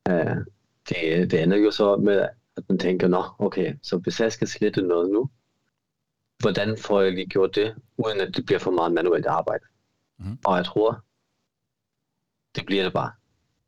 øh, 0.08 0.36
det, 0.88 1.30
det 1.30 1.42
ender 1.42 1.56
jo 1.56 1.70
så 1.70 1.96
med, 1.96 2.28
at 2.56 2.62
man 2.68 2.78
tænker, 2.78 3.08
nå, 3.08 3.24
okay, 3.38 3.74
så 3.82 3.96
hvis 3.96 4.20
jeg 4.20 4.32
skal 4.32 4.48
slette 4.48 4.82
noget 4.82 5.10
nu, 5.10 5.30
hvordan 6.38 6.78
får 6.78 7.00
jeg 7.00 7.12
lige 7.12 7.26
gjort 7.26 7.54
det, 7.54 7.74
uden 7.96 8.20
at 8.20 8.36
det 8.36 8.46
bliver 8.46 8.58
for 8.58 8.70
meget 8.70 8.92
manuelt 8.92 9.26
arbejde? 9.26 9.64
Mm. 10.18 10.38
Og 10.46 10.56
jeg 10.56 10.64
tror, 10.64 11.04
det 12.56 12.66
bliver 12.66 12.84
det 12.84 12.92
bare 12.92 13.10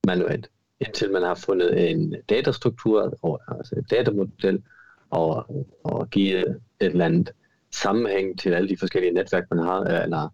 manuelt, 0.07 0.51
indtil 0.81 1.13
man 1.13 1.23
har 1.23 1.35
fundet 1.35 1.91
en 1.91 2.15
datastruktur, 2.29 3.19
og, 3.23 3.41
altså 3.49 3.75
et 3.79 3.91
datamodel, 3.91 4.63
og, 5.11 5.47
og 5.85 6.11
give 6.11 6.39
et 6.49 6.61
eller 6.81 7.05
andet 7.05 7.33
sammenhæng 7.71 8.39
til 8.39 8.51
alle 8.51 8.69
de 8.69 8.77
forskellige 8.77 9.13
netværk, 9.13 9.45
man 9.51 9.59
har, 9.59 9.81
eller 9.81 10.29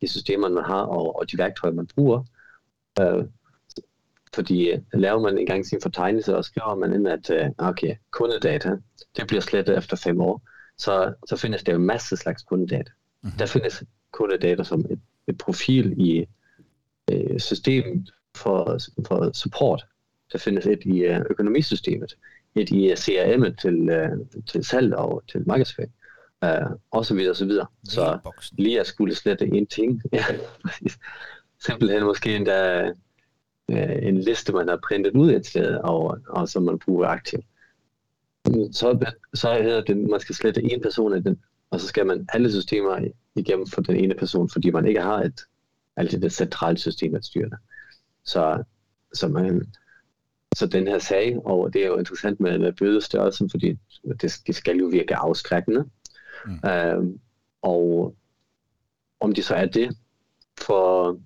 de 0.00 0.08
systemer, 0.08 0.48
man 0.48 0.64
har, 0.64 0.82
og, 0.82 1.18
og 1.18 1.30
de 1.30 1.38
værktøjer, 1.38 1.74
man 1.74 1.86
bruger. 1.86 2.24
Øh, 3.00 3.24
fordi 4.34 4.70
øh, 4.70 4.78
laver 4.94 5.20
man 5.20 5.38
engang 5.38 5.66
sin 5.66 5.80
fortegnelse, 5.82 6.36
og 6.36 6.44
skriver 6.44 6.74
man 6.74 6.94
ind, 6.94 7.08
at 7.08 7.30
øh, 7.30 7.50
okay, 7.58 7.96
kundedata, 8.10 8.76
det 9.16 9.26
bliver 9.26 9.40
slettet 9.40 9.78
efter 9.78 9.96
fem 9.96 10.20
år, 10.20 10.42
så, 10.78 11.14
så 11.28 11.36
findes 11.36 11.64
der 11.64 11.72
jo 11.72 11.78
en 11.78 11.86
masse 11.86 12.16
slags 12.16 12.42
kundedata. 12.42 12.92
Mm-hmm. 13.22 13.38
Der 13.38 13.46
findes 13.46 13.84
kundedata 14.12 14.62
som 14.62 14.80
et, 14.80 15.00
et 15.28 15.38
profil 15.38 15.94
i 15.96 16.26
øh, 17.12 17.40
systemet 17.40 18.10
for, 18.36 18.78
for 19.06 19.30
support. 19.32 19.86
Der 20.32 20.38
findes 20.38 20.66
et 20.66 20.82
i 20.84 20.98
øh, 20.98 21.20
økonomisystemet, 21.30 22.16
et 22.54 22.70
i 22.70 22.92
CRM'et 22.92 23.54
til, 23.62 23.88
øh, 23.88 24.10
til 24.46 24.64
salg 24.64 24.94
og 24.94 25.22
til 25.28 25.42
markedsføring 25.46 25.92
øh, 26.44 26.70
og 26.90 27.06
så 27.06 27.14
videre, 27.14 27.30
og 27.30 27.36
så 27.36 27.46
videre. 27.46 27.66
Så 27.84 28.18
lige 28.52 28.80
at 28.80 28.86
skulle 28.86 29.14
slette 29.14 29.46
en 29.46 29.66
ting, 29.66 30.02
ja, 30.12 30.24
simpelthen 31.66 32.04
måske 32.04 32.36
endda 32.36 32.92
øh, 33.70 33.96
en 34.02 34.18
liste, 34.18 34.52
man 34.52 34.68
har 34.68 34.80
printet 34.88 35.12
ud 35.12 35.32
et 35.32 35.46
sted, 35.46 35.74
og, 35.74 36.18
og 36.28 36.48
som 36.48 36.62
man 36.62 36.78
bruger 36.78 37.06
aktivt. 37.06 37.44
Så, 38.72 39.12
så 39.34 39.62
hedder 39.62 39.80
det, 39.80 39.96
man 39.96 40.20
skal 40.20 40.34
slette 40.34 40.62
en 40.72 40.82
person 40.82 41.12
af 41.12 41.22
den, 41.22 41.40
og 41.70 41.80
så 41.80 41.86
skal 41.86 42.06
man 42.06 42.28
alle 42.32 42.52
systemer 42.52 43.08
igennem 43.34 43.66
for 43.66 43.80
den 43.82 43.96
ene 43.96 44.14
person, 44.14 44.50
fordi 44.50 44.70
man 44.70 44.86
ikke 44.86 45.00
har 45.00 45.20
et 45.20 45.40
altid 45.96 46.24
et 46.24 46.32
centralt 46.32 46.80
system 46.80 47.14
at 47.14 47.24
styre 47.24 47.50
det. 47.50 47.58
Så, 48.26 48.62
så, 49.14 49.28
man, 49.28 49.72
så 50.56 50.66
den 50.66 50.88
her 50.88 50.98
sag, 50.98 51.46
og 51.46 51.72
det 51.72 51.82
er 51.82 51.86
jo 51.86 51.98
interessant 51.98 52.40
med, 52.40 52.58
med 52.58 52.72
bødestørrelsen, 52.72 53.50
fordi 53.50 53.78
det, 54.20 54.34
det 54.46 54.54
skal 54.54 54.76
jo 54.76 54.86
virke 54.86 55.16
afskrækkende, 55.16 55.84
Mm. 56.46 56.70
Øh, 56.70 57.04
og 57.62 58.14
om 59.20 59.32
de 59.32 59.42
så 59.42 59.54
er 59.54 59.66
det 59.66 59.96
for, 60.60 61.20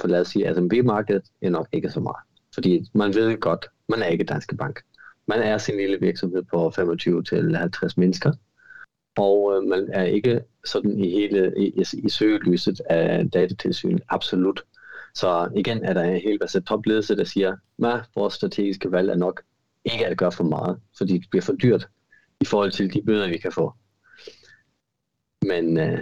for 0.00 0.08
lad 0.08 0.20
os 0.20 0.28
sige, 0.28 0.54
SMB-markedet 0.54 1.22
er 1.42 1.50
nok 1.50 1.68
ikke 1.72 1.90
så 1.90 2.00
meget. 2.00 2.22
Fordi 2.54 2.90
man 2.94 3.14
ved 3.14 3.40
godt, 3.40 3.66
man 3.88 4.02
er 4.02 4.06
ikke 4.06 4.24
Danske 4.24 4.56
Bank. 4.56 4.82
Man 5.26 5.40
er 5.40 5.58
sin 5.58 5.76
lille 5.76 6.00
virksomhed 6.00 6.42
på 6.42 6.70
25 6.70 7.22
til 7.22 7.56
50 7.56 7.96
mennesker, 7.96 8.32
og 9.18 9.54
øh, 9.56 9.68
man 9.68 9.88
er 9.92 10.04
ikke 10.04 10.40
sådan 10.64 10.98
i 10.98 11.10
hele 11.10 11.52
i, 11.56 11.66
i, 11.66 11.84
i 12.04 12.08
søgelyset 12.08 12.80
af 12.90 13.30
datatilsyn, 13.30 13.98
absolut. 14.08 14.64
Så 15.14 15.48
igen 15.56 15.84
er 15.84 15.92
der 15.92 16.02
en 16.02 16.20
hel 16.20 16.38
masse 16.40 16.60
topledelse, 16.60 17.16
der 17.16 17.24
siger, 17.24 17.56
at 17.84 18.04
vores 18.14 18.34
strategiske 18.34 18.92
valg 18.92 19.10
er 19.10 19.16
nok 19.16 19.42
ikke 19.84 20.06
at 20.06 20.18
gøre 20.18 20.32
for 20.32 20.44
meget, 20.44 20.80
fordi 20.98 21.18
det 21.18 21.30
bliver 21.30 21.42
for 21.42 21.52
dyrt 21.52 21.88
i 22.40 22.44
forhold 22.44 22.72
til 22.72 22.94
de 22.94 23.02
bøder, 23.02 23.28
vi 23.28 23.38
kan 23.38 23.52
få. 23.52 23.72
Men 25.42 25.78
øh, 25.78 25.98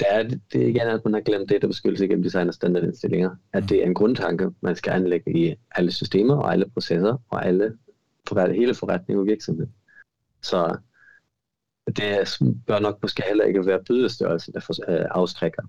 der 0.00 0.06
er, 0.06 0.22
det 0.22 0.62
er 0.62 0.66
igen, 0.66 0.80
at 0.80 1.04
man 1.04 1.14
har 1.14 1.20
glemt 1.20 1.50
databeskyttelse 1.50 2.08
gennem 2.08 2.22
design 2.22 2.48
og 2.48 2.54
standardindstillinger. 2.54 3.30
At 3.52 3.68
det 3.68 3.82
er 3.82 3.86
en 3.86 3.94
grundtanke, 3.94 4.50
man 4.60 4.76
skal 4.76 4.92
anlægge 4.92 5.38
i 5.38 5.54
alle 5.70 5.92
systemer 5.92 6.36
og 6.36 6.52
alle 6.52 6.70
processer 6.70 7.16
og 7.28 7.46
alle, 7.46 7.78
for 8.28 8.52
hele 8.52 8.74
forretning 8.74 9.20
og 9.20 9.26
virksomhed. 9.26 9.66
Så 10.42 10.76
det 11.86 12.38
bør 12.66 12.78
nok 12.78 12.98
måske 13.02 13.22
heller 13.28 13.44
ikke 13.44 13.66
være 13.66 13.84
bødestørrelsen, 13.84 14.54
der 14.54 14.80
øh, 14.88 15.06
afskrækker. 15.10 15.62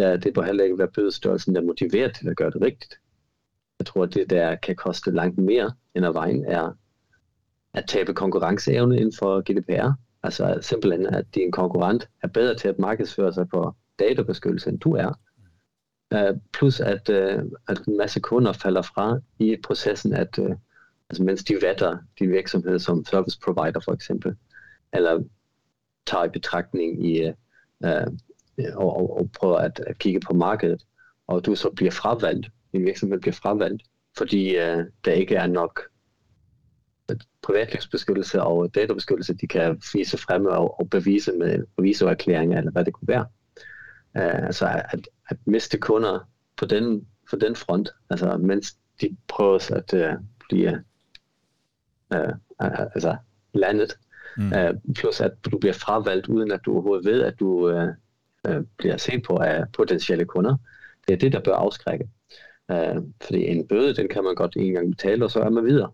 Øh, 0.00 0.12
det, 0.12 0.24
det 0.24 0.34
bør 0.34 0.42
heller 0.42 0.64
ikke 0.64 0.78
være 0.78 0.88
bødestørrelsen, 0.88 1.54
der 1.54 1.62
motiverer 1.62 2.12
til 2.12 2.28
at 2.28 2.36
gøre 2.36 2.50
det 2.50 2.62
rigtigt. 2.62 2.98
Jeg 3.78 3.86
tror, 3.86 4.02
at 4.02 4.14
det 4.14 4.30
der 4.30 4.56
kan 4.56 4.76
koste 4.76 5.10
langt 5.10 5.38
mere 5.38 5.72
end 5.94 6.06
af 6.06 6.14
vejen 6.14 6.44
er 6.44 6.72
at 7.74 7.84
tabe 7.88 8.14
konkurrenceevne 8.14 8.96
inden 8.96 9.12
for 9.18 9.40
GDPR. 9.40 9.92
Altså 10.22 10.58
simpelthen, 10.60 11.06
at 11.06 11.24
din 11.34 11.52
konkurrent 11.52 12.08
er 12.22 12.28
bedre 12.28 12.54
til 12.54 12.68
at 12.68 12.78
markedsføre 12.78 13.32
sig 13.32 13.48
på 13.48 13.74
databeskyttelse, 13.98 14.70
end 14.70 14.80
du 14.80 14.92
er. 14.92 15.12
Uh, 16.14 16.38
plus 16.52 16.80
at, 16.80 17.08
uh, 17.08 17.42
at 17.68 17.78
en 17.88 17.96
masse 17.96 18.20
kunder 18.20 18.52
falder 18.52 18.82
fra 18.82 19.18
i 19.38 19.56
processen, 19.64 20.12
at 20.12 20.38
uh, 20.38 20.50
altså, 21.10 21.22
mens 21.22 21.44
de 21.44 21.54
vetter 21.54 21.98
de 22.18 22.26
virksomheder 22.26 22.78
som 22.78 23.04
service 23.04 23.38
provider 23.44 23.80
for 23.84 23.92
eksempel, 23.92 24.36
eller 24.92 25.22
tager 26.06 26.24
i 26.24 26.28
betragtning 26.28 27.06
i, 27.06 27.32
uh, 27.84 28.06
og, 28.74 28.96
og, 28.96 29.16
og 29.16 29.30
prøver 29.38 29.58
at, 29.58 29.80
at 29.86 29.98
kigge 29.98 30.20
på 30.20 30.34
markedet, 30.34 30.82
og 31.26 31.46
du 31.46 31.54
så 31.54 31.70
bliver 31.70 31.90
fravalgt, 31.90 32.48
din 32.72 32.84
virksomhed 32.84 33.20
bliver 33.20 33.34
fravalgt, 33.34 33.82
fordi 34.16 34.56
uh, 34.56 34.84
der 35.04 35.12
ikke 35.12 35.34
er 35.34 35.46
nok 35.46 35.80
privatlivsbeskyttelse 37.42 38.42
og 38.42 38.74
databeskyttelse, 38.74 39.34
de 39.34 39.46
kan 39.46 39.82
vise 39.94 40.18
frem 40.18 40.46
og, 40.46 40.80
og 40.80 40.90
bevise 40.90 41.32
med 41.32 41.64
revisorerklæringer, 41.78 42.58
eller 42.58 42.70
hvad 42.70 42.84
det 42.84 42.92
kunne 42.92 43.08
være. 43.08 43.26
Uh, 44.14 44.46
altså 44.46 44.82
at, 44.92 45.08
at 45.28 45.36
miste 45.46 45.78
kunder 45.78 46.28
på 46.56 46.66
den, 46.66 47.06
på 47.30 47.36
den 47.36 47.56
front, 47.56 47.88
altså 48.10 48.36
mens 48.36 48.76
de 49.00 49.16
prøver 49.28 49.72
at 49.72 49.94
uh, 49.94 50.24
blive 50.48 50.84
uh, 52.14 52.32
altså 52.94 53.16
landet, 53.54 53.98
mm. 54.36 54.52
uh, 54.52 54.94
plus 54.94 55.20
at 55.20 55.32
du 55.44 55.58
bliver 55.58 55.72
fravalgt, 55.72 56.28
uden 56.28 56.52
at 56.52 56.60
du 56.64 56.72
overhovedet 56.72 57.04
ved, 57.04 57.22
at 57.22 57.40
du 57.40 57.70
uh, 57.70 57.88
Øh, 58.46 58.64
bliver 58.78 58.96
set 58.96 59.22
på 59.22 59.36
af 59.36 59.64
potentielle 59.72 60.24
kunder. 60.24 60.56
Det 61.08 61.14
er 61.14 61.18
det, 61.18 61.32
der 61.32 61.40
bør 61.40 61.54
afskrække. 61.54 62.08
Øh, 62.70 62.96
fordi 63.22 63.46
en 63.46 63.68
bøde, 63.68 63.94
den 63.94 64.08
kan 64.08 64.24
man 64.24 64.34
godt 64.34 64.56
en 64.56 64.72
gang 64.72 64.90
betale, 64.90 65.24
og 65.24 65.30
så 65.30 65.40
er 65.40 65.50
man 65.50 65.64
videre 65.64 65.90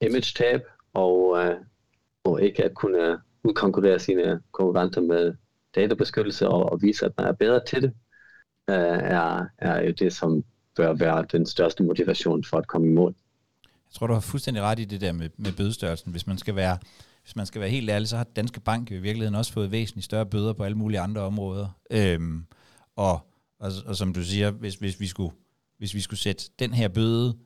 image-tab, 0.00 0.60
og, 0.94 1.38
øh, 1.44 1.56
og 2.24 2.42
ikke 2.42 2.64
at 2.64 2.74
kunne 2.74 3.18
udkonkurrere 3.44 3.98
sine 3.98 4.40
konkurrenter 4.52 5.00
med 5.00 5.34
databeskyttelse 5.74 6.48
og, 6.48 6.72
og 6.72 6.82
vise, 6.82 7.06
at 7.06 7.12
man 7.18 7.26
er 7.26 7.32
bedre 7.32 7.60
til 7.64 7.82
det, 7.82 7.92
øh, 8.70 8.98
er, 9.18 9.46
er 9.58 9.82
jo 9.82 9.92
det, 9.92 10.12
som 10.12 10.44
bør 10.76 10.92
være 10.92 11.26
den 11.32 11.46
største 11.46 11.82
motivation 11.82 12.44
for 12.44 12.56
at 12.58 12.66
komme 12.66 12.86
i 12.86 12.90
mål. 12.90 13.14
Jeg 13.62 13.94
tror, 13.94 14.06
du 14.06 14.12
har 14.12 14.20
fuldstændig 14.20 14.62
ret 14.62 14.78
i 14.78 14.84
det 14.84 15.00
der 15.00 15.12
med, 15.12 15.30
med 15.36 15.52
bødestørrelsen. 15.56 16.10
Hvis 16.10 16.26
man 16.26 16.38
skal 16.38 16.56
være 16.56 16.78
hvis 17.28 17.36
man 17.36 17.46
skal 17.46 17.60
være 17.60 17.70
helt 17.70 17.90
ærlig, 17.90 18.08
så 18.08 18.16
har 18.16 18.24
Danske 18.24 18.60
Bank 18.60 18.90
jo 18.90 18.96
i 18.96 19.00
virkeligheden 19.00 19.34
også 19.34 19.52
fået 19.52 19.70
væsentligt 19.70 20.04
større 20.04 20.26
bøder 20.26 20.52
på 20.52 20.64
alle 20.64 20.78
mulige 20.78 21.00
andre 21.00 21.20
områder. 21.20 21.68
Øhm, 21.90 22.44
og, 22.96 23.26
og, 23.60 23.72
og 23.86 23.96
som 23.96 24.12
du 24.12 24.24
siger, 24.24 24.50
hvis, 24.50 24.74
hvis, 24.74 25.00
vi 25.00 25.06
skulle, 25.06 25.34
hvis 25.78 25.94
vi 25.94 26.00
skulle 26.00 26.20
sætte 26.20 26.44
den 26.58 26.74
her 26.74 26.88
bøde 26.88 27.36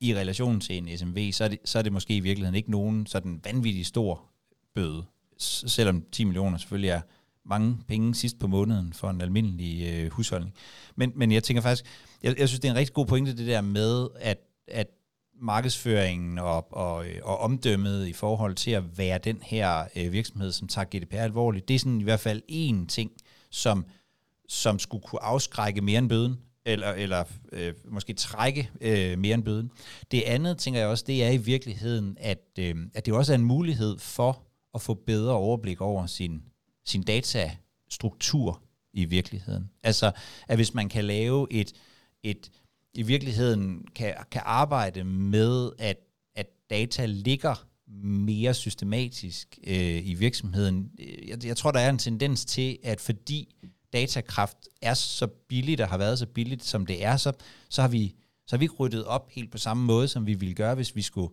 i 0.00 0.14
relation 0.14 0.60
til 0.60 0.78
en 0.78 0.98
SMV, 0.98 1.32
så 1.32 1.44
er, 1.44 1.48
det, 1.48 1.58
så 1.64 1.78
er 1.78 1.82
det 1.82 1.92
måske 1.92 2.16
i 2.16 2.20
virkeligheden 2.20 2.54
ikke 2.54 2.70
nogen 2.70 3.06
sådan 3.06 3.40
vanvittig 3.44 3.86
stor 3.86 4.24
bøde, 4.74 5.04
selvom 5.38 6.04
10 6.12 6.24
millioner 6.24 6.58
selvfølgelig 6.58 6.90
er 6.90 7.00
mange 7.44 7.78
penge 7.88 8.14
sidst 8.14 8.38
på 8.38 8.46
måneden 8.46 8.92
for 8.92 9.10
en 9.10 9.20
almindelig 9.20 9.88
øh, 9.88 10.10
husholdning. 10.12 10.54
Men, 10.96 11.12
men 11.16 11.32
jeg 11.32 11.42
tænker 11.42 11.60
faktisk, 11.62 11.84
jeg, 12.22 12.38
jeg 12.38 12.48
synes, 12.48 12.60
det 12.60 12.68
er 12.68 12.72
en 12.72 12.78
rigtig 12.78 12.94
god 12.94 13.06
pointe, 13.06 13.36
det 13.36 13.46
der 13.46 13.60
med, 13.60 14.08
at, 14.20 14.38
at 14.68 14.86
markedsføringen 15.40 16.38
og, 16.38 16.72
og, 16.72 17.06
og 17.22 17.38
omdømmet 17.38 18.06
i 18.06 18.12
forhold 18.12 18.54
til 18.54 18.70
at 18.70 18.98
være 18.98 19.18
den 19.18 19.42
her 19.42 19.84
øh, 19.96 20.12
virksomhed, 20.12 20.52
som 20.52 20.68
tager 20.68 20.84
GDPR 20.84 21.16
alvorligt, 21.16 21.68
det 21.68 21.74
er 21.74 21.78
sådan 21.78 22.00
i 22.00 22.04
hvert 22.04 22.20
fald 22.20 22.42
én 22.50 22.86
ting, 22.86 23.10
som, 23.50 23.84
som 24.48 24.78
skulle 24.78 25.02
kunne 25.02 25.22
afskrække 25.22 25.80
mere 25.80 25.98
end 25.98 26.08
bøden 26.08 26.38
eller, 26.68 26.92
eller 26.92 27.24
øh, 27.52 27.74
måske 27.84 28.12
trække 28.12 28.70
øh, 28.80 29.18
mere 29.18 29.34
end 29.34 29.44
bøden. 29.44 29.70
Det 30.10 30.22
andet, 30.22 30.58
tænker 30.58 30.80
jeg 30.80 30.88
også, 30.88 31.04
det 31.06 31.24
er 31.24 31.30
i 31.30 31.36
virkeligheden, 31.36 32.16
at, 32.20 32.42
øh, 32.58 32.74
at 32.94 33.06
det 33.06 33.14
også 33.14 33.32
er 33.32 33.38
en 33.38 33.44
mulighed 33.44 33.98
for 33.98 34.42
at 34.74 34.82
få 34.82 34.94
bedre 34.94 35.32
overblik 35.32 35.80
over 35.80 36.06
sin, 36.06 36.42
sin 36.84 37.02
datastruktur 37.02 38.62
i 38.92 39.04
virkeligheden. 39.04 39.70
Altså, 39.82 40.12
at 40.48 40.56
hvis 40.56 40.74
man 40.74 40.88
kan 40.88 41.04
lave 41.04 41.46
et, 41.50 41.72
et 42.22 42.50
i 42.94 43.02
virkeligheden 43.02 43.84
kan, 43.94 44.14
kan 44.30 44.42
arbejde 44.44 45.04
med, 45.04 45.70
at, 45.78 45.96
at 46.34 46.46
data 46.70 47.06
ligger 47.06 47.66
mere 48.02 48.54
systematisk 48.54 49.58
øh, 49.66 50.08
i 50.08 50.14
virksomheden. 50.14 50.90
Øh, 51.00 51.28
jeg, 51.28 51.46
jeg 51.46 51.56
tror, 51.56 51.70
der 51.70 51.80
er 51.80 51.90
en 51.90 51.98
tendens 51.98 52.44
til, 52.44 52.78
at 52.84 53.00
fordi 53.00 53.54
datakraft 53.92 54.56
er 54.82 54.94
så 54.94 55.26
billigt 55.26 55.80
og 55.80 55.88
har 55.88 55.98
været 55.98 56.18
så 56.18 56.26
billigt, 56.26 56.64
som 56.64 56.86
det 56.86 57.04
er, 57.04 57.16
så, 57.16 57.32
så, 57.68 57.80
har, 57.80 57.88
vi, 57.88 58.14
så 58.46 58.56
har 58.56 58.58
vi 58.58 58.64
ikke 58.64 58.74
ryddet 58.74 59.04
op 59.04 59.30
helt 59.30 59.50
på 59.50 59.58
samme 59.58 59.84
måde, 59.84 60.08
som 60.08 60.26
vi 60.26 60.34
ville 60.34 60.54
gøre, 60.54 60.74
hvis 60.74 60.96
vi 60.96 61.02
skulle, 61.02 61.32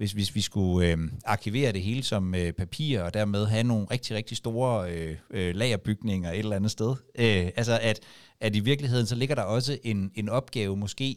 hvis, 0.00 0.12
hvis 0.12 0.34
vi 0.34 0.40
skulle 0.40 0.88
øh, 0.88 0.98
arkivere 1.24 1.72
det 1.72 1.82
hele 1.82 2.02
som 2.02 2.34
øh, 2.34 2.52
papir, 2.52 3.00
og 3.00 3.14
dermed 3.14 3.46
have 3.46 3.62
nogle 3.62 3.86
rigtig, 3.90 4.16
rigtig 4.16 4.36
store 4.36 4.92
øh, 4.92 5.16
øh, 5.30 5.54
lagerbygninger 5.54 6.32
et 6.32 6.38
eller 6.38 6.56
andet 6.56 6.70
sted. 6.70 6.94
Øh, 7.18 7.50
altså 7.56 7.78
at, 7.82 8.00
at 8.40 8.56
i 8.56 8.60
virkeligheden, 8.60 9.06
så 9.06 9.14
ligger 9.14 9.34
der 9.34 9.42
også 9.42 9.78
en, 9.84 10.10
en 10.14 10.28
opgave 10.28 10.76
måske 10.76 11.16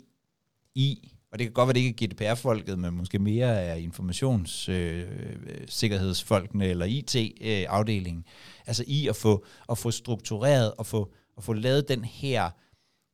i, 0.75 1.11
og 1.31 1.39
det 1.39 1.47
kan 1.47 1.53
godt 1.53 1.67
være, 1.67 1.73
det 1.73 1.79
ikke 1.79 2.05
er 2.05 2.07
GDPR-folket, 2.07 2.79
men 2.79 2.93
måske 2.93 3.19
mere 3.19 3.47
er 3.47 3.75
informationssikkerhedsfolkene 3.75 6.63
øh, 6.63 6.67
øh 6.67 6.71
eller 6.71 6.86
IT-afdelingen, 6.86 8.23
øh, 8.27 8.34
altså 8.67 8.84
i 8.88 9.07
at 9.07 9.15
få, 9.15 9.45
at 9.69 9.77
få 9.77 9.91
struktureret 9.91 10.73
og 10.73 10.86
få, 10.86 11.13
at 11.38 11.43
få 11.43 11.53
lavet 11.53 11.88
den 11.88 12.03
her 12.03 12.49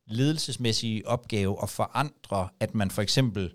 ledelsesmæssige 0.06 1.08
opgave 1.08 1.60
og 1.60 1.68
forandre, 1.68 2.48
at 2.60 2.74
man 2.74 2.90
for 2.90 3.02
eksempel 3.02 3.52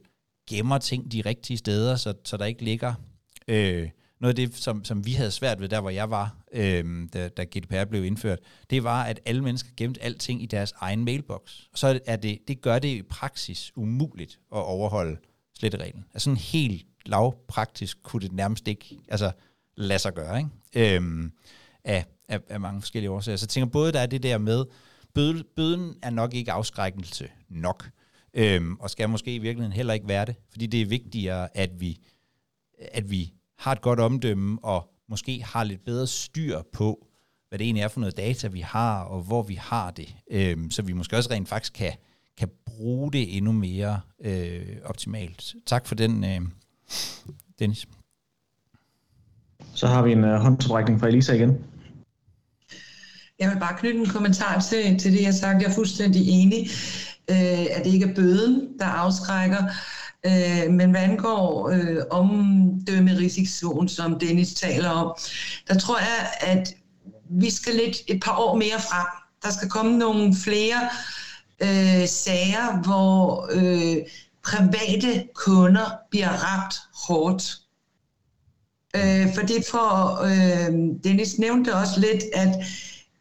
gemmer 0.50 0.78
ting 0.78 1.12
de 1.12 1.22
rigtige 1.26 1.58
steder, 1.58 1.96
så, 1.96 2.14
så 2.26 2.38
der 2.38 2.46
ikke 2.46 2.64
ligger 2.64 2.94
øh, 3.48 3.90
noget 4.20 4.40
af 4.40 4.48
det, 4.48 4.56
som, 4.56 4.86
som 4.86 5.06
vi 5.06 5.12
havde 5.12 5.32
svært 5.32 5.62
ved, 5.62 5.70
der 5.70 5.82
hvor 5.82 5.90
jeg 5.90 6.10
var, 6.10 6.36
øh, 6.52 7.08
da, 7.14 7.28
da 7.28 7.44
GDPR 7.44 7.84
blev 7.86 8.06
indført, 8.06 8.40
det 8.70 8.84
var, 8.84 9.04
at 9.04 9.20
alle 9.26 9.42
mennesker 9.42 9.70
gemte 9.78 10.04
alting 10.04 10.44
i 10.44 10.46
deres 10.46 10.74
egen 10.78 11.06
mailbox. 11.06 11.60
Og 11.72 11.78
så 11.78 12.00
er 12.06 12.16
det, 12.16 12.40
det 12.48 12.62
gør 12.62 12.80
det 12.80 12.88
i 12.88 13.02
praksis 13.02 13.72
umuligt 13.76 14.40
at 14.52 14.64
overholde 14.64 15.18
slettereglen. 15.58 16.06
Altså 16.14 16.24
sådan 16.24 16.38
helt 16.38 16.86
lavpraktisk 17.06 17.98
kunne 18.04 18.22
det 18.22 18.32
nærmest 18.32 18.68
ikke 18.68 18.98
altså, 19.08 19.32
lade 19.78 20.00
sig 20.00 20.14
gøre, 20.14 20.38
ikke? 20.38 20.96
Øh, 20.96 21.30
af, 21.84 22.06
af, 22.30 22.40
af 22.50 22.60
mange 22.60 22.82
forskellige 22.82 23.12
årsager. 23.12 23.38
Så 23.38 23.44
jeg 23.44 23.50
tænker 23.50 23.72
både, 23.72 23.92
der 23.92 24.00
er 24.00 24.06
det 24.06 24.24
der 24.24 24.38
med, 24.38 24.66
bøden, 25.14 25.44
bøden 25.56 25.96
er 26.02 26.10
nok 26.10 26.34
ikke 26.34 26.52
afskrækkelse 26.52 27.30
nok, 27.50 27.90
øhm, 28.36 28.76
og 28.80 28.90
skal 28.90 29.10
måske 29.10 29.36
i 29.36 29.40
virkeligheden 29.40 29.76
heller 29.76 29.94
ikke 29.94 30.08
være 30.08 30.26
det, 30.26 30.36
fordi 30.52 30.66
det 30.66 30.82
er 30.82 30.86
vigtigere, 30.86 31.58
at 31.58 31.80
vi, 31.80 32.00
at 32.92 33.12
vi 33.12 33.34
har 33.58 33.72
et 33.72 33.82
godt 33.82 34.00
omdømme, 34.00 34.60
og 34.64 34.90
måske 35.10 35.44
har 35.44 35.64
lidt 35.64 35.86
bedre 35.86 36.08
styr 36.08 36.62
på, 36.74 37.08
hvad 37.50 37.60
det 37.60 37.66
egentlig 37.66 37.84
er 37.84 37.88
for 37.88 38.00
noget 38.00 38.18
data, 38.18 38.48
vi 38.48 38.60
har, 38.60 39.04
og 39.04 39.22
hvor 39.22 39.44
vi 39.44 39.56
har 39.56 39.92
det, 39.92 40.16
øhm, 40.32 40.72
så 40.72 40.82
vi 40.82 40.94
måske 40.94 41.18
også 41.18 41.32
rent 41.32 41.50
faktisk 41.50 41.74
kan, 41.74 41.94
kan 42.38 42.50
bruge 42.66 43.12
det 43.12 43.38
endnu 43.38 43.52
mere 43.52 44.02
øh, 44.22 44.78
optimalt. 44.84 45.56
Tak 45.66 45.88
for 45.88 45.96
den, 45.96 46.24
øh, 46.24 46.42
Dennis. 47.60 47.88
Så 49.74 49.88
har 49.88 50.02
vi 50.02 50.12
en 50.12 50.24
øh, 50.24 50.40
håndtrækning 50.40 51.00
fra 51.00 51.08
Elisa 51.08 51.34
igen. 51.34 51.64
Jeg 53.40 53.50
vil 53.50 53.60
bare 53.60 53.78
knytte 53.78 54.00
en 54.00 54.06
kommentar 54.06 54.60
til, 54.60 55.00
til 55.00 55.12
det, 55.12 55.20
jeg 55.20 55.28
har 55.28 55.34
sagt. 55.34 55.62
Jeg 55.62 55.70
er 55.70 55.74
fuldstændig 55.74 56.30
enig, 56.30 56.68
øh, 57.30 57.66
at 57.72 57.86
det 57.86 57.94
ikke 57.94 58.10
er 58.10 58.16
bøden, 58.16 58.80
der 58.80 58.86
afskrækker. 58.86 59.64
Øh, 60.26 60.72
men 60.72 60.92
hvad 60.92 61.02
angår 61.02 61.70
øh, 61.70 61.98
omdømmerisikoen, 62.10 63.90
som 63.90 64.20
Dennis 64.20 64.54
taler 64.54 64.90
om, 64.90 65.18
der 65.68 65.80
tror 65.80 66.00
jeg, 66.00 66.32
at 66.40 66.74
vi 67.30 67.50
skal 67.50 67.76
lidt 67.76 67.98
et 68.08 68.22
par 68.24 68.38
år 68.38 68.56
mere 68.56 68.80
frem. 68.80 69.08
Der 69.44 69.52
skal 69.52 69.70
komme 69.70 69.98
nogle 69.98 70.36
flere 70.36 70.90
øh, 71.62 72.08
sager, 72.08 72.82
hvor 72.84 73.50
øh, 73.52 73.98
private 74.44 75.28
kunder 75.36 75.92
bliver 76.12 76.30
ramt 76.30 76.76
hårdt. 77.08 77.58
Øh, 78.96 79.34
for 79.36 79.42
det 79.42 79.66
for, 79.72 80.22
øh, 80.24 80.74
Dennis 81.04 81.38
nævnte 81.38 81.76
også 81.76 82.00
lidt, 82.00 82.24
at 82.34 82.50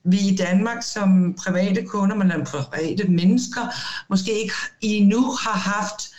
vi 0.04 0.18
i 0.18 0.36
Danmark 0.36 0.82
som 0.82 1.34
private 1.34 1.86
kunder, 1.86 2.16
men 2.16 2.30
private 2.44 3.04
mennesker, 3.04 3.60
måske 4.08 4.32
ikke 4.32 4.54
endnu 4.80 5.20
har 5.20 5.58
haft 5.58 6.10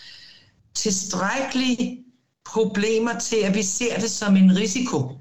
tilstrækkelige 0.74 2.04
problemer 2.46 3.20
til, 3.20 3.36
at 3.36 3.56
vi 3.56 3.64
ser 3.64 4.00
det 4.00 4.12
som 4.12 4.36
en 4.36 4.58
risiko. 4.58 5.12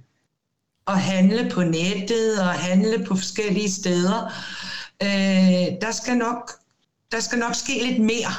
at 0.87 1.01
handle 1.01 1.51
på 1.51 1.63
nettet 1.63 2.41
og 2.41 2.53
handle 2.53 3.05
på 3.05 3.17
forskellige 3.17 3.71
steder. 3.71 4.25
Øh, 5.03 5.81
der, 5.81 5.93
skal 5.93 6.17
nok, 6.17 6.51
der 7.13 7.21
skal 7.21 7.39
nok 7.39 7.55
ske 7.55 7.87
lidt 7.87 8.03
mere 8.03 8.35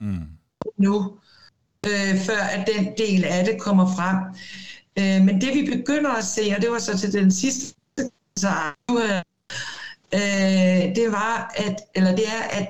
mm. 0.00 0.26
nu, 0.78 1.18
øh, 1.86 2.20
før 2.20 2.38
at 2.38 2.68
den 2.74 2.92
del 2.98 3.24
af 3.24 3.44
det 3.44 3.60
kommer 3.60 3.94
frem. 3.96 4.16
Øh, 4.98 5.26
men 5.26 5.40
det 5.40 5.54
vi 5.54 5.76
begynder 5.76 6.10
at 6.10 6.24
se, 6.24 6.52
og 6.56 6.62
det 6.62 6.70
var 6.70 6.78
så 6.78 6.98
til 6.98 7.12
den 7.12 7.32
sidste, 7.32 7.74
så, 8.36 8.52
øh, 8.90 9.22
det 10.96 11.12
var, 11.12 11.52
at, 11.56 11.76
eller 11.94 12.16
det 12.16 12.28
er, 12.28 12.42
at 12.42 12.68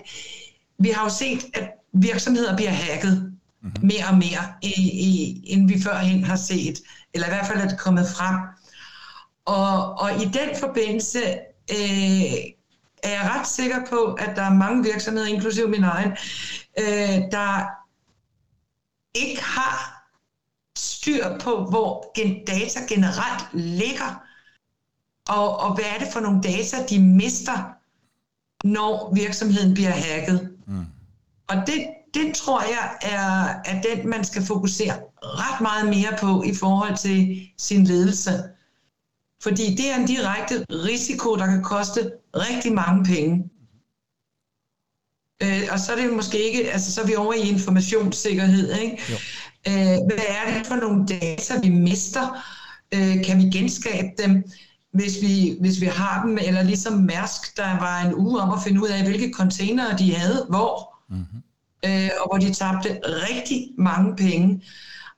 vi 0.78 0.90
har 0.90 1.04
jo 1.04 1.10
set, 1.10 1.44
at 1.54 1.70
virksomheder 1.92 2.56
bliver 2.56 2.70
hacket 2.70 3.34
mm-hmm. 3.62 3.86
mere 3.86 4.06
og 4.10 4.14
mere, 4.18 4.54
i, 4.62 4.72
i, 4.90 5.42
end 5.46 5.68
vi 5.68 5.82
førhen 5.82 6.24
har 6.24 6.36
set, 6.36 6.80
eller 7.14 7.26
i 7.26 7.30
hvert 7.30 7.46
fald 7.46 7.60
er 7.60 7.68
det 7.68 7.78
kommet 7.78 8.08
frem. 8.08 8.36
Og, 9.44 9.98
og 9.98 10.22
i 10.22 10.24
den 10.24 10.56
forbindelse 10.60 11.20
øh, 11.70 12.34
er 13.02 13.10
jeg 13.10 13.30
ret 13.34 13.48
sikker 13.48 13.86
på, 13.88 14.12
at 14.12 14.36
der 14.36 14.42
er 14.42 14.54
mange 14.54 14.84
virksomheder, 14.84 15.26
inklusive 15.26 15.68
min 15.68 15.84
egen, 15.84 16.10
øh, 16.78 17.22
der 17.32 17.64
ikke 19.14 19.42
har 19.42 20.02
styr 20.78 21.38
på, 21.38 21.64
hvor 21.70 22.12
data 22.46 22.80
generelt 22.88 23.44
ligger, 23.52 24.25
og, 25.28 25.60
og 25.60 25.74
hvad 25.74 25.84
er 25.84 25.98
det 25.98 26.08
for 26.12 26.20
nogle 26.20 26.42
data, 26.42 26.76
de 26.90 27.00
mister, 27.00 27.72
når 28.64 29.14
virksomheden 29.14 29.74
bliver 29.74 29.90
hacket. 29.90 30.50
Mm. 30.66 30.84
Og 31.48 31.56
det, 31.66 31.86
det 32.14 32.34
tror 32.34 32.60
jeg 32.60 32.96
er, 33.02 33.54
er 33.64 33.82
den, 33.82 34.08
man 34.08 34.24
skal 34.24 34.42
fokusere 34.42 34.94
ret 35.22 35.60
meget 35.60 35.88
mere 35.88 36.16
på 36.20 36.42
i 36.42 36.54
forhold 36.54 36.96
til 36.96 37.48
sin 37.58 37.84
ledelse. 37.84 38.30
Fordi 39.42 39.74
det 39.74 39.90
er 39.90 39.96
en 39.96 40.06
direkte 40.06 40.66
risiko, 40.70 41.36
der 41.36 41.46
kan 41.46 41.62
koste 41.62 42.12
rigtig 42.36 42.72
mange 42.72 43.04
penge. 43.04 43.50
Øh, 45.42 45.68
og 45.70 45.80
så 45.80 45.92
er 45.92 45.96
det 45.96 46.12
måske 46.12 46.42
ikke, 46.42 46.72
altså 46.72 46.92
så 46.92 47.02
er 47.02 47.06
vi 47.06 47.14
over 47.14 47.32
i 47.32 47.48
informationssikkerhed, 47.48 48.72
ikke? 48.72 49.02
Jo. 49.10 49.16
Øh, 49.68 50.06
hvad 50.06 50.24
er 50.28 50.58
det 50.58 50.66
for 50.66 50.76
nogle 50.76 51.06
data, 51.06 51.60
vi 51.62 51.68
mister? 51.68 52.44
Øh, 52.94 53.24
kan 53.24 53.38
vi 53.38 53.58
genskabe 53.58 54.08
dem, 54.18 54.44
hvis 54.96 55.22
vi, 55.22 55.56
hvis 55.60 55.80
vi 55.80 55.86
har 55.86 56.22
dem? 56.26 56.38
Eller 56.38 56.62
ligesom 56.62 56.92
Mærsk, 56.92 57.56
der 57.56 57.78
var 57.80 58.00
en 58.00 58.14
uge 58.14 58.40
om 58.40 58.52
at 58.52 58.58
finde 58.64 58.82
ud 58.82 58.88
af, 58.88 59.02
hvilke 59.04 59.32
containere 59.36 59.98
de 59.98 60.14
havde, 60.14 60.46
hvor. 60.48 60.94
Mm-hmm. 61.08 61.42
Øh, 61.84 62.10
og 62.20 62.28
hvor 62.28 62.38
de 62.38 62.52
tabte 62.52 63.00
rigtig 63.04 63.68
mange 63.78 64.16
penge. 64.16 64.62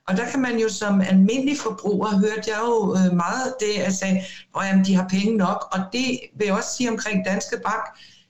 Og 0.07 0.17
der 0.17 0.29
kan 0.31 0.41
man 0.41 0.59
jo 0.59 0.69
som 0.69 1.01
almindelig 1.01 1.57
forbruger, 1.57 2.09
hørte 2.09 2.43
jeg 2.47 2.59
jo 2.67 2.95
øh, 2.95 3.15
meget 3.15 3.53
det, 3.59 3.81
at 3.81 3.93
sagde, 3.93 4.23
at 4.61 4.85
de 4.85 4.95
har 4.95 5.07
penge 5.07 5.37
nok. 5.37 5.67
Og 5.71 5.79
det 5.93 6.19
vil 6.37 6.45
jeg 6.45 6.55
også 6.55 6.69
sige 6.77 6.91
omkring 6.91 7.25
Danske 7.25 7.57
Bank. 7.65 7.83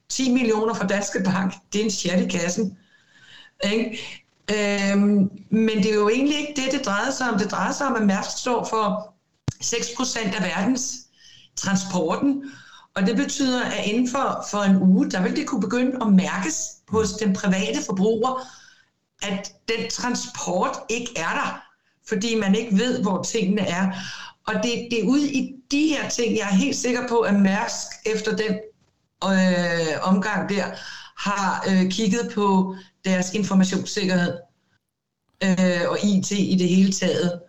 10 0.09 0.33
millioner 0.33 0.73
fra 0.73 0.87
Danske 0.87 1.19
Bank, 1.25 1.53
det 1.73 1.81
er 1.81 1.85
en 1.85 1.91
chat 1.91 2.21
i 2.25 2.37
kassen. 2.37 2.77
Ikke? 3.63 3.99
Øhm, 4.51 5.29
men 5.49 5.77
det 5.77 5.91
er 5.91 5.95
jo 5.95 6.09
egentlig 6.09 6.39
ikke 6.39 6.61
det, 6.61 6.71
det 6.71 6.85
drejer 6.85 7.11
sig 7.11 7.29
om. 7.29 7.39
Det 7.39 7.51
drejer 7.51 7.71
sig 7.71 7.87
om, 7.87 7.95
at 7.95 8.05
Mærsk 8.05 8.37
står 8.37 8.65
for 8.65 9.13
6% 9.63 10.35
af 10.35 10.43
verdens 10.43 10.95
transporten, 11.59 12.43
og 12.95 13.05
det 13.05 13.15
betyder, 13.15 13.65
at 13.65 13.85
inden 13.85 14.09
for, 14.09 14.45
for 14.51 14.57
en 14.57 14.75
uge, 14.75 15.11
der 15.11 15.21
vil 15.21 15.35
det 15.35 15.47
kunne 15.47 15.61
begynde 15.61 15.97
at 16.01 16.13
mærkes 16.13 16.55
hos 16.87 17.11
den 17.11 17.33
private 17.33 17.79
forbruger, 17.85 18.47
at 19.21 19.51
den 19.67 19.89
transport 19.89 20.79
ikke 20.89 21.11
er 21.15 21.29
der, 21.29 21.61
fordi 22.07 22.35
man 22.35 22.55
ikke 22.55 22.77
ved, 22.77 23.01
hvor 23.01 23.23
tingene 23.23 23.61
er. 23.61 23.91
Og 24.47 24.53
det, 24.53 24.87
det 24.91 24.99
er 24.99 25.07
ude 25.07 25.31
i 25.31 25.55
de 25.71 25.87
her 25.87 26.09
ting, 26.09 26.37
jeg 26.37 26.47
er 26.51 26.55
helt 26.55 26.75
sikker 26.75 27.07
på, 27.07 27.19
at 27.19 27.35
Mærsk 27.35 27.87
efter 28.05 28.35
den 28.35 28.53
øh, 29.23 29.97
omgang 30.01 30.49
der, 30.49 30.65
har 31.19 31.65
øh, 31.69 31.91
kigget 31.91 32.31
på 32.33 32.75
deres 33.05 33.33
informationssikkerhed 33.33 34.37
øh, 35.43 35.89
og 35.89 35.97
IT 36.03 36.31
i 36.31 36.55
det 36.59 36.69
hele 36.69 36.91
taget. 36.91 37.41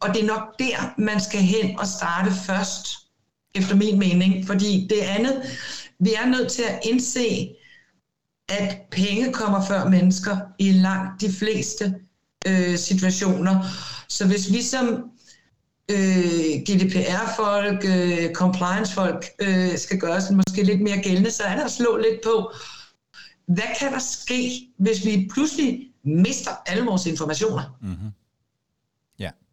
Og 0.00 0.14
det 0.14 0.22
er 0.22 0.26
nok 0.26 0.58
der, 0.58 0.94
man 0.98 1.20
skal 1.20 1.40
hen 1.40 1.78
og 1.78 1.86
starte 1.86 2.30
først, 2.46 2.86
efter 3.54 3.76
min 3.76 3.98
mening. 3.98 4.46
Fordi 4.46 4.86
det 4.90 5.00
andet, 5.00 5.42
vi 5.98 6.14
er 6.14 6.26
nødt 6.26 6.52
til 6.52 6.62
at 6.62 6.80
indse, 6.84 7.48
at 8.48 8.78
penge 8.90 9.32
kommer 9.32 9.66
før 9.66 9.88
mennesker 9.88 10.36
i 10.58 10.72
langt 10.72 11.20
de 11.20 11.32
fleste 11.32 11.94
øh, 12.46 12.78
situationer. 12.78 13.64
Så 14.08 14.26
hvis 14.26 14.52
vi 14.52 14.62
som 14.62 15.10
øh, 15.90 16.62
GDPR-folk, 16.68 17.84
øh, 17.84 18.32
compliance-folk 18.32 19.26
øh, 19.38 19.78
skal 19.78 19.98
gøre 19.98 20.20
sådan 20.20 20.36
måske 20.36 20.62
lidt 20.62 20.80
mere 20.80 21.02
gældende, 21.02 21.30
så 21.30 21.42
er 21.42 21.56
der 21.56 21.64
at 21.64 21.70
slå 21.70 21.96
lidt 21.96 22.20
på, 22.24 22.52
hvad 23.46 23.78
kan 23.80 23.92
der 23.92 23.98
ske, 23.98 24.68
hvis 24.78 25.04
vi 25.04 25.28
pludselig 25.32 25.80
mister 26.04 26.50
alle 26.66 26.84
vores 26.84 27.06
informationer? 27.06 27.78
Mm-hmm. 27.82 28.10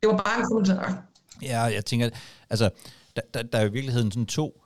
Det 0.02 0.10
var 0.10 0.18
bare 0.18 0.40
en 0.40 0.46
kommentar. 0.46 1.04
Ja, 1.42 1.62
jeg 1.62 1.86
tænker, 1.86 2.10
altså, 2.50 2.70
der, 3.16 3.22
der, 3.34 3.44
der 3.44 3.58
er 3.58 3.62
jo 3.62 3.70
i 3.70 3.72
virkeligheden 3.72 4.12
sådan 4.12 4.26
to, 4.26 4.64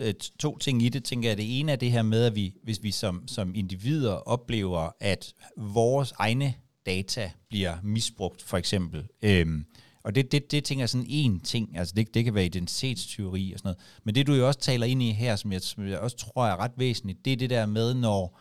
øh, 0.00 0.14
to 0.38 0.58
ting 0.58 0.82
i 0.82 0.88
det, 0.88 1.04
tænker 1.04 1.28
jeg. 1.28 1.36
Det 1.36 1.60
ene 1.60 1.72
er 1.72 1.76
det 1.76 1.92
her 1.92 2.02
med, 2.02 2.24
at 2.24 2.34
vi, 2.34 2.54
hvis 2.62 2.82
vi 2.82 2.90
som, 2.90 3.28
som 3.28 3.54
individer 3.54 4.12
oplever, 4.12 4.90
at 5.00 5.34
vores 5.56 6.12
egne 6.18 6.54
data 6.86 7.30
bliver 7.48 7.76
misbrugt, 7.82 8.42
for 8.42 8.56
eksempel, 8.56 9.06
øhm, 9.22 9.64
og 10.04 10.14
det, 10.14 10.32
det, 10.32 10.50
det 10.50 10.64
tænker 10.64 10.82
jeg 10.82 10.88
sådan 10.88 11.06
en 11.08 11.40
ting, 11.40 11.78
altså 11.78 11.94
det, 11.96 12.14
det 12.14 12.24
kan 12.24 12.34
være 12.34 12.44
identitetsteori 12.44 13.52
og 13.52 13.58
sådan 13.58 13.68
noget, 13.68 13.78
men 14.04 14.14
det 14.14 14.26
du 14.26 14.34
jo 14.34 14.46
også 14.46 14.60
taler 14.60 14.86
ind 14.86 15.02
i 15.02 15.10
her, 15.10 15.36
som 15.36 15.52
jeg, 15.52 15.62
som 15.62 15.86
jeg 15.86 15.98
også 15.98 16.16
tror 16.16 16.46
er 16.46 16.56
ret 16.56 16.72
væsentligt, 16.76 17.24
det 17.24 17.32
er 17.32 17.36
det 17.36 17.50
der 17.50 17.66
med, 17.66 17.94
når, 17.94 18.40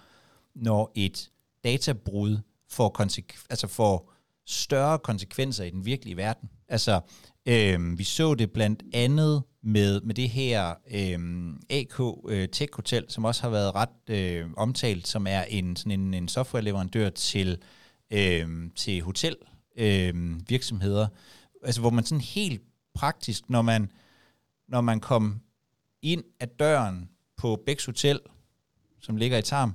når 0.55 0.91
et 0.95 1.29
databrud 1.63 2.37
får, 2.69 2.95
konsek- 2.99 3.45
altså 3.49 3.67
får 3.67 4.13
større 4.47 4.99
konsekvenser 4.99 5.63
i 5.63 5.69
den 5.69 5.85
virkelige 5.85 6.17
verden. 6.17 6.49
Altså, 6.67 7.01
øh, 7.45 7.97
vi 7.97 8.03
så 8.03 8.35
det 8.35 8.51
blandt 8.51 8.83
andet 8.93 9.43
med, 9.63 10.01
med 10.01 10.15
det 10.15 10.29
her 10.29 10.69
øh, 10.91 11.53
AK 11.69 11.99
øh, 12.29 12.49
Tech 12.49 12.75
Hotel, 12.75 13.05
som 13.09 13.25
også 13.25 13.41
har 13.41 13.49
været 13.49 13.75
ret 13.75 14.09
øh, 14.09 14.49
omtalt, 14.57 15.07
som 15.07 15.27
er 15.27 15.41
en, 15.41 15.75
sådan 15.75 15.99
en, 15.99 16.13
en 16.13 16.27
softwareleverandør 16.27 17.09
til, 17.09 17.61
øh, 18.11 18.69
til 18.75 19.01
hotel 19.01 19.35
øh, 19.77 20.39
virksomheder, 20.49 21.07
altså 21.63 21.81
hvor 21.81 21.89
man 21.89 22.03
sådan 22.03 22.21
helt 22.21 22.61
praktisk, 22.93 23.49
når 23.49 23.61
man, 23.61 23.91
når 24.67 24.81
man 24.81 24.99
kom 24.99 25.41
ind 26.01 26.23
ad 26.39 26.47
døren 26.47 27.09
på 27.37 27.63
Bæks 27.65 27.85
Hotel, 27.85 28.19
som 28.99 29.17
ligger 29.17 29.37
i 29.37 29.41
Tarm, 29.41 29.73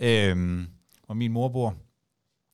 øh, 0.00 0.66
hvor 1.06 1.14
min 1.14 1.32
mor 1.32 1.48
bor, 1.48 1.74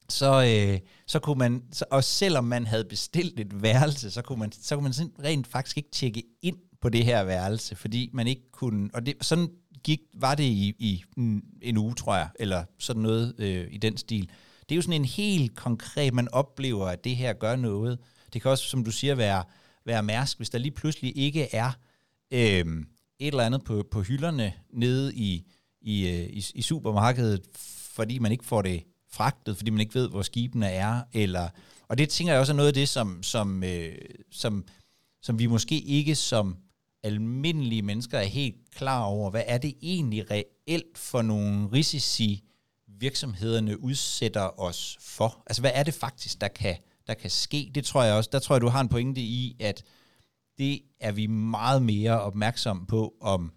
så, 0.09 0.43
øh, 0.43 0.81
så 1.07 1.19
kunne 1.19 1.39
man, 1.39 1.63
så, 1.73 1.85
og 1.91 2.05
selvom 2.05 2.45
man 2.45 2.67
havde 2.67 2.85
bestilt 2.85 3.41
et 3.41 3.63
værelse, 3.63 4.11
så 4.11 4.23
kunne 4.23 4.39
man, 4.39 4.53
så 4.53 4.77
kunne 4.77 4.83
man 4.83 5.11
rent 5.25 5.47
faktisk 5.47 5.77
ikke 5.77 5.91
tjekke 5.91 6.23
ind 6.43 6.57
på 6.81 6.89
det 6.89 7.05
her 7.05 7.25
værelse, 7.25 7.77
fordi 7.77 8.11
man 8.13 8.27
ikke 8.27 8.51
kunne, 8.53 8.91
og 8.95 9.07
det, 9.07 9.15
sådan 9.21 9.49
gik, 9.85 10.01
var 10.15 10.35
det 10.35 10.45
i, 10.45 10.75
i 10.79 11.05
en, 11.17 11.45
en 11.63 11.77
uge, 11.77 11.95
tror 11.95 12.17
jeg, 12.17 12.29
eller 12.41 12.65
sådan 12.79 13.03
noget 13.03 13.35
øh, 13.39 13.67
i 13.71 13.77
den 13.77 13.97
stil. 13.97 14.31
Det 14.69 14.75
er 14.75 14.77
jo 14.77 14.83
sådan 14.83 15.01
en 15.01 15.05
helt 15.05 15.57
konkret, 15.57 16.15
man 16.15 16.29
oplever, 16.33 16.87
at 16.87 17.05
det 17.05 17.17
her 17.17 17.33
gør 17.33 17.57
noget. 17.57 17.99
Det 18.33 18.43
kan 18.43 18.51
også, 18.51 18.65
som 18.65 18.85
du 18.85 18.91
siger, 18.91 19.15
være, 19.15 19.45
være 19.85 20.03
mærsk, 20.03 20.37
hvis 20.37 20.51
der 20.51 20.59
lige 20.59 20.73
pludselig 20.73 21.17
ikke 21.17 21.55
er 21.55 21.71
øh, 22.31 22.65
et 23.19 23.27
eller 23.27 23.45
andet 23.45 23.65
på, 23.65 23.85
på 23.91 24.03
hylderne 24.03 24.53
nede 24.73 25.15
i, 25.15 25.47
i, 25.81 26.09
øh, 26.09 26.27
i, 26.31 26.45
i 26.55 26.63
supermarkedet, 26.63 27.41
fordi 27.95 28.19
man 28.19 28.33
ikke 28.33 28.45
får 28.45 28.63
det 28.63 28.85
fragtet, 29.15 29.57
fordi 29.57 29.71
man 29.71 29.81
ikke 29.81 29.95
ved, 29.95 30.09
hvor 30.09 30.23
skibene 30.23 30.67
er. 30.67 31.03
Eller, 31.13 31.49
og 31.89 31.99
det 31.99 32.09
tænker 32.09 32.33
jeg 32.33 32.41
også 32.41 32.53
er 32.53 32.57
noget 32.57 32.69
af 32.69 32.75
det, 32.75 32.89
som, 32.89 33.23
som, 33.23 33.65
øh, 33.65 33.95
som, 34.31 34.65
som 35.23 35.39
vi 35.39 35.47
måske 35.47 35.81
ikke 35.81 36.15
som 36.15 36.57
almindelige 37.03 37.83
mennesker 37.83 38.19
er 38.19 38.25
helt 38.25 38.57
klar 38.75 39.03
over. 39.03 39.31
Hvad 39.31 39.43
er 39.47 39.59
det 39.59 39.75
egentlig 39.83 40.31
reelt 40.31 40.99
for 40.99 41.23
nogle 41.23 41.69
risici, 41.73 42.45
virksomhederne 42.89 43.81
udsætter 43.81 44.61
os 44.61 44.99
for? 45.01 45.43
Altså, 45.47 45.63
hvad 45.63 45.71
er 45.75 45.83
det 45.83 45.95
faktisk, 45.95 46.41
der 46.41 46.49
kan, 46.49 46.77
der 47.07 47.15
kan 47.15 47.31
ske? 47.31 47.71
Det 47.75 47.85
tror 47.85 48.03
jeg 48.03 48.15
også, 48.15 48.31
der 48.33 48.39
tror 48.39 48.55
jeg, 48.55 48.63
du 48.63 48.69
har 48.69 48.81
en 48.81 48.89
pointe 48.89 49.21
i, 49.21 49.57
at 49.61 49.83
det 50.59 50.81
er 51.01 51.13
vi 51.13 51.27
meget 51.27 51.83
mere 51.83 52.21
opmærksom 52.21 52.87
på 52.87 53.15
om 53.21 53.53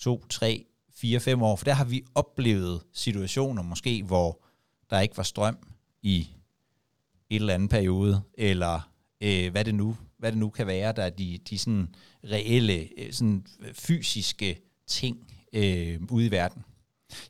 to, 0.00 0.26
tre, 0.30 0.64
fire, 0.94 1.20
fem 1.20 1.42
år, 1.42 1.56
for 1.56 1.64
der 1.64 1.72
har 1.72 1.84
vi 1.84 2.02
oplevet 2.14 2.82
situationer 2.92 3.62
måske, 3.62 4.02
hvor 4.02 4.47
der 4.90 5.00
ikke 5.00 5.16
var 5.16 5.22
strøm 5.22 5.58
i 6.02 6.28
et 7.30 7.40
eller 7.40 7.54
andet 7.54 7.70
periode, 7.70 8.22
eller 8.34 8.90
øh, 9.20 9.50
hvad, 9.50 9.64
det 9.64 9.74
nu, 9.74 9.96
hvad 10.18 10.32
det 10.32 10.38
nu 10.38 10.50
kan 10.50 10.66
være, 10.66 10.92
der 10.92 11.02
er 11.02 11.10
de, 11.10 11.38
de 11.50 11.58
sådan 11.58 11.94
reelle, 12.24 12.88
øh, 12.98 13.12
sådan 13.12 13.46
fysiske 13.72 14.60
ting 14.86 15.32
øh, 15.52 16.00
ude 16.10 16.26
i 16.26 16.30
verden. 16.30 16.64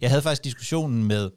Jeg 0.00 0.10
havde 0.10 0.22
faktisk 0.22 0.44
diskussionen 0.44 1.04
med, 1.04 1.30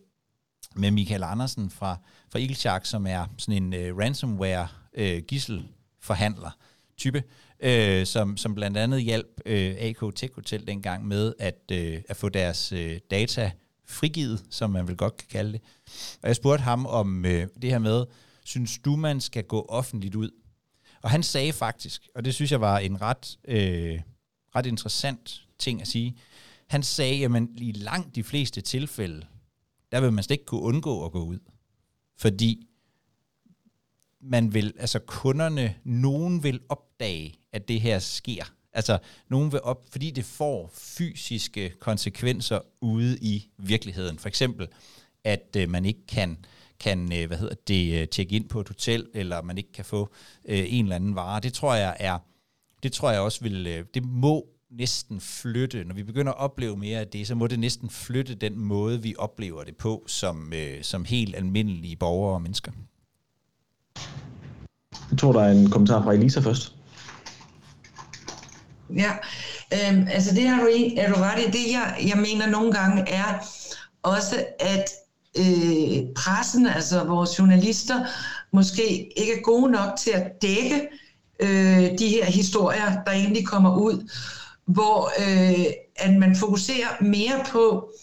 med 0.76 0.92
Michael 0.92 1.24
Andersen 1.24 1.70
fra, 1.70 1.98
fra 2.32 2.40
Eagle 2.40 2.56
Shark, 2.56 2.86
som 2.86 3.08
er 3.08 3.26
sådan 3.38 3.64
en 3.64 3.74
øh, 3.74 3.98
ransomware 3.98 4.68
øh, 4.94 5.22
gisselforhandler 5.22 6.58
type, 6.98 7.24
øh, 7.60 8.06
som, 8.06 8.38
som 8.38 8.56
blandt 8.56 8.78
andet 8.78 9.02
hjalp 9.02 9.42
øh, 9.46 9.76
AK 9.80 10.16
Tech 10.16 10.34
Hotel 10.36 10.68
dengang 10.68 11.08
med 11.08 11.34
at, 11.40 11.62
øh, 11.72 12.02
at 12.10 12.18
få 12.18 12.30
deres 12.30 12.72
øh, 12.72 13.00
data 13.12 13.52
frigivet, 13.86 14.44
som 14.50 14.70
man 14.70 14.88
vel 14.88 14.98
godt 14.98 15.18
kan 15.18 15.28
kalde 15.32 15.52
det. 15.52 15.62
Og 16.22 16.28
jeg 16.28 16.36
spurgte 16.36 16.64
ham 16.64 16.86
om 16.86 17.26
øh, 17.26 17.48
det 17.62 17.70
her 17.70 17.80
med, 17.80 18.06
synes 18.46 18.80
du, 18.80 18.96
man 18.96 19.22
skal 19.22 19.44
gå 19.44 19.66
offentligt 19.70 20.16
ud? 20.16 20.30
Og 21.02 21.10
han 21.10 21.24
sagde 21.24 21.54
faktisk, 21.54 22.08
og 22.16 22.26
det 22.26 22.34
synes 22.34 22.52
jeg 22.52 22.62
var 22.62 22.80
en 22.80 23.02
ret, 23.02 23.38
øh, 23.48 24.02
ret 24.56 24.66
interessant 24.66 25.48
ting 25.60 25.82
at 25.82 25.88
sige, 25.88 26.18
han 26.68 26.84
sagde, 26.84 27.26
at 27.26 27.48
i 27.58 27.72
langt 27.72 28.16
de 28.16 28.24
fleste 28.24 28.62
tilfælde, 28.62 29.26
der 29.92 30.02
vil 30.02 30.14
man 30.14 30.24
slet 30.24 30.34
ikke 30.34 30.46
kunne 30.46 30.62
undgå 30.62 31.06
at 31.06 31.12
gå 31.12 31.24
ud. 31.24 31.40
Fordi 32.18 32.68
man 34.22 34.54
vil, 34.54 34.74
altså 34.80 35.00
kunderne, 35.00 35.76
nogen 35.84 36.44
vil 36.44 36.60
opdage, 36.70 37.36
at 37.52 37.68
det 37.68 37.82
her 37.82 38.00
sker. 38.00 38.44
Altså, 38.74 38.98
nogen 39.30 39.52
vil 39.52 39.62
op, 39.64 39.84
fordi 39.92 40.12
det 40.12 40.26
får 40.26 40.72
fysiske 40.74 41.70
konsekvenser 41.80 42.60
ude 42.82 43.18
i 43.22 43.50
virkeligheden. 43.58 44.20
For 44.20 44.28
eksempel, 44.28 44.68
at 45.24 45.56
øh, 45.58 45.70
man 45.70 45.86
ikke 45.86 46.08
kan 46.08 46.38
kan 46.82 47.14
øh, 47.14 47.28
hvad 47.28 47.38
hedder 47.38 47.56
det, 47.68 48.02
øh, 48.02 48.08
tjekke 48.08 48.36
ind 48.36 48.50
på 48.50 48.62
et 48.62 48.68
hotel, 48.68 49.08
eller 49.14 49.42
man 49.42 49.58
ikke 49.58 49.72
kan 49.72 49.86
få 49.86 50.10
øh, 50.46 50.66
en 50.68 50.86
eller 50.86 50.96
anden 50.96 51.16
vare. 51.16 51.40
Det 51.40 51.54
tror 51.54 51.76
jeg 51.76 51.98
er, 52.00 52.18
det 52.84 52.94
tror 52.94 53.12
jeg 53.12 53.22
også 53.22 53.44
vil, 53.44 53.68
øh, 53.68 53.86
det 53.94 54.04
må 54.04 54.46
næsten 54.72 55.22
flytte, 55.22 55.84
når 55.84 55.96
vi 55.96 56.04
begynder 56.04 56.32
at 56.32 56.38
opleve 56.38 56.78
mere 56.78 57.00
af 57.00 57.08
det, 57.08 57.28
så 57.28 57.36
må 57.36 57.48
det 57.48 57.60
næsten 57.60 57.90
flytte 57.90 58.36
den 58.36 58.60
måde, 58.60 59.02
vi 59.02 59.16
oplever 59.18 59.64
det 59.64 59.76
på, 59.76 60.04
som, 60.08 60.54
øh, 60.54 60.84
som 60.84 61.06
helt 61.06 61.36
almindelige 61.36 61.96
borgere 61.96 62.34
og 62.34 62.42
mennesker. 62.42 62.72
Jeg 65.12 65.20
tror, 65.20 65.32
der 65.32 65.42
er 65.42 65.52
en 65.52 65.70
kommentar 65.70 66.04
fra 66.04 66.14
Elisa 66.14 66.40
først. 66.40 66.76
Ja, 68.98 69.12
øhm, 69.74 70.08
altså 70.10 70.36
det 70.36 70.48
har 70.48 70.62
du, 70.62 70.70
er 70.98 71.14
du 71.14 71.16
ret 71.16 71.40
i. 71.40 71.52
Det 71.52 71.72
jeg, 71.72 71.98
jeg 72.08 72.18
mener 72.18 72.50
nogle 72.50 72.72
gange 72.72 73.10
er 73.10 73.48
også, 74.04 74.46
at 74.60 74.90
øh, 75.38 76.14
pressen, 76.16 76.68
altså 76.68 77.04
vores 77.04 77.40
journalister, 77.40 78.06
måske 78.54 79.20
ikke 79.20 79.38
er 79.38 79.42
gode 79.42 79.72
nok 79.72 79.98
til 79.98 80.12
at 80.12 80.42
dække 80.42 80.88
øh, 81.40 82.00
de 82.00 82.08
her 82.08 82.26
historier, 82.26 83.04
der 83.06 83.12
egentlig 83.12 83.48
kommer 83.48 83.78
ud, 83.78 84.10
hvor 84.66 85.12
øh, 85.20 85.66
at 85.96 86.14
man 86.14 86.36
fokuserer 86.36 87.04
mere 87.04 87.44
på 87.50 87.94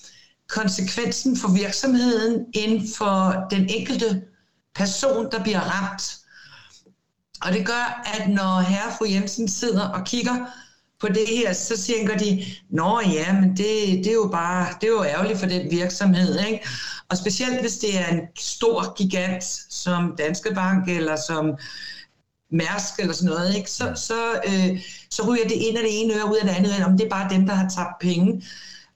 konsekvensen 0.48 1.36
for 1.36 1.48
virksomheden 1.48 2.46
end 2.54 2.94
for 2.96 3.46
den 3.50 3.68
enkelte 3.68 4.22
person, 4.74 5.30
der 5.32 5.42
bliver 5.42 5.60
ramt. 5.60 6.18
Og 7.42 7.52
det 7.52 7.66
gør, 7.66 8.02
at 8.14 8.28
når 8.28 8.60
herre 8.60 8.92
fru 8.98 9.04
Jensen 9.04 9.48
sidder 9.48 9.88
og 9.88 10.04
kigger 10.04 10.46
på 11.00 11.08
det 11.08 11.28
her, 11.28 11.52
så 11.52 11.82
tænker 11.82 12.18
de, 12.18 12.44
nå 12.70 13.00
ja, 13.00 13.32
men 13.40 13.50
det, 13.50 14.04
det 14.04 14.06
er 14.06 14.12
jo 14.12 14.28
bare, 14.32 14.74
det 14.80 14.86
er 14.86 14.92
jo 14.92 15.04
ærgerligt 15.04 15.38
for 15.38 15.46
den 15.46 15.70
virksomhed, 15.70 16.38
ikke? 16.46 16.68
Og 17.08 17.16
specielt 17.16 17.60
hvis 17.60 17.78
det 17.78 17.98
er 18.00 18.06
en 18.06 18.20
stor 18.38 18.94
gigant 18.94 19.44
som 19.70 20.14
Danske 20.18 20.54
Bank 20.54 20.88
eller 20.88 21.16
som 21.26 21.44
Mærsk 22.52 23.00
eller 23.00 23.14
sådan 23.14 23.30
noget, 23.30 23.56
ikke? 23.56 23.70
Så, 23.70 23.92
så, 23.96 24.40
øh, 24.46 24.80
så 25.10 25.28
ryger 25.28 25.48
det 25.48 25.54
ind 25.54 25.76
af 25.76 25.82
det 25.82 26.00
ene 26.00 26.14
øre 26.14 26.30
ud 26.30 26.36
af 26.36 26.44
det 26.44 26.54
andet 26.54 26.84
om 26.84 26.98
det 26.98 27.04
er 27.04 27.10
bare 27.10 27.30
dem, 27.30 27.46
der 27.46 27.54
har 27.54 27.68
tabt 27.68 27.98
penge, 28.00 28.44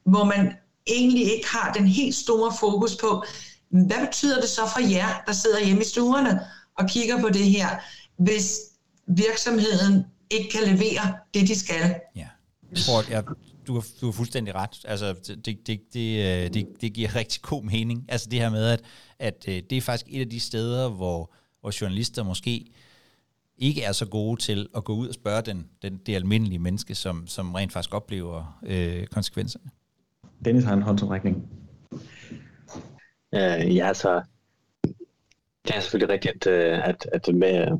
hvor 0.04 0.24
man 0.24 0.52
egentlig 0.86 1.32
ikke 1.32 1.48
har 1.48 1.72
den 1.72 1.86
helt 1.86 2.14
store 2.14 2.52
fokus 2.60 2.96
på, 2.96 3.24
hvad 3.70 4.06
betyder 4.06 4.40
det 4.40 4.48
så 4.48 4.62
for 4.74 4.80
jer, 4.90 5.22
der 5.26 5.32
sidder 5.32 5.64
hjemme 5.64 5.82
i 5.82 5.84
stuerne 5.84 6.40
og 6.78 6.88
kigger 6.88 7.20
på 7.20 7.28
det 7.28 7.44
her, 7.44 7.68
hvis 8.18 8.58
virksomheden 9.08 10.04
ikke 10.38 10.50
kan 10.50 10.62
levere 10.74 11.18
det, 11.34 11.48
de 11.48 11.58
skal. 11.58 11.94
Ja. 12.16 12.28
Jeg 12.70 12.78
tror, 12.78 13.10
jeg, 13.10 13.24
du, 13.66 13.74
har, 13.74 13.86
du 14.00 14.06
har 14.06 14.12
fuldstændig 14.12 14.54
ret. 14.54 14.84
Altså, 14.84 15.14
det, 15.44 15.66
det, 15.66 15.80
det, 15.94 16.18
øh, 16.18 16.54
det, 16.54 16.66
det 16.80 16.92
giver 16.92 17.16
rigtig 17.16 17.42
god 17.42 17.62
mening. 17.62 18.06
Altså 18.08 18.28
det 18.30 18.40
her 18.40 18.50
med, 18.50 18.64
at, 18.64 18.80
at 19.18 19.44
øh, 19.48 19.62
det 19.70 19.78
er 19.78 19.80
faktisk 19.80 20.06
et 20.14 20.20
af 20.20 20.30
de 20.30 20.40
steder, 20.40 20.88
hvor, 20.88 21.32
hvor 21.60 21.80
journalister 21.80 22.22
måske 22.22 22.66
ikke 23.58 23.82
er 23.82 23.92
så 23.92 24.06
gode 24.06 24.40
til 24.40 24.68
at 24.76 24.84
gå 24.84 24.94
ud 24.94 25.08
og 25.08 25.14
spørge 25.14 25.42
den, 25.42 25.68
den, 25.82 25.96
det 26.06 26.14
almindelige 26.14 26.58
menneske, 26.58 26.94
som, 26.94 27.26
som 27.26 27.54
rent 27.54 27.72
faktisk 27.72 27.94
oplever 27.94 28.60
øh, 28.66 29.06
konsekvenserne. 29.06 29.70
Dennis 30.44 30.64
har 30.64 30.74
en 30.74 30.82
håndsomrækning. 30.82 31.48
Øh, 33.34 33.76
ja, 33.76 33.88
altså, 33.88 34.22
det 35.66 35.76
er 35.76 35.80
selvfølgelig 35.80 36.14
rigtigt, 36.14 36.46
at, 36.46 37.06
at, 37.12 37.26
at 37.26 37.34
med, 37.34 37.78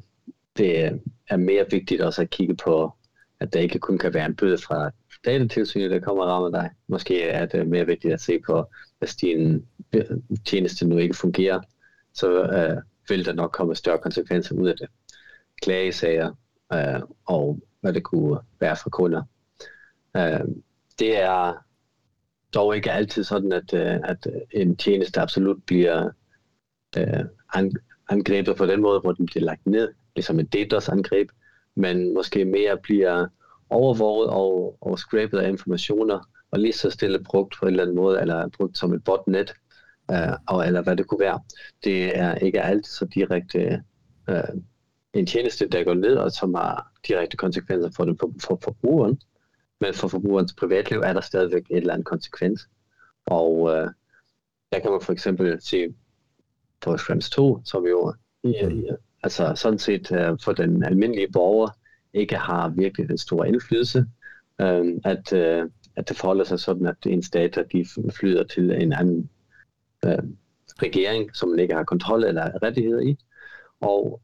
det 0.57 1.01
er 1.29 1.37
mere 1.37 1.67
vigtigt 1.71 2.01
også 2.01 2.23
at 2.23 2.31
kigge 2.31 2.57
på, 2.57 2.93
at 3.41 3.53
der 3.53 3.61
ikke 3.61 3.79
kun 3.79 3.99
kan 3.99 4.15
være 4.15 4.27
en 4.27 4.37
bøde 4.37 4.59
fra 4.59 4.91
datatilsynet, 5.25 5.91
der 5.91 6.01
kommer 6.01 6.25
og 6.25 6.31
rammer 6.31 6.51
dig. 6.51 6.71
Måske 6.87 7.23
er 7.23 7.47
det 7.47 7.69
mere 7.69 7.87
vigtigt 7.87 8.15
at 8.15 8.21
se 8.21 8.39
på, 8.47 8.65
hvis 8.99 9.17
din 9.17 9.67
øh, 9.93 10.05
tjeneste 10.47 10.89
nu 10.89 10.99
ikke 10.99 11.17
fungerer, 11.17 11.61
så 12.15 12.43
øh, 12.43 12.83
vil 13.09 13.25
der 13.25 13.33
nok 13.33 13.53
komme 13.53 13.75
større 13.75 13.99
konsekvenser 13.99 14.55
ud 14.55 14.69
af 14.69 14.75
det. 14.77 14.89
Klagesager 15.63 16.33
øh, 16.73 17.01
og 17.27 17.61
hvad 17.81 17.93
det 17.93 18.03
kunne 18.03 18.39
være 18.61 18.77
for 18.77 18.91
kunder. 18.91 19.23
Øh, 20.17 20.41
det 20.99 21.23
er 21.23 21.65
dog 22.55 22.77
ikke 22.77 22.93
altid 22.93 23.25
sådan, 23.25 23.53
at, 23.53 23.75
øh, 23.75 24.01
at 24.05 24.27
øh, 24.27 24.41
en 24.51 24.77
tjeneste 24.77 25.21
absolut 25.21 25.65
bliver 25.67 26.11
øh, 26.97 27.25
angrebet 28.09 28.57
på 28.57 28.67
den 28.67 28.81
måde, 28.81 29.01
hvor 29.01 29.13
den 29.13 29.27
bliver 29.27 29.45
lagt 29.45 29.67
ned 29.67 29.89
ligesom 30.17 30.41
et 30.41 30.53
DDoS-angreb, 30.53 31.29
men 31.75 32.15
måske 32.15 32.45
mere 32.45 32.79
bliver 32.83 33.27
overvåget 33.71 34.31
og, 34.31 34.79
og 34.81 34.99
scrapet 34.99 35.39
af 35.39 35.49
informationer, 35.49 36.29
og 36.51 36.59
lige 36.59 36.73
så 36.73 36.91
stille 36.91 37.25
brugt 37.25 37.55
på 37.59 37.67
en 37.67 37.71
eller 37.71 37.83
anden 37.83 37.97
måde, 37.97 38.21
eller 38.21 38.49
brugt 38.49 38.79
som 38.79 38.93
et 38.93 39.05
botnet, 39.05 39.55
øh, 40.11 40.37
og, 40.49 40.67
eller 40.67 40.83
hvad 40.83 40.97
det 40.97 41.07
kunne 41.07 41.21
være. 41.21 41.41
Det 41.85 42.19
er 42.19 42.35
ikke 42.35 42.63
altid 42.63 42.93
så 42.93 43.07
direkte 43.15 43.83
øh, 44.29 44.43
en 45.15 45.27
tjeneste, 45.27 45.69
der 45.69 45.85
går 45.85 45.95
ned, 45.95 46.17
og 46.17 46.33
som 46.33 46.55
har 46.55 46.93
direkte 47.09 47.37
konsekvenser 47.37 47.91
for, 47.97 48.05
den, 48.05 48.19
for, 48.19 48.33
for 48.41 48.59
forbrugeren, 48.63 49.21
men 49.81 49.95
for 49.95 50.09
forbrugerens 50.09 50.55
privatliv 50.55 50.99
er 50.99 51.13
der 51.13 51.21
stadigvæk 51.21 51.63
et 51.71 51.77
eller 51.77 51.93
andet 51.93 52.07
konsekvens. 52.07 52.69
Og 53.27 53.71
øh, 53.71 53.91
der 54.73 54.79
kan 54.79 54.91
man 54.91 55.01
for 55.01 55.13
eksempel 55.13 55.63
se 55.63 55.95
på 56.81 56.97
Schrems 56.97 57.31
2, 57.31 57.61
som 57.65 57.87
jo 57.87 58.15
i, 58.45 58.49
i, 58.49 58.89
altså 59.23 59.53
sådan 59.55 59.79
set 59.79 60.13
øh, 60.13 60.39
for 60.45 60.53
den 60.53 60.85
almindelige 60.85 61.33
borger 61.33 61.69
ikke 62.13 62.37
har 62.37 62.69
virkelig 62.69 63.09
den 63.09 63.19
store 63.19 63.49
indflydelse, 63.49 64.07
øh, 64.61 65.01
at, 65.05 65.33
øh, 65.33 65.71
at 65.97 66.09
det 66.09 66.17
forholder 66.17 66.45
sig 66.45 66.61
sådan, 66.61 66.87
at 66.87 66.97
ens 67.07 67.31
data 67.31 67.63
de 67.73 67.87
flyder 68.11 68.45
til 68.45 68.71
en 68.71 68.93
anden 68.93 69.31
øh, 70.05 70.23
regering, 70.83 71.37
som 71.37 71.49
man 71.49 71.59
ikke 71.59 71.75
har 71.75 71.85
kontrol 71.85 72.25
eller 72.25 72.63
rettigheder 72.63 73.01
i. 73.01 73.17
Og, 73.81 74.21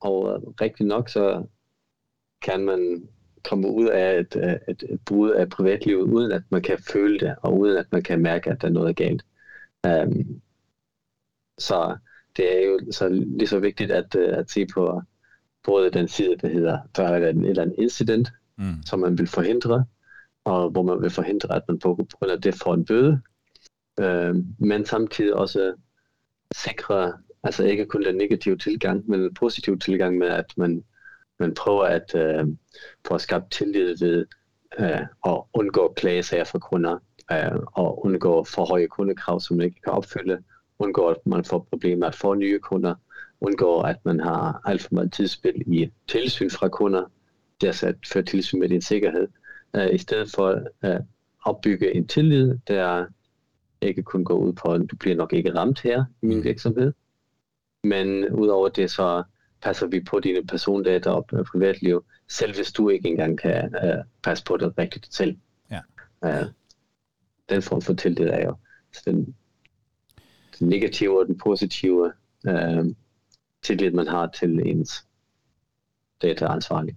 og 0.00 0.28
øh, 0.28 0.42
rigtig 0.60 0.86
nok 0.86 1.08
så 1.08 1.44
kan 2.42 2.64
man 2.64 3.08
komme 3.44 3.68
ud 3.68 3.88
af 3.88 4.18
et, 4.18 4.36
øh, 4.36 4.56
et, 4.68 4.82
et 4.88 5.00
brud 5.06 5.30
af 5.30 5.48
privatlivet, 5.48 6.02
uden 6.02 6.32
at 6.32 6.42
man 6.50 6.62
kan 6.62 6.78
føle 6.92 7.18
det, 7.20 7.34
og 7.42 7.58
uden 7.58 7.76
at 7.76 7.86
man 7.92 8.02
kan 8.02 8.22
mærke, 8.22 8.50
at 8.50 8.62
der 8.62 8.68
er 8.68 8.72
noget 8.72 8.96
galt. 8.96 9.24
Um, 9.86 10.40
så 11.58 11.96
det 12.40 12.58
er 12.58 12.66
jo 12.66 12.78
så 12.92 13.08
lige 13.08 13.48
så 13.48 13.58
vigtigt 13.58 13.90
at, 13.90 14.14
øh, 14.14 14.38
at 14.38 14.50
se 14.50 14.66
på 14.74 15.02
både 15.62 15.90
den 15.90 16.08
side, 16.08 16.36
der 16.42 16.48
hedder, 16.48 16.78
der 16.96 17.02
er 17.02 17.16
et 17.16 17.28
eller 17.28 17.62
andet 17.62 17.76
incident, 17.78 18.28
mm. 18.58 18.82
som 18.86 19.00
man 19.00 19.18
vil 19.18 19.26
forhindre, 19.26 19.84
og 20.44 20.70
hvor 20.70 20.82
man 20.82 21.02
vil 21.02 21.10
forhindre, 21.10 21.56
at 21.56 21.62
man 21.68 21.78
på 21.78 21.94
grund 21.94 22.32
af 22.32 22.42
det 22.42 22.54
får 22.54 22.74
en 22.74 22.84
bøde, 22.84 23.20
øh, 24.00 24.34
men 24.58 24.86
samtidig 24.86 25.34
også 25.34 25.74
sikre, 26.56 27.12
altså 27.42 27.64
ikke 27.64 27.86
kun 27.86 28.04
den 28.04 28.16
negative 28.16 28.56
tilgang, 28.56 29.10
men 29.10 29.20
den 29.20 29.34
positive 29.34 29.78
tilgang 29.78 30.18
med, 30.18 30.28
at 30.28 30.52
man, 30.56 30.84
man 31.38 31.54
prøver 31.54 31.84
at 31.84 32.14
øh, 32.14 32.46
få 33.08 33.18
skabt 33.18 33.52
tillid 33.52 33.96
ved 34.00 34.26
øh, 34.78 35.00
at 35.26 35.42
undgå 35.52 35.92
klagesager 35.96 36.44
fra 36.44 36.58
kunder, 36.58 36.98
øh, 37.32 37.60
og 37.72 38.04
undgå 38.04 38.44
for 38.44 38.64
høje 38.64 38.86
kundekrav, 38.86 39.40
som 39.40 39.56
man 39.56 39.66
ikke 39.66 39.80
kan 39.80 39.92
opfylde, 39.92 40.38
undgår, 40.80 41.10
at 41.10 41.26
man 41.26 41.44
får 41.44 41.66
problemer 41.70 42.06
at 42.06 42.14
få 42.14 42.34
nye 42.34 42.58
kunder, 42.58 42.94
undgår, 43.40 43.82
at 43.82 43.96
man 44.04 44.20
har 44.20 44.60
alt 44.64 44.82
for 44.82 44.94
meget 44.94 45.12
tidsspil 45.12 45.62
i 45.66 45.90
tilsyn 46.08 46.50
fra 46.50 46.68
kunder, 46.68 47.04
det 47.60 47.68
er 47.68 47.88
at 47.88 47.96
føre 48.12 48.22
tilsyn 48.22 48.60
med 48.60 48.68
din 48.68 48.82
sikkerhed, 48.82 49.28
uh, 49.78 49.94
i 49.94 49.98
stedet 49.98 50.30
for 50.30 50.62
at 50.80 51.02
opbygge 51.44 51.94
en 51.94 52.06
tillid, 52.06 52.58
der 52.68 53.06
ikke 53.80 54.02
kun 54.02 54.24
går 54.24 54.34
ud 54.34 54.52
på, 54.52 54.72
at 54.72 54.80
du 54.90 54.96
bliver 54.96 55.16
nok 55.16 55.32
ikke 55.32 55.54
ramt 55.54 55.80
her 55.80 56.04
i 56.22 56.26
min 56.26 56.38
mm. 56.38 56.44
virksomhed, 56.44 56.92
men 57.84 58.28
udover 58.28 58.68
det, 58.68 58.90
så 58.90 59.22
passer 59.62 59.86
vi 59.86 60.00
på 60.00 60.20
dine 60.20 60.46
persondata 60.46 61.10
og 61.10 61.26
privatliv, 61.26 62.04
selv 62.28 62.54
hvis 62.54 62.72
du 62.72 62.88
ikke 62.88 63.08
engang 63.08 63.38
kan 63.38 63.74
uh, 63.84 64.04
passe 64.22 64.44
på 64.44 64.56
det 64.56 64.78
rigtigt 64.78 65.14
selv. 65.14 65.36
Ja. 65.70 65.80
Uh, 66.26 66.48
den 67.48 67.62
form 67.62 67.82
for 67.82 67.94
tillid 67.94 68.26
er 68.26 68.44
jo 68.44 68.54
den 69.04 69.34
negative 70.60 71.20
og 71.20 71.26
den 71.26 71.38
positive 71.38 72.12
øh, 72.46 72.84
tillid, 73.62 73.90
man 73.90 74.06
har 74.06 74.26
til 74.26 74.66
ens 74.66 75.06
dataansvarlig. 76.22 76.96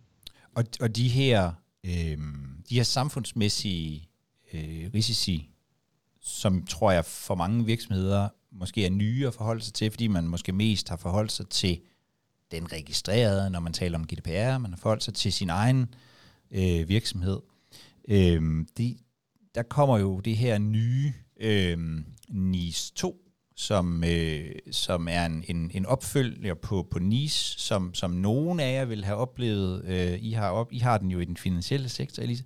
Og, 0.56 0.64
og 0.82 0.96
de 0.96 1.08
her 1.08 1.52
øh, 1.86 2.18
de 2.70 2.76
her 2.76 2.84
samfundsmæssige 2.84 4.10
øh, 4.54 4.90
risici, 4.94 5.50
som 6.22 6.66
tror 6.66 6.92
jeg 6.92 7.06
for 7.06 7.36
mange 7.36 7.66
virksomheder 7.66 8.30
måske 8.52 8.86
er 8.86 8.90
nye 8.90 9.28
at 9.28 9.34
forholde 9.34 9.62
sig 9.62 9.74
til, 9.74 9.92
fordi 9.92 10.08
man 10.08 10.28
måske 10.28 10.52
mest 10.52 10.90
har 10.90 10.98
forholdt 10.98 11.32
sig 11.32 11.50
til 11.50 11.80
den 12.52 12.72
registrerede, 12.72 13.50
når 13.50 13.60
man 13.60 13.74
taler 13.74 13.98
om 13.98 14.08
GDPR, 14.08 14.58
man 14.58 14.72
har 14.72 14.78
forholdt 14.78 15.04
sig 15.04 15.14
til 15.14 15.34
sin 15.34 15.50
egen 15.50 15.94
øh, 16.52 16.90
virksomhed. 16.90 17.40
Øh, 18.08 18.66
de, 18.78 18.98
der 19.56 19.64
kommer 19.64 19.98
jo 19.98 20.20
det 20.20 20.38
her 20.38 20.58
nye 20.58 21.14
øh, 21.40 21.78
NIS 22.30 22.92
2, 22.92 23.16
som, 23.56 24.04
øh, 24.04 24.52
som 24.72 25.08
er 25.08 25.26
en, 25.26 25.44
en, 25.48 25.72
en 25.74 25.86
opfølger 25.86 26.54
på, 26.54 26.88
på 26.92 27.00
NIS, 27.00 27.56
som, 27.58 27.94
som 27.94 28.12
nogen 28.12 28.60
af 28.60 28.74
jer 28.74 28.86
vil 28.86 29.06
have 29.06 29.18
oplevet. 29.18 29.86
Øh, 29.86 30.20
I, 30.22 30.32
har 30.32 30.50
op, 30.50 30.74
I 30.74 30.80
har 30.80 30.98
den 30.98 31.12
jo 31.12 31.20
i 31.20 31.26
den 31.26 31.38
finansielle 31.38 31.90
sektor, 31.90 32.24
Elisa. 32.24 32.44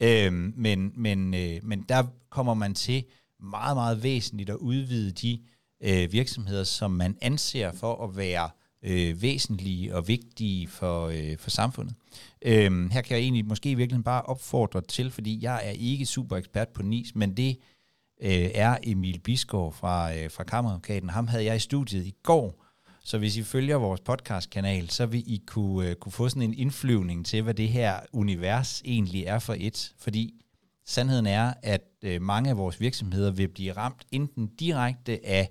Øh, 0.00 0.32
men, 0.56 0.92
men, 0.96 1.34
øh, 1.34 1.58
men 1.62 1.84
der 1.88 2.04
kommer 2.30 2.54
man 2.54 2.74
til 2.74 3.04
meget, 3.40 3.76
meget 3.76 4.02
væsentligt 4.02 4.50
at 4.50 4.56
udvide 4.56 5.10
de 5.10 5.40
øh, 5.84 6.12
virksomheder, 6.12 6.64
som 6.64 6.90
man 6.90 7.18
anser 7.20 7.72
for 7.72 8.04
at 8.04 8.16
være 8.16 8.50
øh, 8.82 9.22
væsentlige 9.22 9.96
og 9.96 10.08
vigtige 10.08 10.68
for, 10.68 11.06
øh, 11.06 11.38
for 11.38 11.50
samfundet. 11.50 11.94
Øh, 12.42 12.90
her 12.90 13.00
kan 13.02 13.16
jeg 13.16 13.22
egentlig 13.22 13.44
måske 13.44 13.76
virkelig 13.76 14.04
bare 14.04 14.22
opfordre 14.22 14.80
til, 14.80 15.10
fordi 15.10 15.38
jeg 15.42 15.60
er 15.64 15.70
ikke 15.70 16.06
super 16.06 16.36
ekspert 16.36 16.68
på 16.68 16.82
NIS, 16.82 17.14
men 17.14 17.36
det 17.36 17.56
øh, 18.22 18.50
er 18.54 18.76
Emil 18.82 19.18
Biskov 19.18 19.72
fra, 19.72 20.14
øh, 20.14 20.30
fra 20.30 20.44
Kammeradvokaten. 20.44 21.10
Ham 21.10 21.28
havde 21.28 21.44
jeg 21.44 21.56
i 21.56 21.58
studiet 21.58 22.06
i 22.06 22.14
går, 22.22 22.64
så 23.04 23.18
hvis 23.18 23.36
I 23.36 23.42
følger 23.42 23.76
vores 23.76 24.00
podcastkanal, 24.00 24.90
så 24.90 25.06
vil 25.06 25.22
I 25.26 25.42
kunne, 25.46 25.88
øh, 25.88 25.94
kunne 25.94 26.12
få 26.12 26.28
sådan 26.28 26.42
en 26.42 26.54
indflyvning 26.54 27.26
til, 27.26 27.42
hvad 27.42 27.54
det 27.54 27.68
her 27.68 28.00
univers 28.12 28.82
egentlig 28.84 29.24
er 29.24 29.38
for 29.38 29.56
et. 29.58 29.92
Fordi 29.98 30.34
sandheden 30.86 31.26
er, 31.26 31.54
at 31.62 31.82
øh, 32.02 32.22
mange 32.22 32.50
af 32.50 32.56
vores 32.56 32.80
virksomheder 32.80 33.30
vil 33.30 33.48
blive 33.48 33.72
ramt 33.72 34.06
enten 34.12 34.46
direkte 34.46 35.26
af 35.26 35.50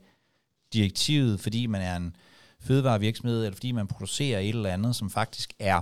direktivet, 0.74 1.40
fordi 1.40 1.66
man 1.68 1.82
er 1.82 1.96
en 1.96 2.16
fødevarevirksomhed, 2.62 3.46
eller 3.46 3.56
fordi 3.56 3.72
man 3.72 3.88
producerer 3.88 4.40
et 4.40 4.50
eller 4.50 4.70
andet, 4.70 4.96
som 4.96 5.10
faktisk 5.10 5.54
er 5.60 5.82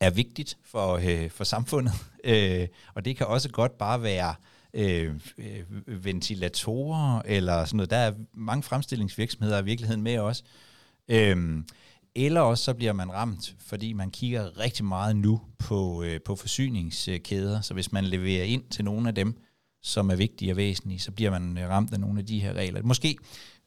er 0.00 0.10
vigtigt 0.10 0.58
for, 0.64 1.00
øh, 1.02 1.30
for 1.30 1.44
samfundet. 1.44 1.92
Øh, 2.26 2.68
og 2.94 3.04
det 3.04 3.16
kan 3.16 3.26
også 3.26 3.50
godt 3.50 3.78
bare 3.78 4.02
være 4.02 4.28
øh, 4.28 4.53
Øh, 4.74 5.14
øh, 5.38 6.04
ventilatorer 6.04 7.22
eller 7.24 7.64
sådan 7.64 7.76
noget. 7.76 7.90
Der 7.90 7.96
er 7.96 8.12
mange 8.34 8.62
fremstillingsvirksomheder 8.62 9.62
i 9.62 9.64
virkeligheden 9.64 10.02
med 10.02 10.18
også. 10.18 10.42
Øh, 11.08 11.62
eller 12.14 12.40
også 12.40 12.64
så 12.64 12.74
bliver 12.74 12.92
man 12.92 13.12
ramt, 13.12 13.54
fordi 13.58 13.92
man 13.92 14.10
kigger 14.10 14.58
rigtig 14.58 14.84
meget 14.84 15.16
nu 15.16 15.40
på, 15.58 16.02
øh, 16.02 16.20
på 16.20 16.36
forsyningskæder. 16.36 17.60
Så 17.60 17.74
hvis 17.74 17.92
man 17.92 18.04
leverer 18.04 18.44
ind 18.44 18.62
til 18.70 18.84
nogle 18.84 19.08
af 19.08 19.14
dem, 19.14 19.36
som 19.82 20.10
er 20.10 20.16
vigtige 20.16 20.52
og 20.52 20.56
væsentlige, 20.56 20.98
så 20.98 21.12
bliver 21.12 21.30
man 21.30 21.58
øh, 21.58 21.68
ramt 21.68 21.92
af 21.92 22.00
nogle 22.00 22.18
af 22.18 22.26
de 22.26 22.40
her 22.40 22.52
regler. 22.52 22.82
Måske 22.82 23.16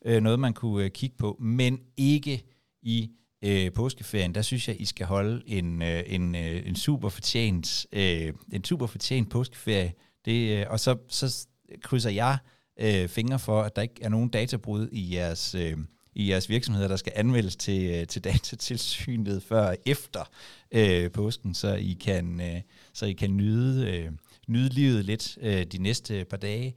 øh, 0.05 0.21
noget, 0.21 0.39
man 0.39 0.53
kunne 0.53 0.83
øh, 0.83 0.91
kigge 0.91 1.15
på, 1.17 1.37
men 1.39 1.79
ikke 1.97 2.43
i 2.81 3.11
øh, 3.41 3.73
påskeferien. 3.73 4.35
Der 4.35 4.41
synes 4.41 4.67
jeg, 4.67 4.81
I 4.81 4.85
skal 4.85 5.05
holde 5.05 5.43
en, 5.47 5.81
øh, 5.81 6.03
en, 6.07 6.35
øh, 6.35 6.67
en 6.67 6.75
super 6.75 7.09
fortjent, 7.09 7.85
øh, 7.91 8.33
en 8.53 8.63
super 8.63 8.87
fortjent 8.87 9.29
påskeferie. 9.29 9.93
Det, 10.27 10.57
øh, 10.57 10.65
og 10.69 10.79
så, 10.79 10.97
så 11.09 11.47
krydser 11.83 12.09
jeg 12.09 12.37
øh, 12.79 13.07
fingre 13.07 13.39
for, 13.39 13.61
at 13.61 13.75
der 13.75 13.81
ikke 13.81 13.95
er 14.01 14.09
nogen 14.09 14.29
databrud 14.29 14.89
i 14.91 15.15
jeres, 15.15 15.55
øh, 15.55 15.77
i 16.15 16.29
jeres 16.29 16.49
virksomheder, 16.49 16.87
der 16.87 16.95
skal 16.95 17.13
anmeldes 17.15 17.55
til, 17.55 17.91
øh, 17.95 18.07
til 18.07 18.23
datatilsynet 18.23 19.43
før 19.43 19.75
efter 19.85 20.29
øh, 20.71 21.11
påsken, 21.11 21.53
så 21.53 21.75
I 21.75 21.97
kan, 22.01 22.41
øh, 22.41 22.61
så 22.93 23.05
I 23.05 23.13
kan 23.13 23.37
nyde, 23.37 23.91
øh, 23.91 24.11
nyde 24.47 24.69
livet 24.69 25.05
lidt 25.05 25.37
øh, 25.41 25.65
de 25.65 25.77
næste 25.77 26.25
par 26.25 26.37
dage. 26.37 26.75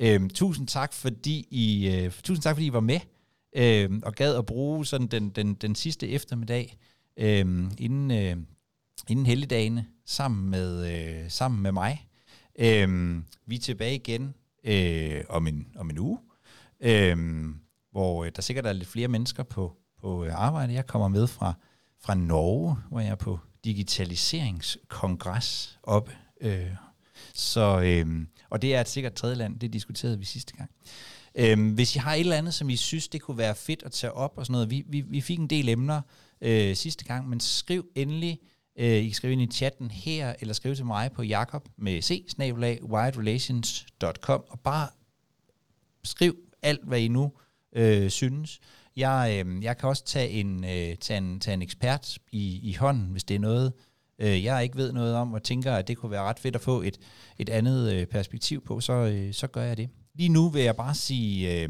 Øh, 0.00 0.30
tusind 0.30 0.68
tak, 0.68 0.92
fordi 0.92 1.46
I, 1.50 1.96
øh, 1.96 2.12
tusind 2.22 2.42
tak, 2.42 2.56
fordi 2.56 2.66
I 2.66 2.72
var 2.72 2.80
med 2.80 3.00
øh, 3.56 3.90
og 4.02 4.14
gad 4.14 4.34
at 4.36 4.46
bruge 4.46 4.86
sådan 4.86 5.06
den, 5.06 5.30
den, 5.30 5.54
den 5.54 5.74
sidste 5.74 6.08
eftermiddag 6.08 6.78
øh, 7.16 7.70
inden, 7.78 8.10
øh, 8.10 8.36
inden 9.08 9.26
helligdagene 9.26 9.86
sammen 10.06 10.50
med, 10.50 10.94
øh, 10.94 11.30
sammen 11.30 11.62
med 11.62 11.72
mig. 11.72 12.06
Øhm, 12.58 13.24
vi 13.46 13.54
er 13.54 13.60
tilbage 13.60 13.94
igen 13.94 14.34
øh, 14.64 15.24
om, 15.28 15.46
en, 15.46 15.66
om 15.76 15.90
en 15.90 15.98
uge, 15.98 16.18
øhm, 16.80 17.48
øh, 17.48 17.54
hvor 17.90 18.24
der 18.24 18.42
sikkert 18.42 18.66
er 18.66 18.72
lidt 18.72 18.88
flere 18.88 19.08
mennesker 19.08 19.42
på, 19.42 19.76
på 20.00 20.24
øh, 20.24 20.34
arbejde. 20.34 20.72
Jeg 20.72 20.86
kommer 20.86 21.08
med 21.08 21.26
fra, 21.26 21.54
fra 22.00 22.14
Norge, 22.14 22.76
hvor 22.90 23.00
jeg 23.00 23.10
er 23.10 23.14
på 23.14 23.38
digitaliseringskongres 23.64 25.78
op. 25.82 26.10
Øh, 26.40 26.70
så, 27.34 27.80
øh, 27.80 28.26
og 28.50 28.62
det 28.62 28.74
er 28.74 28.80
et 28.80 28.88
sikkert 28.88 29.14
tredje 29.14 29.36
land, 29.36 29.60
det 29.60 29.72
diskuterede 29.72 30.18
vi 30.18 30.24
sidste 30.24 30.56
gang. 30.56 30.70
Øh, 31.34 31.74
hvis 31.74 31.96
I 31.96 31.98
har 31.98 32.14
et 32.14 32.20
eller 32.20 32.36
andet, 32.36 32.54
som 32.54 32.70
I 32.70 32.76
synes, 32.76 33.08
det 33.08 33.22
kunne 33.22 33.38
være 33.38 33.54
fedt 33.54 33.82
at 33.82 33.92
tage 33.92 34.12
op 34.12 34.32
og 34.36 34.46
sådan 34.46 34.52
noget. 34.52 34.70
Vi, 34.70 34.84
vi, 34.86 35.00
vi 35.00 35.20
fik 35.20 35.38
en 35.38 35.46
del 35.46 35.68
emner 35.68 36.00
øh, 36.40 36.76
sidste 36.76 37.04
gang, 37.04 37.28
men 37.28 37.40
skriv 37.40 37.86
endelig 37.94 38.40
Øh, 38.78 38.86
I 38.86 39.04
kan 39.04 39.14
skrive 39.14 39.32
ind 39.32 39.42
i 39.42 39.46
chatten 39.46 39.90
her, 39.90 40.34
eller 40.40 40.54
skrive 40.54 40.74
til 40.74 40.86
mig 40.86 41.12
på 41.12 41.22
jakob 41.22 41.68
med 41.76 42.02
c 42.02 42.24
wiredrelations.com 42.82 44.44
og 44.48 44.60
bare 44.60 44.88
skriv 46.04 46.36
alt, 46.62 46.84
hvad 46.84 47.00
I 47.00 47.08
nu 47.08 47.32
øh, 47.72 48.10
synes. 48.10 48.60
Jeg, 48.96 49.44
øh, 49.46 49.64
jeg 49.64 49.78
kan 49.78 49.88
også 49.88 50.04
tage 50.04 50.28
en, 50.28 50.64
øh, 50.64 50.96
tage 50.96 51.18
en, 51.18 51.40
tage 51.40 51.54
en 51.54 51.62
ekspert 51.62 52.18
i, 52.32 52.70
i 52.70 52.74
hånden, 52.74 53.10
hvis 53.10 53.24
det 53.24 53.34
er 53.34 53.38
noget, 53.38 53.72
øh, 54.18 54.44
jeg 54.44 54.62
ikke 54.62 54.76
ved 54.76 54.92
noget 54.92 55.14
om, 55.14 55.32
og 55.32 55.42
tænker, 55.42 55.74
at 55.74 55.88
det 55.88 55.96
kunne 55.96 56.10
være 56.10 56.22
ret 56.22 56.38
fedt 56.38 56.54
at 56.54 56.60
få 56.60 56.82
et, 56.82 56.98
et 57.38 57.48
andet 57.48 57.92
øh, 57.92 58.06
perspektiv 58.06 58.64
på, 58.64 58.80
så, 58.80 58.92
øh, 58.92 59.34
så 59.34 59.46
gør 59.46 59.62
jeg 59.62 59.76
det. 59.76 59.88
Lige 60.14 60.28
nu 60.28 60.48
vil 60.48 60.62
jeg 60.62 60.76
bare 60.76 60.94
sige 60.94 61.62
øh, 61.62 61.68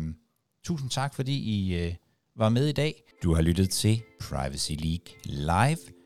tusind 0.65 0.91
tak, 0.91 1.15
fordi 1.15 1.39
I 1.39 1.75
øh, 1.75 1.95
var 2.37 2.49
med 2.49 2.69
i 2.69 2.73
dag. 2.73 3.03
Du 3.23 3.35
har 3.35 3.43
lyttet 3.43 3.71
til 3.71 4.03
Privacy 4.21 4.73
League 4.73 5.15
Live. 5.25 6.02